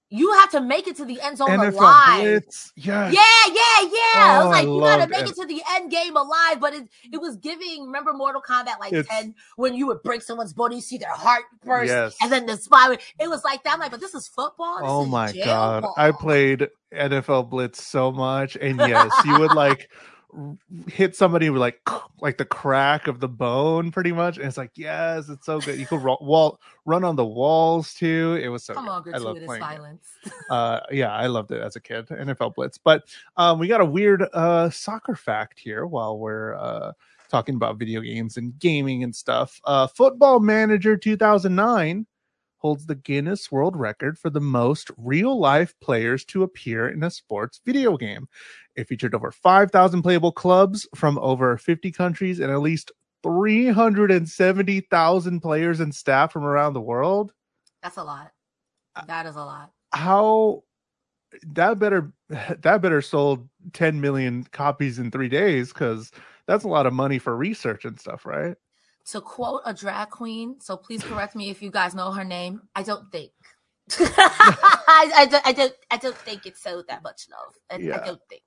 you 0.09 0.33
have 0.35 0.51
to 0.53 0.61
make 0.61 0.87
it 0.87 0.97
to 0.97 1.05
the 1.05 1.21
end 1.21 1.37
zone 1.37 1.49
NFL 1.49 1.73
alive. 1.75 2.21
Blitz. 2.23 2.73
Yeah, 2.77 3.11
Yeah, 3.11 3.21
yeah, 3.49 3.53
yeah. 3.83 3.91
I 4.15 4.39
Oh, 4.41 4.47
was 4.49 4.57
I 4.57 4.61
like, 4.61 4.67
you 4.69 4.81
gotta 4.81 5.07
make 5.09 5.23
it. 5.23 5.31
it 5.31 5.35
to 5.37 5.47
the 5.47 5.63
end 5.73 5.91
game 5.91 6.17
alive, 6.17 6.61
but 6.61 6.75
it 6.75 6.89
it 7.13 7.21
was 7.21 7.37
giving. 7.37 7.85
Remember 7.87 8.13
Mortal 8.13 8.41
Kombat 8.41 8.79
like 8.79 8.93
It's- 8.93 9.07
ten 9.09 9.35
when 9.57 9.75
you 9.75 9.87
would 9.89 10.03
break 10.05 10.23
someone's 10.23 10.53
body, 10.53 10.77
you 10.77 10.81
see 10.81 10.97
their 10.99 11.11
heart 11.11 11.43
burst, 11.65 11.89
Yes. 11.91 12.17
and 12.23 12.31
then 12.31 12.47
the 12.47 12.57
spine. 12.57 12.99
It 13.19 13.29
was 13.29 13.45
like 13.45 13.65
that. 13.65 13.73
I'm 13.75 13.81
like, 13.81 13.91
but 13.91 14.01
this 14.01 14.15
is 14.15 14.29
football. 14.29 14.79
This 14.79 14.87
Oh 14.89 15.03
is 15.05 15.09
my 15.09 15.33
god. 15.33 15.83
ball. 15.83 15.95
I 15.97 16.13
played 16.13 16.69
NFL 16.95 17.51
Blitz 17.51 17.83
so 17.85 18.13
much 18.13 18.57
and 18.57 18.79
yes, 18.79 19.11
you 19.25 19.39
would 19.41 19.55
like 19.55 19.91
hit 20.89 21.17
somebody 21.17 21.51
with 21.51 21.61
like 21.61 21.81
like 22.21 22.39
the 22.39 22.45
crack 22.45 23.07
of 23.07 23.21
the 23.21 23.29
bone 23.29 23.91
pretty 23.91 24.13
much 24.13 24.37
and 24.37 24.47
it's 24.47 24.57
like 24.57 24.73
yes, 24.75 25.29
it's 25.29 25.47
so 25.47 25.61
good. 25.61 25.79
You 25.79 25.87
could 25.87 26.03
wall 26.03 26.61
run 26.85 27.05
on 27.05 27.17
the 27.17 27.25
walls 27.25 27.95
too. 27.95 28.39
It 28.43 28.49
was 28.49 28.65
so 28.65 28.75
good. 29.03 29.15
I 29.15 29.19
love 29.19 29.37
playing 29.45 29.63
it. 29.63 29.65
violence. 29.65 30.09
Uh 30.51 30.81
yeah, 30.91 31.13
I 31.13 31.27
loved 31.27 31.53
it 31.53 31.63
as 31.63 31.77
a 31.77 31.81
kid. 31.81 32.07
NFL 32.09 32.55
Blitz. 32.55 32.79
But 32.79 33.05
um 33.37 33.59
we 33.59 33.69
got 33.69 33.81
a 33.81 33.85
weird 33.85 34.25
uh 34.33 34.71
soccer 34.71 35.15
fact 35.15 35.59
here 35.59 35.87
while 35.87 36.19
we're 36.19 36.55
uh 36.55 36.93
talking 37.29 37.55
about 37.55 37.79
video 37.79 38.01
games 38.01 38.37
and 38.37 38.59
gaming 38.59 39.03
and 39.05 39.15
stuff. 39.15 39.61
Uh 39.65 39.87
Football 39.87 40.41
Manager 40.41 40.97
2009 40.97 42.07
holds 42.67 42.87
the 42.87 42.97
Guinness 42.97 43.53
World 43.53 43.77
Record 43.77 44.19
for 44.19 44.29
the 44.29 44.41
most 44.41 44.91
real 44.97 45.39
life 45.39 45.73
players 45.81 46.25
to 46.25 46.43
appear 46.43 46.89
in 46.89 47.05
a 47.05 47.11
sports 47.13 47.61
video 47.65 47.97
game. 47.97 48.27
It 48.75 48.89
featured 48.89 49.15
over 49.15 49.31
5,000 49.31 50.03
playable 50.03 50.33
clubs 50.33 50.89
from 50.93 51.17
over 51.21 51.57
50 51.59 51.93
countries 51.93 52.41
and 52.41 52.51
at 52.51 52.59
least 52.59 52.91
370,000 53.23 55.41
players 55.41 55.79
and 55.79 55.95
staff 55.95 56.33
from 56.33 56.43
around 56.43 56.73
the 56.73 56.81
world. 56.81 57.33
That's 57.85 57.99
a 57.99 58.03
lot. 58.03 58.33
Uh, 58.97 59.05
That 59.07 59.27
is 59.27 59.37
a 59.37 59.45
lot. 59.45 59.71
How 59.93 60.65
that 61.47 61.79
better 61.79 62.11
that 62.29 62.83
better 62.83 63.01
sold 63.01 63.49
10 63.75 64.01
million 64.01 64.43
copies 64.51 64.99
in 64.99 65.13
3 65.13 65.29
days 65.29 65.73
cuz 65.73 66.11
that's 66.49 66.65
a 66.65 66.69
lot 66.69 66.87
of 66.87 66.93
money 66.93 67.21
for 67.21 67.37
research 67.37 67.85
and 67.85 68.01
stuff, 68.01 68.27
right? 68.27 68.57
To 69.13 69.21
quote 69.21 69.63
a 69.65 69.73
drag 69.73 70.11
queen, 70.11 70.61
so 70.61 70.77
please 70.77 71.03
correct 71.11 71.37
me 71.37 71.51
if 71.51 71.63
you 71.63 71.71
guys 71.71 71.95
know 71.95 72.11
her 72.13 72.25
name. 72.25 72.63
I 72.75 72.83
don't 72.83 73.11
think. 73.13 73.31
I, 73.99 75.13
I, 75.17 75.27
don't, 75.27 75.47
I 75.47 75.53
don't. 75.53 75.73
I 75.93 75.97
don't 75.97 76.17
think 76.17 76.45
it's 76.47 76.61
sold 76.63 76.87
that 76.89 77.03
much 77.03 77.27
love. 77.31 77.55
I, 77.71 77.77
Yeah. 77.85 78.01
I 78.03 78.07
don't 78.07 78.21
think 78.29 78.43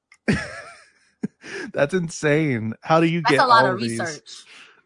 that's 1.73 1.93
insane. 1.93 2.73
How 2.81 2.99
do 2.99 3.07
you 3.07 3.21
that's 3.21 3.31
get 3.35 3.39
a 3.43 3.47
lot 3.47 3.65
all 3.65 3.71
of 3.73 3.79
these? 3.79 3.99
research. 3.99 4.29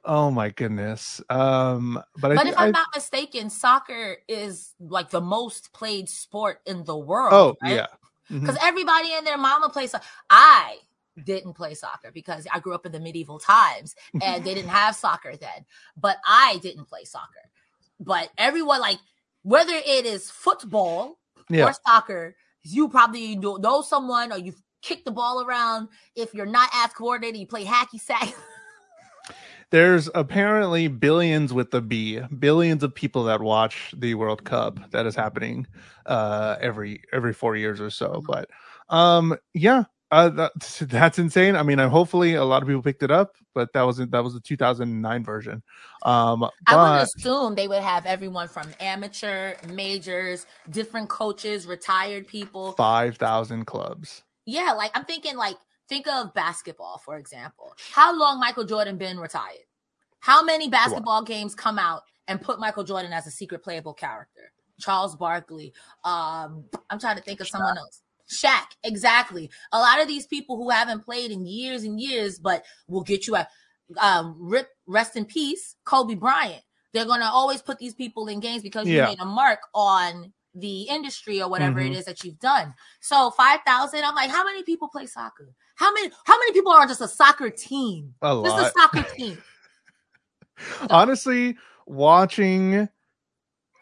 Oh 0.06 0.30
my 0.32 0.50
goodness. 0.50 1.22
Um, 1.30 1.96
but 2.22 2.30
But 2.30 2.38
think 2.40 2.50
if 2.50 2.60
I'm 2.60 2.68
I, 2.68 2.72
not 2.72 2.88
mistaken, 2.94 3.50
soccer 3.50 4.18
is 4.28 4.74
like 4.80 5.10
the 5.10 5.22
most 5.22 5.74
played 5.74 6.10
sport 6.10 6.60
in 6.66 6.84
the 6.84 6.98
world. 6.98 7.34
oh 7.34 7.56
right? 7.64 7.76
yeah, 7.76 7.88
because 8.30 8.58
everybody 8.62 9.10
and 9.14 9.26
their 9.26 9.38
mama 9.38 9.70
plays. 9.70 9.92
So- 9.92 10.00
I 10.30 10.78
didn't 11.24 11.54
play 11.54 11.74
soccer 11.74 12.12
because 12.12 12.48
I 12.52 12.60
grew 12.60 12.74
up 12.74 12.86
in 12.86 12.92
the 12.92 13.00
medieval 13.00 13.40
times 13.40 13.96
and 14.22 14.44
they 14.44 14.54
didn't 14.54 14.70
have 14.70 14.96
soccer 14.96 15.36
then. 15.36 15.66
But 15.98 16.18
I 16.26 16.60
didn't 16.62 16.86
play 16.86 17.04
soccer. 17.04 17.50
But 18.00 18.30
everyone 18.38 18.82
like 18.82 19.00
whether 19.44 19.74
it 19.74 20.06
is 20.06 20.32
football 20.32 21.20
yeah. 21.50 21.66
or 21.66 21.74
soccer, 21.86 22.36
you 22.64 22.90
probably 22.90 23.36
know, 23.36 23.82
someone 23.82 24.32
or 24.32 24.38
you've 24.38 24.62
kicked 24.82 25.06
the 25.06 25.12
ball 25.12 25.46
around. 25.46 25.90
If 26.16 26.34
you're 26.34 26.46
not 26.46 26.70
as 26.74 26.92
coordinated, 26.94 27.40
you 27.40 27.48
play 27.48 27.66
hacky 27.66 28.00
sack. 28.00 28.34
There's 29.70 30.08
apparently 30.14 30.88
billions 30.88 31.52
with 31.52 31.72
the 31.72 31.82
B, 31.82 32.20
billions 32.38 32.84
of 32.84 32.94
people 32.94 33.24
that 33.24 33.42
watch 33.42 33.94
the 33.98 34.14
World 34.14 34.44
Cup 34.44 34.92
that 34.92 35.06
is 35.06 35.16
happening 35.16 35.68
uh 36.06 36.58
every 36.60 37.02
every 37.12 37.34
4 37.34 37.56
years 37.56 37.82
or 37.82 37.90
so. 37.90 38.22
Mhm. 38.22 38.26
But 38.28 38.50
um 38.90 39.36
yeah, 39.54 39.86
uh 40.14 40.30
that, 40.30 40.52
that's 40.90 41.20
insane. 41.20 41.56
I 41.56 41.64
mean, 41.64 41.80
I 41.80 41.88
hopefully 41.88 42.36
a 42.36 42.44
lot 42.44 42.62
of 42.62 42.68
people 42.68 42.82
picked 42.82 43.04
it 43.04 43.12
up, 43.12 43.36
but 43.54 43.74
that 43.74 43.84
wasn't 43.84 44.12
that 44.12 44.24
was 44.24 44.34
the 44.34 44.40
2009 44.40 45.24
version. 45.24 45.64
Um 46.04 46.48
I 46.68 46.76
would 46.76 47.04
assume 47.04 47.56
they 47.56 47.68
would 47.68 47.82
have 47.82 48.06
everyone 48.06 48.48
from 48.48 48.68
amateur, 48.80 49.56
majors, 49.68 50.46
different 50.70 51.10
coaches, 51.10 51.66
retired 51.66 52.28
people. 52.28 52.74
5,000 52.74 53.66
clubs. 53.66 54.24
Yeah, 54.46 54.74
like 54.74 54.92
I'm 54.94 55.06
thinking 55.06 55.36
like 55.36 55.58
think 55.90 56.08
of 56.08 56.34
basketball, 56.34 57.02
for 57.04 57.18
example. 57.18 57.74
How 57.92 58.18
long 58.18 58.40
Michael 58.40 58.66
Jordan 58.66 58.98
been 58.98 59.20
retired? 59.20 59.66
How 60.20 60.44
many 60.44 60.70
basketball 60.70 61.24
games 61.24 61.54
come 61.54 61.78
out 61.78 62.04
and 62.30 62.42
put 62.42 62.60
Michael 62.60 62.86
Jordan 62.86 63.12
as 63.12 63.28
a 63.28 63.32
secret 63.32 63.62
playable 63.64 63.94
character? 63.94 64.52
Charles 64.80 65.16
Barkley. 65.16 65.74
Um, 66.04 66.66
I'm 66.90 67.00
trying 67.00 67.18
to 67.18 67.22
think 67.22 67.42
of 67.42 67.48
someone 67.48 67.78
else. 67.78 68.02
Shaq, 68.32 68.66
exactly. 68.84 69.50
A 69.72 69.80
lot 69.80 70.02
of 70.02 70.08
these 70.08 70.26
people 70.28 70.58
who 70.58 70.70
haven't 70.70 71.06
played 71.06 71.32
in 71.32 71.46
years 71.46 71.84
and 71.84 72.00
years, 72.00 72.40
but 72.40 72.64
will 72.88 73.04
get 73.04 73.28
you 73.28 73.36
a 73.36 73.48
um, 74.00 74.36
rip, 74.40 74.70
rest 74.88 75.16
in 75.16 75.26
peace, 75.26 75.76
Kobe 75.86 76.16
Bryant. 76.16 76.64
They're 76.94 77.06
gonna 77.06 77.30
always 77.32 77.62
put 77.62 77.80
these 77.80 77.94
people 77.94 78.28
in 78.28 78.40
games 78.40 78.62
because 78.64 78.88
you 78.88 79.02
made 79.08 79.20
a 79.20 79.26
mark 79.26 79.60
on 79.74 80.32
the 80.56 80.84
industry 80.84 81.42
or 81.42 81.50
whatever 81.50 81.82
Mhm. 81.82 81.88
it 81.92 81.98
is 81.98 82.06
that 82.06 82.24
you've 82.24 82.40
done. 82.40 82.74
So 83.02 83.32
five 83.32 83.62
thousand. 83.66 84.04
I'm 84.04 84.16
like, 84.16 84.30
how 84.30 84.44
many 84.44 84.64
people 84.64 84.88
play 84.88 85.08
soccer? 85.08 85.54
How 85.76 85.92
many? 85.94 86.12
How 86.26 86.38
many 86.38 86.54
people 86.54 86.72
are 86.72 86.82
on 86.82 86.88
just 86.88 87.02
a 87.02 87.08
soccer 87.08 87.50
team? 87.50 88.14
A 88.22 88.42
Just 88.44 88.76
a 88.76 88.80
soccer 88.80 89.04
team. 89.16 89.38
honestly 90.90 91.58
watching 91.88 92.88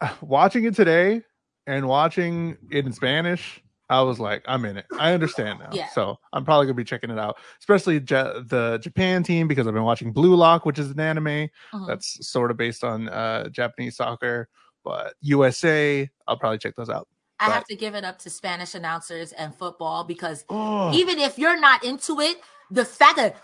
watching 0.21 0.63
it 0.65 0.75
today 0.75 1.21
and 1.67 1.87
watching 1.87 2.57
it 2.71 2.85
in 2.85 2.93
spanish 2.93 3.61
i 3.91 4.01
was 4.01 4.19
like 4.19 4.43
i'm 4.47 4.65
in 4.65 4.77
it 4.77 4.85
i 4.99 5.13
understand 5.13 5.59
now 5.59 5.69
Yeah. 5.71 5.87
so 5.89 6.17
i'm 6.33 6.43
probably 6.43 6.65
gonna 6.65 6.73
be 6.73 6.83
checking 6.83 7.11
it 7.11 7.19
out 7.19 7.37
especially 7.59 7.95
Ja- 7.99 8.39
the 8.41 8.79
japan 8.81 9.21
team 9.21 9.47
because 9.47 9.67
i've 9.67 9.73
been 9.75 9.83
watching 9.83 10.11
blue 10.11 10.33
lock 10.35 10.65
which 10.65 10.79
is 10.79 10.89
an 10.89 10.99
anime 10.99 11.25
Mhm. 11.73 11.87
that's 11.87 12.27
sort 12.27 12.49
of 12.49 12.57
based 12.57 12.83
on 12.83 13.07
uh 13.09 13.49
japanese 13.49 13.95
soccer 13.97 14.49
but 14.83 15.13
usa 15.21 16.09
i'll 16.27 16.37
probably 16.37 16.57
check 16.57 16.75
those 16.75 16.89
out 16.89 17.07
I 17.39 17.47
but- 17.47 17.53
have 17.53 17.65
to 17.65 17.75
give 17.75 17.95
it 17.95 18.03
up 18.05 18.19
to 18.19 18.29
Spanish 18.29 18.75
announcers 18.75 19.31
and 19.31 19.53
football 19.55 20.03
because 20.03 20.45
oh 20.49 20.93
even 20.93 21.17
if 21.17 21.39
you're 21.39 21.59
not 21.59 21.83
into 21.83 22.19
it, 22.19 22.37
the 22.69 22.85
fact 22.85 23.17
that 23.17 23.35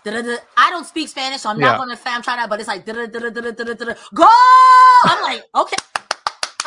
I 0.56 0.70
don't 0.70 0.86
speak 0.86 1.08
Spanish, 1.08 1.40
so 1.40 1.50
I'm 1.50 1.58
Yeah. 1.58 1.72
not 1.72 1.78
gonna 1.78 1.96
fam 1.96 2.22
try 2.22 2.36
that, 2.36 2.48
but 2.48 2.60
it's 2.60 2.68
like 2.68 2.86
go. 2.86 4.26
I'm 5.04 5.22
like, 5.22 5.42
okay. 5.52 5.76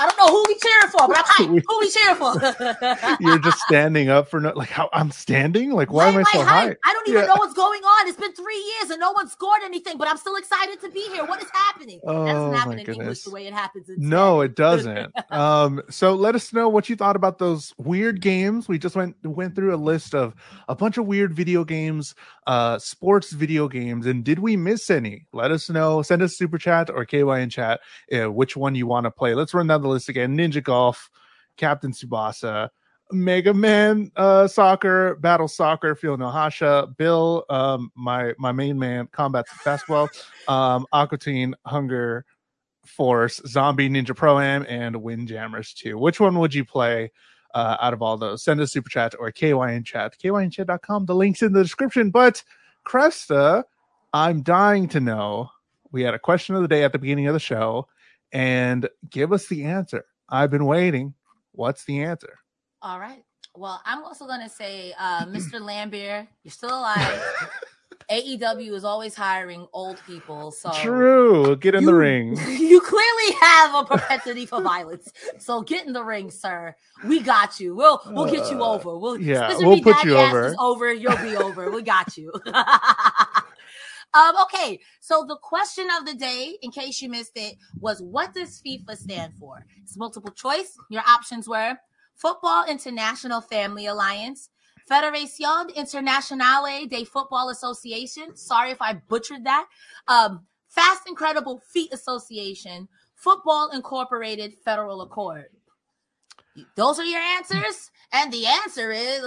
I 0.01 0.07
don't 0.07 0.17
know 0.17 0.27
who 0.27 0.43
we 0.47 0.55
cheering 0.55 0.89
for. 0.89 1.07
But 1.07 1.17
I'm 1.17 1.25
hyped. 1.25 1.63
Who 1.67 1.79
we 1.79 1.89
cheering 1.89 2.15
for? 2.15 3.17
You're 3.23 3.39
just 3.39 3.59
standing 3.59 4.09
up 4.09 4.29
for 4.29 4.39
no, 4.39 4.51
like 4.55 4.69
how 4.69 4.89
I'm 4.93 5.11
standing. 5.11 5.71
Like 5.71 5.91
why 5.91 6.07
am 6.07 6.17
I 6.17 6.23
so 6.23 6.43
high? 6.43 6.75
I 6.83 6.93
don't 6.93 7.07
even 7.07 7.21
yeah. 7.21 7.27
know 7.27 7.35
what's 7.37 7.53
going 7.53 7.81
on. 7.83 8.07
It's 8.07 8.19
been 8.19 8.33
three 8.33 8.73
years 8.79 8.89
and 8.89 8.99
no 8.99 9.11
one 9.11 9.29
scored 9.29 9.61
anything, 9.63 9.97
but 9.97 10.07
I'm 10.07 10.17
still 10.17 10.35
excited 10.37 10.81
to 10.81 10.89
be 10.89 11.01
here. 11.09 11.23
What 11.23 11.41
is 11.41 11.49
happening? 11.53 11.99
Oh, 12.03 12.25
that 12.25 12.33
doesn't 12.33 12.53
happen 12.53 12.79
in 12.79 12.85
goodness. 12.85 12.97
English 12.97 13.21
the 13.23 13.31
way 13.31 13.47
it 13.47 13.53
happens. 13.53 13.89
In 13.89 13.95
no, 13.99 14.41
it 14.41 14.55
doesn't. 14.55 15.13
um, 15.31 15.81
so 15.89 16.15
let 16.15 16.33
us 16.33 16.51
know 16.51 16.67
what 16.67 16.89
you 16.89 16.95
thought 16.95 17.15
about 17.15 17.37
those 17.37 17.73
weird 17.77 18.21
games. 18.21 18.67
We 18.67 18.79
just 18.79 18.95
went 18.95 19.15
went 19.23 19.55
through 19.55 19.75
a 19.75 19.77
list 19.77 20.15
of 20.15 20.33
a 20.67 20.75
bunch 20.75 20.97
of 20.97 21.05
weird 21.05 21.33
video 21.33 21.63
games, 21.63 22.15
uh, 22.47 22.79
sports 22.79 23.31
video 23.31 23.67
games, 23.67 24.07
and 24.07 24.23
did 24.23 24.39
we 24.39 24.57
miss 24.57 24.89
any? 24.89 25.27
Let 25.31 25.51
us 25.51 25.69
know. 25.69 26.01
Send 26.01 26.23
us 26.23 26.37
super 26.37 26.57
chat 26.57 26.89
or 26.89 27.05
KYN 27.05 27.51
chat 27.51 27.81
uh, 28.11 28.31
which 28.31 28.57
one 28.57 28.73
you 28.73 28.87
want 28.87 29.03
to 29.03 29.11
play. 29.11 29.35
Let's 29.35 29.53
run 29.53 29.67
down 29.67 29.81
the 29.81 29.90
list 29.91 30.09
again. 30.09 30.37
Ninja 30.37 30.63
Golf, 30.63 31.09
Captain 31.57 31.91
Tsubasa, 31.91 32.69
Mega 33.11 33.53
Man 33.53 34.11
uh, 34.15 34.47
Soccer, 34.47 35.15
Battle 35.15 35.47
Soccer, 35.47 35.95
Field 35.95 36.19
no 36.19 36.29
Hasha, 36.29 36.89
Bill, 36.97 37.45
um, 37.49 37.91
my 37.95 38.33
my 38.37 38.51
main 38.51 38.77
man, 38.79 39.07
Combat 39.11 39.45
Basketball, 39.63 40.09
um, 40.47 40.85
Aqua 40.91 41.17
Teen, 41.17 41.55
Hunger 41.65 42.25
Force, 42.85 43.41
Zombie 43.47 43.89
Ninja 43.89 44.15
Pro 44.15 44.39
Am, 44.39 44.65
and 44.67 44.95
Windjammers 44.95 45.73
2. 45.73 45.97
Which 45.97 46.19
one 46.19 46.39
would 46.39 46.53
you 46.53 46.65
play 46.65 47.11
uh, 47.53 47.77
out 47.79 47.93
of 47.93 48.01
all 48.01 48.17
those? 48.17 48.43
Send 48.43 48.59
us 48.61 48.71
super 48.71 48.89
chat 48.89 49.13
or 49.19 49.31
KYN 49.31 49.85
chat, 49.85 50.15
kynchat.com. 50.21 51.05
The 51.05 51.15
link's 51.15 51.41
in 51.41 51.53
the 51.53 51.63
description. 51.63 52.11
But 52.11 52.43
Cresta, 52.85 53.63
I'm 54.13 54.41
dying 54.41 54.87
to 54.89 54.99
know. 54.99 55.49
We 55.91 56.03
had 56.03 56.13
a 56.13 56.19
question 56.19 56.55
of 56.55 56.61
the 56.61 56.67
day 56.67 56.83
at 56.83 56.93
the 56.93 56.99
beginning 56.99 57.27
of 57.27 57.33
the 57.33 57.39
show, 57.39 57.87
and 58.31 58.87
give 59.09 59.33
us 59.33 59.47
the 59.47 59.65
answer. 59.65 60.05
I've 60.29 60.51
been 60.51 60.65
waiting. 60.65 61.13
What's 61.51 61.85
the 61.85 62.01
answer? 62.03 62.39
All 62.81 62.99
right. 62.99 63.23
Well, 63.55 63.81
I'm 63.85 64.03
also 64.03 64.25
going 64.25 64.41
to 64.41 64.49
say, 64.49 64.93
uh, 64.97 65.25
Mr. 65.27 65.59
Lambert, 65.61 66.27
you're 66.43 66.51
still 66.51 66.69
alive. 66.69 67.21
AEW 68.11 68.73
is 68.73 68.83
always 68.83 69.15
hiring 69.15 69.67
old 69.71 70.01
people. 70.05 70.51
So 70.51 70.71
true. 70.73 71.55
Get 71.55 71.75
in 71.75 71.81
you, 71.81 71.87
the 71.87 71.95
ring. 71.95 72.37
You 72.71 72.81
clearly 72.81 73.35
have 73.41 73.75
a 73.75 73.85
propensity 73.85 74.45
for 74.45 74.61
violence. 74.61 75.11
So 75.39 75.61
get 75.61 75.85
in 75.85 75.93
the 75.93 76.03
ring, 76.03 76.31
sir. 76.31 76.75
We 77.05 77.19
got 77.21 77.59
you. 77.59 77.75
We'll 77.75 78.01
we'll 78.07 78.31
get 78.31 78.49
you 78.51 78.63
uh, 78.63 78.73
over. 78.73 78.97
We'll 78.97 79.19
yeah. 79.19 79.55
We'll 79.57 79.81
put 79.81 80.03
you 80.03 80.17
over. 80.17 80.55
over. 80.59 80.93
You'll 80.93 81.17
be 81.17 81.35
over. 81.35 81.69
We 81.71 81.81
got 81.81 82.17
you. 82.17 82.31
Um, 84.13 84.35
okay, 84.43 84.79
so 84.99 85.25
the 85.25 85.37
question 85.37 85.87
of 85.97 86.05
the 86.05 86.13
day, 86.13 86.57
in 86.61 86.71
case 86.71 87.01
you 87.01 87.09
missed 87.09 87.31
it, 87.35 87.55
was 87.79 88.01
what 88.01 88.33
does 88.33 88.61
FIFA 88.61 88.97
stand 88.97 89.33
for? 89.39 89.65
It's 89.81 89.97
multiple 89.97 90.31
choice. 90.31 90.75
Your 90.89 91.03
options 91.07 91.47
were 91.47 91.77
Football 92.15 92.65
International 92.67 93.39
Family 93.39 93.85
Alliance, 93.85 94.49
Federación 94.89 95.73
Internacional 95.75 96.89
de 96.89 97.05
Football 97.05 97.49
Association. 97.49 98.35
Sorry 98.35 98.71
if 98.71 98.81
I 98.81 98.93
butchered 98.93 99.45
that. 99.45 99.67
Um, 100.07 100.45
Fast 100.67 101.07
Incredible 101.07 101.61
Feet 101.71 101.93
Association, 101.93 102.87
Football 103.15 103.71
Incorporated 103.73 104.53
Federal 104.65 105.01
Accord. 105.01 105.45
Those 106.75 106.99
are 106.99 107.05
your 107.05 107.21
answers, 107.21 107.91
and 108.11 108.31
the 108.31 108.45
answer 108.45 108.91
is 108.91 109.21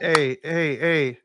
hey, 0.00 0.36
hey, 0.42 0.76
hey. 0.76 1.18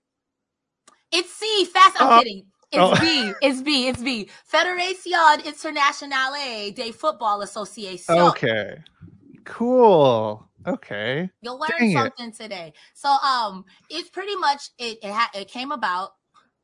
It's 1.11 1.31
C. 1.31 1.65
Fast. 1.65 2.01
I'm 2.01 2.11
uh, 2.11 2.19
kidding. 2.19 2.45
It's 2.71 2.81
oh. 2.81 2.99
B. 2.99 3.33
It's 3.41 3.61
B. 3.61 3.87
It's 3.87 4.01
B. 4.01 4.29
Federación 4.51 5.45
Internacional 5.45 6.73
de 6.73 6.91
Football 6.91 7.41
Association. 7.41 8.17
Okay. 8.17 8.77
Cool. 9.45 10.47
Okay. 10.67 11.29
You'll 11.41 11.59
learn 11.59 11.79
Dang 11.79 11.93
something 11.93 12.29
it. 12.29 12.35
today. 12.35 12.73
So 12.93 13.09
um 13.09 13.65
it's 13.89 14.09
pretty 14.09 14.35
much 14.35 14.69
it 14.77 14.97
it, 15.03 15.11
ha- 15.11 15.31
it 15.33 15.47
came 15.47 15.71
about 15.71 16.11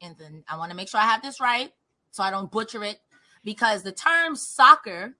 and 0.01 0.15
then 0.17 0.43
I 0.49 0.57
want 0.57 0.71
to 0.71 0.75
make 0.75 0.89
sure 0.89 0.99
I 0.99 1.05
have 1.05 1.21
this 1.21 1.39
right 1.39 1.71
so 2.11 2.23
I 2.23 2.31
don't 2.31 2.51
butcher 2.51 2.83
it 2.83 2.99
because 3.43 3.83
the 3.83 3.91
term 3.91 4.35
soccer 4.35 5.15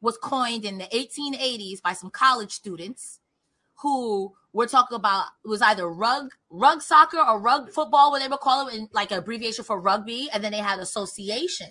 was 0.00 0.16
coined 0.18 0.64
in 0.64 0.78
the 0.78 0.84
1880s 0.84 1.82
by 1.82 1.92
some 1.92 2.10
college 2.10 2.52
students 2.52 3.18
who 3.80 4.32
were 4.52 4.66
talking 4.66 4.96
about 4.96 5.26
was 5.44 5.62
either 5.62 5.88
rug 5.88 6.30
rug 6.50 6.80
soccer 6.80 7.18
or 7.18 7.40
rug 7.40 7.70
football 7.70 8.10
what 8.10 8.20
they 8.20 8.28
would 8.28 8.40
call 8.40 8.68
it 8.68 8.74
in 8.74 8.88
like 8.92 9.10
an 9.10 9.18
abbreviation 9.18 9.64
for 9.64 9.80
rugby 9.80 10.28
and 10.32 10.42
then 10.42 10.52
they 10.52 10.58
had 10.58 10.78
association 10.78 11.68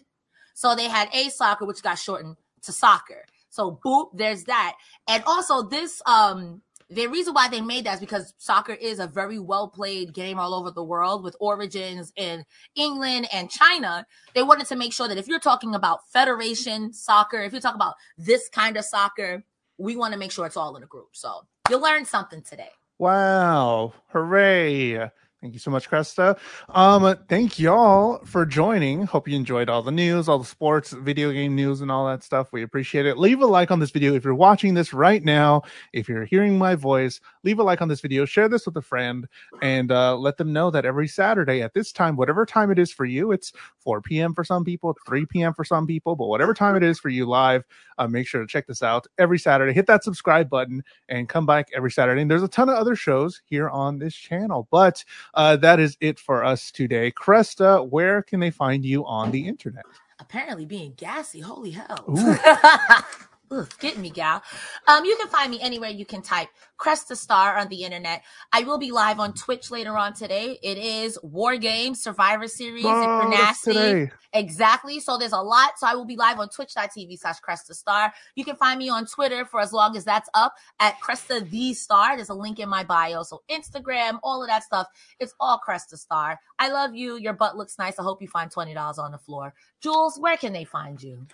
so 0.53 0.75
they 0.75 0.87
had 0.87 1.09
a 1.13 1.29
soccer 1.29 1.65
which 1.65 1.81
got 1.81 1.97
shortened 1.97 2.35
to 2.61 2.71
soccer 2.71 3.25
so 3.55 3.79
boop, 3.85 4.09
there's 4.13 4.43
that. 4.45 4.75
And 5.07 5.23
also 5.25 5.63
this 5.63 6.01
um 6.05 6.61
the 6.89 7.07
reason 7.07 7.33
why 7.33 7.47
they 7.47 7.61
made 7.61 7.85
that 7.85 7.95
is 7.95 7.99
because 7.99 8.33
soccer 8.37 8.73
is 8.73 8.99
a 8.99 9.07
very 9.07 9.39
well 9.39 9.69
played 9.69 10.13
game 10.13 10.37
all 10.37 10.53
over 10.53 10.69
the 10.69 10.83
world 10.83 11.23
with 11.23 11.35
origins 11.39 12.11
in 12.15 12.43
England 12.75 13.27
and 13.33 13.49
China. 13.49 14.05
They 14.35 14.43
wanted 14.43 14.67
to 14.67 14.75
make 14.75 14.93
sure 14.93 15.07
that 15.07 15.17
if 15.17 15.27
you're 15.27 15.39
talking 15.39 15.73
about 15.73 16.07
federation 16.11 16.93
soccer, 16.93 17.41
if 17.41 17.53
you're 17.53 17.61
talking 17.61 17.81
about 17.81 17.95
this 18.17 18.49
kind 18.49 18.77
of 18.77 18.85
soccer, 18.85 19.43
we 19.77 19.95
want 19.95 20.13
to 20.13 20.19
make 20.19 20.31
sure 20.31 20.45
it's 20.45 20.57
all 20.57 20.75
in 20.77 20.83
a 20.83 20.87
group. 20.87 21.09
So 21.13 21.41
you'll 21.69 21.81
learn 21.81 22.05
something 22.05 22.41
today. 22.41 22.69
Wow. 22.97 23.93
Hooray. 24.07 25.09
Thank 25.45 25.53
you 25.53 25.59
so 25.59 25.69
much, 25.69 25.87
Cresta. 25.87 26.39
Um, 26.69 27.15
thank 27.29 27.59
y'all 27.59 28.17
for 28.25 28.47
joining. 28.47 29.03
Hope 29.03 29.27
you 29.27 29.35
enjoyed 29.35 29.69
all 29.69 29.83
the 29.83 29.91
news, 29.91 30.27
all 30.27 30.39
the 30.39 30.43
sports, 30.43 30.89
video 30.89 31.31
game 31.31 31.53
news, 31.55 31.81
and 31.81 31.91
all 31.91 32.07
that 32.07 32.23
stuff. 32.23 32.51
We 32.51 32.63
appreciate 32.63 33.05
it. 33.05 33.19
Leave 33.19 33.41
a 33.41 33.45
like 33.45 33.69
on 33.69 33.77
this 33.77 33.91
video 33.91 34.15
if 34.15 34.23
you're 34.23 34.33
watching 34.33 34.73
this 34.73 34.91
right 34.91 35.23
now. 35.23 35.61
If 35.93 36.09
you're 36.09 36.25
hearing 36.25 36.57
my 36.57 36.73
voice, 36.73 37.21
leave 37.43 37.59
a 37.59 37.63
like 37.63 37.79
on 37.79 37.89
this 37.89 38.01
video. 38.01 38.25
Share 38.25 38.49
this 38.49 38.65
with 38.65 38.75
a 38.77 38.81
friend, 38.81 39.27
and 39.61 39.91
uh, 39.91 40.17
let 40.17 40.37
them 40.37 40.51
know 40.51 40.71
that 40.71 40.83
every 40.83 41.07
Saturday 41.07 41.61
at 41.61 41.75
this 41.75 41.91
time, 41.91 42.15
whatever 42.15 42.43
time 42.43 42.71
it 42.71 42.79
is 42.79 42.91
for 42.91 43.05
you, 43.05 43.31
it's 43.31 43.53
4 43.77 44.01
p.m. 44.01 44.33
for 44.33 44.43
some 44.43 44.63
people, 44.63 44.97
3 45.05 45.27
p.m. 45.27 45.53
for 45.53 45.63
some 45.63 45.85
people, 45.85 46.15
but 46.15 46.25
whatever 46.25 46.55
time 46.55 46.75
it 46.75 46.81
is 46.81 46.97
for 46.97 47.09
you 47.09 47.27
live, 47.27 47.63
uh, 47.99 48.07
make 48.07 48.27
sure 48.27 48.41
to 48.41 48.47
check 48.47 48.65
this 48.65 48.81
out 48.81 49.05
every 49.19 49.37
Saturday. 49.37 49.73
Hit 49.73 49.85
that 49.85 50.03
subscribe 50.03 50.49
button 50.49 50.83
and 51.07 51.29
come 51.29 51.45
back 51.45 51.69
every 51.75 51.91
Saturday. 51.91 52.23
And 52.23 52.31
there's 52.31 52.41
a 52.41 52.47
ton 52.47 52.67
of 52.67 52.75
other 52.75 52.95
shows 52.95 53.43
here 53.45 53.69
on 53.69 53.99
this 53.99 54.15
channel, 54.15 54.67
but 54.71 55.05
uh, 55.35 55.55
that 55.57 55.79
is 55.79 55.97
it 56.01 56.19
for 56.19 56.43
us 56.43 56.71
today. 56.71 57.11
Cresta, 57.11 57.87
where 57.87 58.21
can 58.21 58.39
they 58.39 58.51
find 58.51 58.85
you 58.85 59.05
on 59.05 59.31
the 59.31 59.47
internet? 59.47 59.85
Apparently 60.19 60.65
being 60.65 60.93
gassy. 60.95 61.41
Holy 61.41 61.71
hell. 61.71 62.05
Ugh, 63.51 63.69
getting 63.79 64.01
me, 64.01 64.09
gal. 64.09 64.41
Um, 64.87 65.05
you 65.05 65.15
can 65.17 65.27
find 65.27 65.51
me 65.51 65.59
anywhere 65.61 65.89
you 65.89 66.05
can 66.05 66.21
type 66.21 66.49
Cresta 66.79 67.15
Starr 67.15 67.57
on 67.57 67.67
the 67.69 67.83
internet. 67.83 68.23
I 68.51 68.63
will 68.63 68.77
be 68.77 68.91
live 68.91 69.19
on 69.19 69.33
Twitch 69.33 69.71
later 69.71 69.95
on 69.97 70.13
today. 70.13 70.57
It 70.61 70.77
is 70.77 71.17
War 71.21 71.55
Games 71.57 72.01
Survivor 72.01 72.47
Series 72.47 72.85
oh, 72.85 73.21
Exactly. 74.33 74.99
So 74.99 75.17
there's 75.17 75.31
a 75.31 75.39
lot. 75.39 75.79
So 75.79 75.87
I 75.87 75.95
will 75.95 76.05
be 76.05 76.17
live 76.17 76.39
on 76.39 76.49
twitch.tv 76.49 77.17
slash 77.17 77.37
Cresta 77.39 77.73
Starr. 77.73 78.13
You 78.35 78.43
can 78.43 78.57
find 78.57 78.77
me 78.77 78.89
on 78.89 79.05
Twitter 79.05 79.45
for 79.45 79.61
as 79.61 79.71
long 79.71 79.95
as 79.95 80.03
that's 80.03 80.29
up 80.33 80.53
at 80.79 80.95
Cresta 80.99 81.49
the 81.49 81.73
Star. 81.73 82.17
There's 82.17 82.29
a 82.29 82.33
link 82.33 82.59
in 82.59 82.67
my 82.67 82.83
bio. 82.83 83.23
So 83.23 83.43
Instagram, 83.49 84.19
all 84.23 84.41
of 84.41 84.49
that 84.49 84.63
stuff. 84.63 84.87
It's 85.19 85.33
all 85.39 85.61
Cresta 85.65 85.97
Starr. 85.97 86.39
I 86.59 86.69
love 86.69 86.95
you. 86.95 87.17
Your 87.17 87.33
butt 87.33 87.55
looks 87.55 87.77
nice. 87.77 87.97
I 87.97 88.03
hope 88.03 88.21
you 88.21 88.27
find 88.27 88.51
$20 88.51 88.97
on 88.97 89.11
the 89.11 89.17
floor. 89.17 89.53
Jules, 89.81 90.19
where 90.19 90.35
can 90.35 90.51
they 90.51 90.65
find 90.65 91.01
you? 91.01 91.27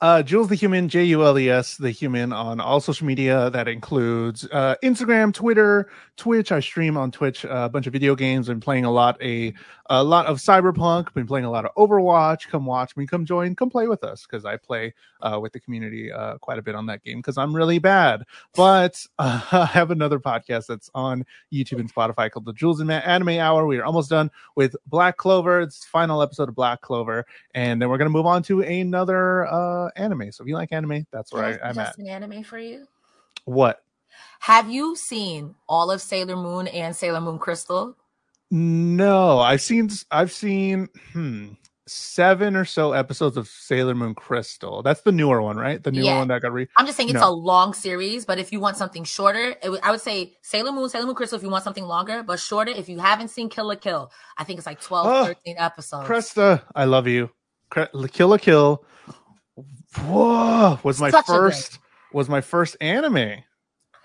Uh, 0.00 0.22
Jules 0.22 0.48
the 0.48 0.54
Human, 0.54 0.88
J 0.88 1.04
U 1.06 1.24
L 1.24 1.36
E 1.36 1.50
S, 1.50 1.76
the 1.76 1.90
Human 1.90 2.32
on 2.32 2.60
all 2.60 2.78
social 2.78 3.04
media. 3.04 3.50
That 3.50 3.66
includes 3.66 4.46
uh, 4.52 4.76
Instagram, 4.80 5.34
Twitter, 5.34 5.90
Twitch. 6.16 6.52
I 6.52 6.60
stream 6.60 6.96
on 6.96 7.10
Twitch 7.10 7.44
a 7.44 7.68
bunch 7.68 7.88
of 7.88 7.92
video 7.92 8.14
games. 8.14 8.46
Been 8.46 8.60
playing 8.60 8.84
a 8.84 8.92
lot 8.92 9.20
a 9.20 9.52
a 9.90 10.04
lot 10.04 10.26
of 10.26 10.38
Cyberpunk. 10.38 11.12
Been 11.14 11.26
playing 11.26 11.46
a 11.46 11.50
lot 11.50 11.64
of 11.64 11.74
Overwatch. 11.74 12.48
Come 12.48 12.64
watch 12.64 12.96
me. 12.96 13.06
Come 13.06 13.24
join. 13.24 13.56
Come 13.56 13.70
play 13.70 13.88
with 13.88 14.04
us 14.04 14.24
because 14.24 14.44
I 14.44 14.56
play 14.56 14.94
uh, 15.20 15.38
with 15.40 15.52
the 15.52 15.60
community 15.60 16.12
uh, 16.12 16.38
quite 16.38 16.58
a 16.58 16.62
bit 16.62 16.76
on 16.76 16.86
that 16.86 17.02
game 17.02 17.18
because 17.18 17.36
I'm 17.36 17.54
really 17.54 17.80
bad. 17.80 18.24
But 18.54 19.04
uh, 19.18 19.40
I 19.52 19.66
have 19.66 19.90
another 19.90 20.20
podcast 20.20 20.66
that's 20.66 20.90
on 20.94 21.24
YouTube 21.52 21.80
and 21.80 21.92
Spotify 21.92 22.30
called 22.30 22.44
the 22.44 22.52
Jules 22.52 22.78
and 22.78 22.86
Matt 22.86 23.04
Anime 23.04 23.40
Hour. 23.40 23.66
We 23.66 23.78
are 23.78 23.84
almost 23.84 24.10
done 24.10 24.30
with 24.54 24.76
Black 24.86 25.16
Clover. 25.16 25.60
It's 25.60 25.84
final 25.84 26.22
episode 26.22 26.48
of 26.48 26.54
Black 26.54 26.82
Clover, 26.82 27.26
and 27.54 27.82
then 27.82 27.88
we're 27.88 27.98
gonna 27.98 28.10
move 28.10 28.26
on 28.26 28.42
to 28.44 28.60
another 28.62 29.46
uh, 29.46 29.87
anime. 29.96 30.32
So 30.32 30.42
if 30.42 30.48
you 30.48 30.54
like 30.54 30.72
anime, 30.72 31.06
that's 31.10 31.32
where 31.32 31.58
I, 31.62 31.70
am 31.70 31.78
at. 31.78 31.98
An 31.98 32.06
anime 32.06 32.42
for 32.42 32.58
you. 32.58 32.86
What? 33.44 33.82
Have 34.40 34.70
you 34.70 34.96
seen 34.96 35.54
all 35.68 35.90
of 35.90 36.00
Sailor 36.00 36.36
Moon 36.36 36.66
and 36.68 36.94
Sailor 36.94 37.20
Moon 37.20 37.38
Crystal? 37.38 37.96
No, 38.50 39.40
I've 39.40 39.60
seen 39.60 39.90
I've 40.10 40.32
seen 40.32 40.88
hmm 41.12 41.48
seven 41.88 42.54
or 42.54 42.64
so 42.64 42.92
episodes 42.92 43.36
of 43.36 43.48
Sailor 43.48 43.94
Moon 43.94 44.14
Crystal. 44.14 44.82
That's 44.82 45.00
the 45.00 45.12
newer 45.12 45.42
one, 45.42 45.56
right? 45.56 45.82
The 45.82 45.90
newer 45.90 46.04
yeah. 46.04 46.18
one 46.18 46.28
that 46.28 46.42
got 46.42 46.52
re. 46.52 46.66
I'm 46.76 46.86
just 46.86 46.96
saying 46.96 47.08
it's 47.08 47.20
no. 47.20 47.28
a 47.28 47.32
long 47.32 47.74
series, 47.74 48.24
but 48.24 48.38
if 48.38 48.52
you 48.52 48.60
want 48.60 48.76
something 48.76 49.04
shorter, 49.04 49.56
I 49.82 49.90
would 49.90 50.00
say 50.00 50.36
Sailor 50.42 50.72
Moon, 50.72 50.88
Sailor 50.88 51.06
Moon 51.06 51.14
Crystal 51.14 51.36
if 51.36 51.42
you 51.42 51.50
want 51.50 51.64
something 51.64 51.84
longer, 51.84 52.22
but 52.22 52.38
shorter 52.38 52.70
if 52.70 52.88
you 52.88 52.98
haven't 52.98 53.28
seen 53.28 53.48
Kill 53.48 53.66
la 53.66 53.74
Kill. 53.74 54.10
I 54.36 54.44
think 54.44 54.58
it's 54.58 54.66
like 54.66 54.80
12, 54.80 55.06
oh, 55.06 55.24
13 55.26 55.56
episodes. 55.58 56.08
Cresta, 56.08 56.62
I 56.74 56.84
love 56.84 57.06
you. 57.06 57.30
Kill 58.12 58.28
la 58.28 58.38
Kill. 58.38 58.84
Whoa, 59.96 60.78
was 60.82 61.00
my 61.00 61.10
Such 61.10 61.26
first 61.26 61.78
was 62.12 62.28
my 62.28 62.40
first 62.40 62.76
anime. 62.80 63.42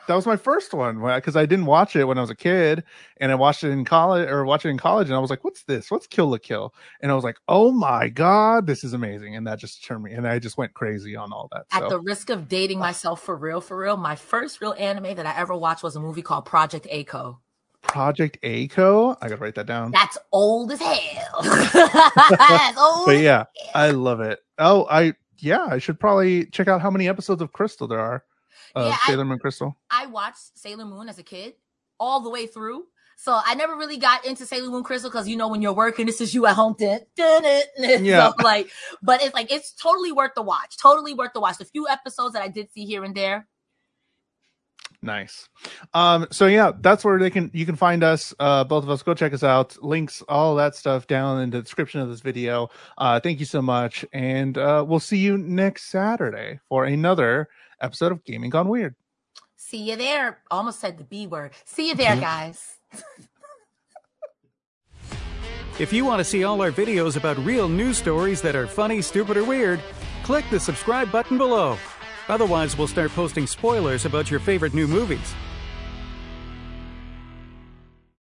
That 0.08 0.16
was 0.16 0.26
my 0.26 0.36
first 0.36 0.74
one 0.74 1.02
because 1.02 1.38
I 1.38 1.46
didn't 1.46 1.66
watch 1.66 1.96
it 1.96 2.04
when 2.04 2.18
I 2.18 2.22
was 2.22 2.30
a 2.30 2.36
kid, 2.36 2.84
and 3.18 3.32
I 3.32 3.36
watched 3.36 3.64
it 3.64 3.70
in 3.70 3.86
college 3.86 4.28
or 4.28 4.44
watched 4.44 4.66
it 4.66 4.70
in 4.70 4.78
college, 4.78 5.08
and 5.08 5.16
I 5.16 5.20
was 5.20 5.30
like, 5.30 5.46
"What's 5.46 5.64
this? 5.64 5.90
What's 5.90 6.08
Kill 6.08 6.28
la 6.28 6.38
Kill?" 6.38 6.74
And 7.02 7.10
I 7.10 7.16
was 7.16 7.24
like, 7.24 7.38
"Oh 7.48 7.72
my 7.72 8.10
god, 8.10 8.68
this 8.68 8.84
is 8.84 8.92
amazing!" 8.92 9.38
And 9.38 9.48
that 9.48 9.60
just 9.60 9.84
turned 9.84 10.04
me, 10.04 10.12
and 10.12 10.28
I 10.28 10.40
just 10.40 10.58
went 10.58 10.74
crazy 10.74 11.16
on 11.16 11.32
all 11.32 11.48
that. 11.54 11.66
At 11.72 11.84
so. 11.84 11.90
the 11.90 12.00
risk 12.02 12.30
of 12.30 12.50
dating 12.50 12.80
uh. 12.80 12.82
myself 12.82 13.22
for 13.22 13.36
real, 13.36 13.62
for 13.62 13.78
real, 13.78 13.96
my 13.96 14.16
first 14.16 14.60
real 14.60 14.76
anime 14.78 15.16
that 15.16 15.26
I 15.26 15.38
ever 15.38 15.56
watched 15.56 15.84
was 15.84 15.96
a 15.96 16.02
movie 16.02 16.22
called 16.22 16.46
Project 16.46 16.86
A-ko. 16.90 17.40
Project 17.82 18.38
A-ko. 18.44 19.18
I 19.22 19.30
gotta 19.30 19.42
write 19.42 19.56
that 19.56 19.68
down. 19.68 19.92
That's 19.92 20.18
old 20.32 20.72
as 20.72 20.82
hell. 20.82 21.44
That's 21.44 22.78
old. 22.80 23.06
but 23.06 23.20
yeah, 23.20 23.46
I 23.74 23.92
love 23.92 24.20
it. 24.20 24.40
Oh, 24.58 24.86
I 24.90 25.14
yeah, 25.40 25.66
I 25.70 25.78
should 25.80 26.00
probably 26.00 26.46
check 26.48 26.68
out 26.68 26.82
how 26.82 26.90
many 26.92 27.08
episodes 27.08 27.42
of 27.42 27.52
Crystal 27.54 27.88
there 27.88 28.00
are. 28.00 28.24
Of 28.76 28.88
Yeah, 28.88 28.98
I- 29.04 29.08
Sailor 29.08 29.26
Moon 29.26 29.40
Crystal. 29.40 29.78
I 29.90 30.06
watched 30.08 30.58
Sailor 30.58 30.86
Moon 30.86 31.10
as 31.10 31.20
a 31.20 31.24
kid 31.24 31.54
all 32.00 32.22
the 32.22 32.30
way 32.30 32.48
through. 32.48 32.86
So 33.16 33.40
I 33.46 33.54
never 33.56 33.76
really 33.76 33.98
got 33.98 34.26
into 34.26 34.46
Sailor 34.46 34.70
Moon 34.70 34.84
Crystal 34.84 35.10
because 35.10 35.28
you 35.28 35.38
know 35.38 35.48
when 35.48 35.62
you're 35.62 35.72
working, 35.74 36.08
this 36.08 36.20
is 36.20 36.34
you 36.34 36.46
at 36.48 36.56
home. 36.56 36.76
Dun, 36.78 37.00
dun, 37.16 37.44
dun. 37.44 37.64
Yeah. 38.04 38.32
So, 38.32 38.44
like, 38.44 38.70
but 39.02 39.22
it's 39.24 39.34
like 39.36 39.52
it's 39.52 39.72
totally 39.74 40.12
worth 40.12 40.32
the 40.36 40.42
watch. 40.42 40.78
Totally 40.78 41.14
worth 41.14 41.32
the 41.34 41.40
watch. 41.40 41.58
The 41.58 41.66
few 41.66 41.88
episodes 41.88 42.34
that 42.34 42.42
I 42.42 42.48
did 42.48 42.72
see 42.72 42.86
here 42.86 43.04
and 43.04 43.16
there. 43.16 43.48
Nice. 45.04 45.50
Um, 45.94 46.28
so 46.32 46.48
yeah, 46.48 46.72
that's 46.80 47.04
where 47.04 47.20
they 47.20 47.30
can 47.30 47.52
you 47.54 47.66
can 47.66 47.76
find 47.76 48.04
us. 48.04 48.34
Uh, 48.40 48.64
both 48.64 48.86
of 48.86 48.90
us. 48.90 49.04
Go 49.04 49.14
check 49.14 49.34
us 49.34 49.44
out. 49.44 49.78
Links, 49.84 50.24
all 50.30 50.56
that 50.56 50.76
stuff 50.76 51.08
down 51.08 51.42
in 51.42 51.50
the 51.50 51.62
description 51.62 52.00
of 52.00 52.08
this 52.08 52.22
video. 52.22 52.70
Uh, 52.98 53.20
thank 53.20 53.40
you 53.42 53.46
so 53.46 53.62
much, 53.62 54.06
and 54.14 54.58
uh, 54.58 54.84
we'll 54.88 55.02
see 55.02 55.18
you 55.18 55.38
next 55.38 55.90
Saturday 55.90 56.62
for 56.70 56.86
another 56.86 57.50
episode 57.82 58.14
of 58.14 58.24
Gaming 58.24 58.50
Gone 58.50 58.70
Weird. 58.70 58.96
See 59.58 59.90
you 59.90 59.98
there. 59.98 60.40
Almost 60.50 60.80
said 60.80 60.98
the 60.98 61.04
B 61.04 61.28
word. 61.28 61.52
See 61.66 61.90
you 61.90 61.96
there, 61.96 62.16
guys. 62.16 62.78
If 65.80 65.92
you 65.92 66.06
want 66.06 66.20
to 66.20 66.24
see 66.24 66.44
all 66.44 66.62
our 66.62 66.72
videos 66.72 67.18
about 67.18 67.36
real 67.40 67.68
news 67.68 67.98
stories 67.98 68.44
that 68.44 68.56
are 68.56 68.68
funny, 68.68 69.02
stupid, 69.02 69.38
or 69.38 69.44
weird, 69.44 69.82
click 70.22 70.46
the 70.52 70.60
subscribe 70.60 71.12
button 71.12 71.36
below. 71.36 71.80
Otherwise, 72.30 72.78
we'll 72.78 72.88
start 72.88 73.12
posting 73.12 73.46
spoilers 73.48 74.06
about 74.06 74.32
your 74.32 74.40
favorite 74.40 74.74
new 74.74 74.88
movies. 74.88 75.34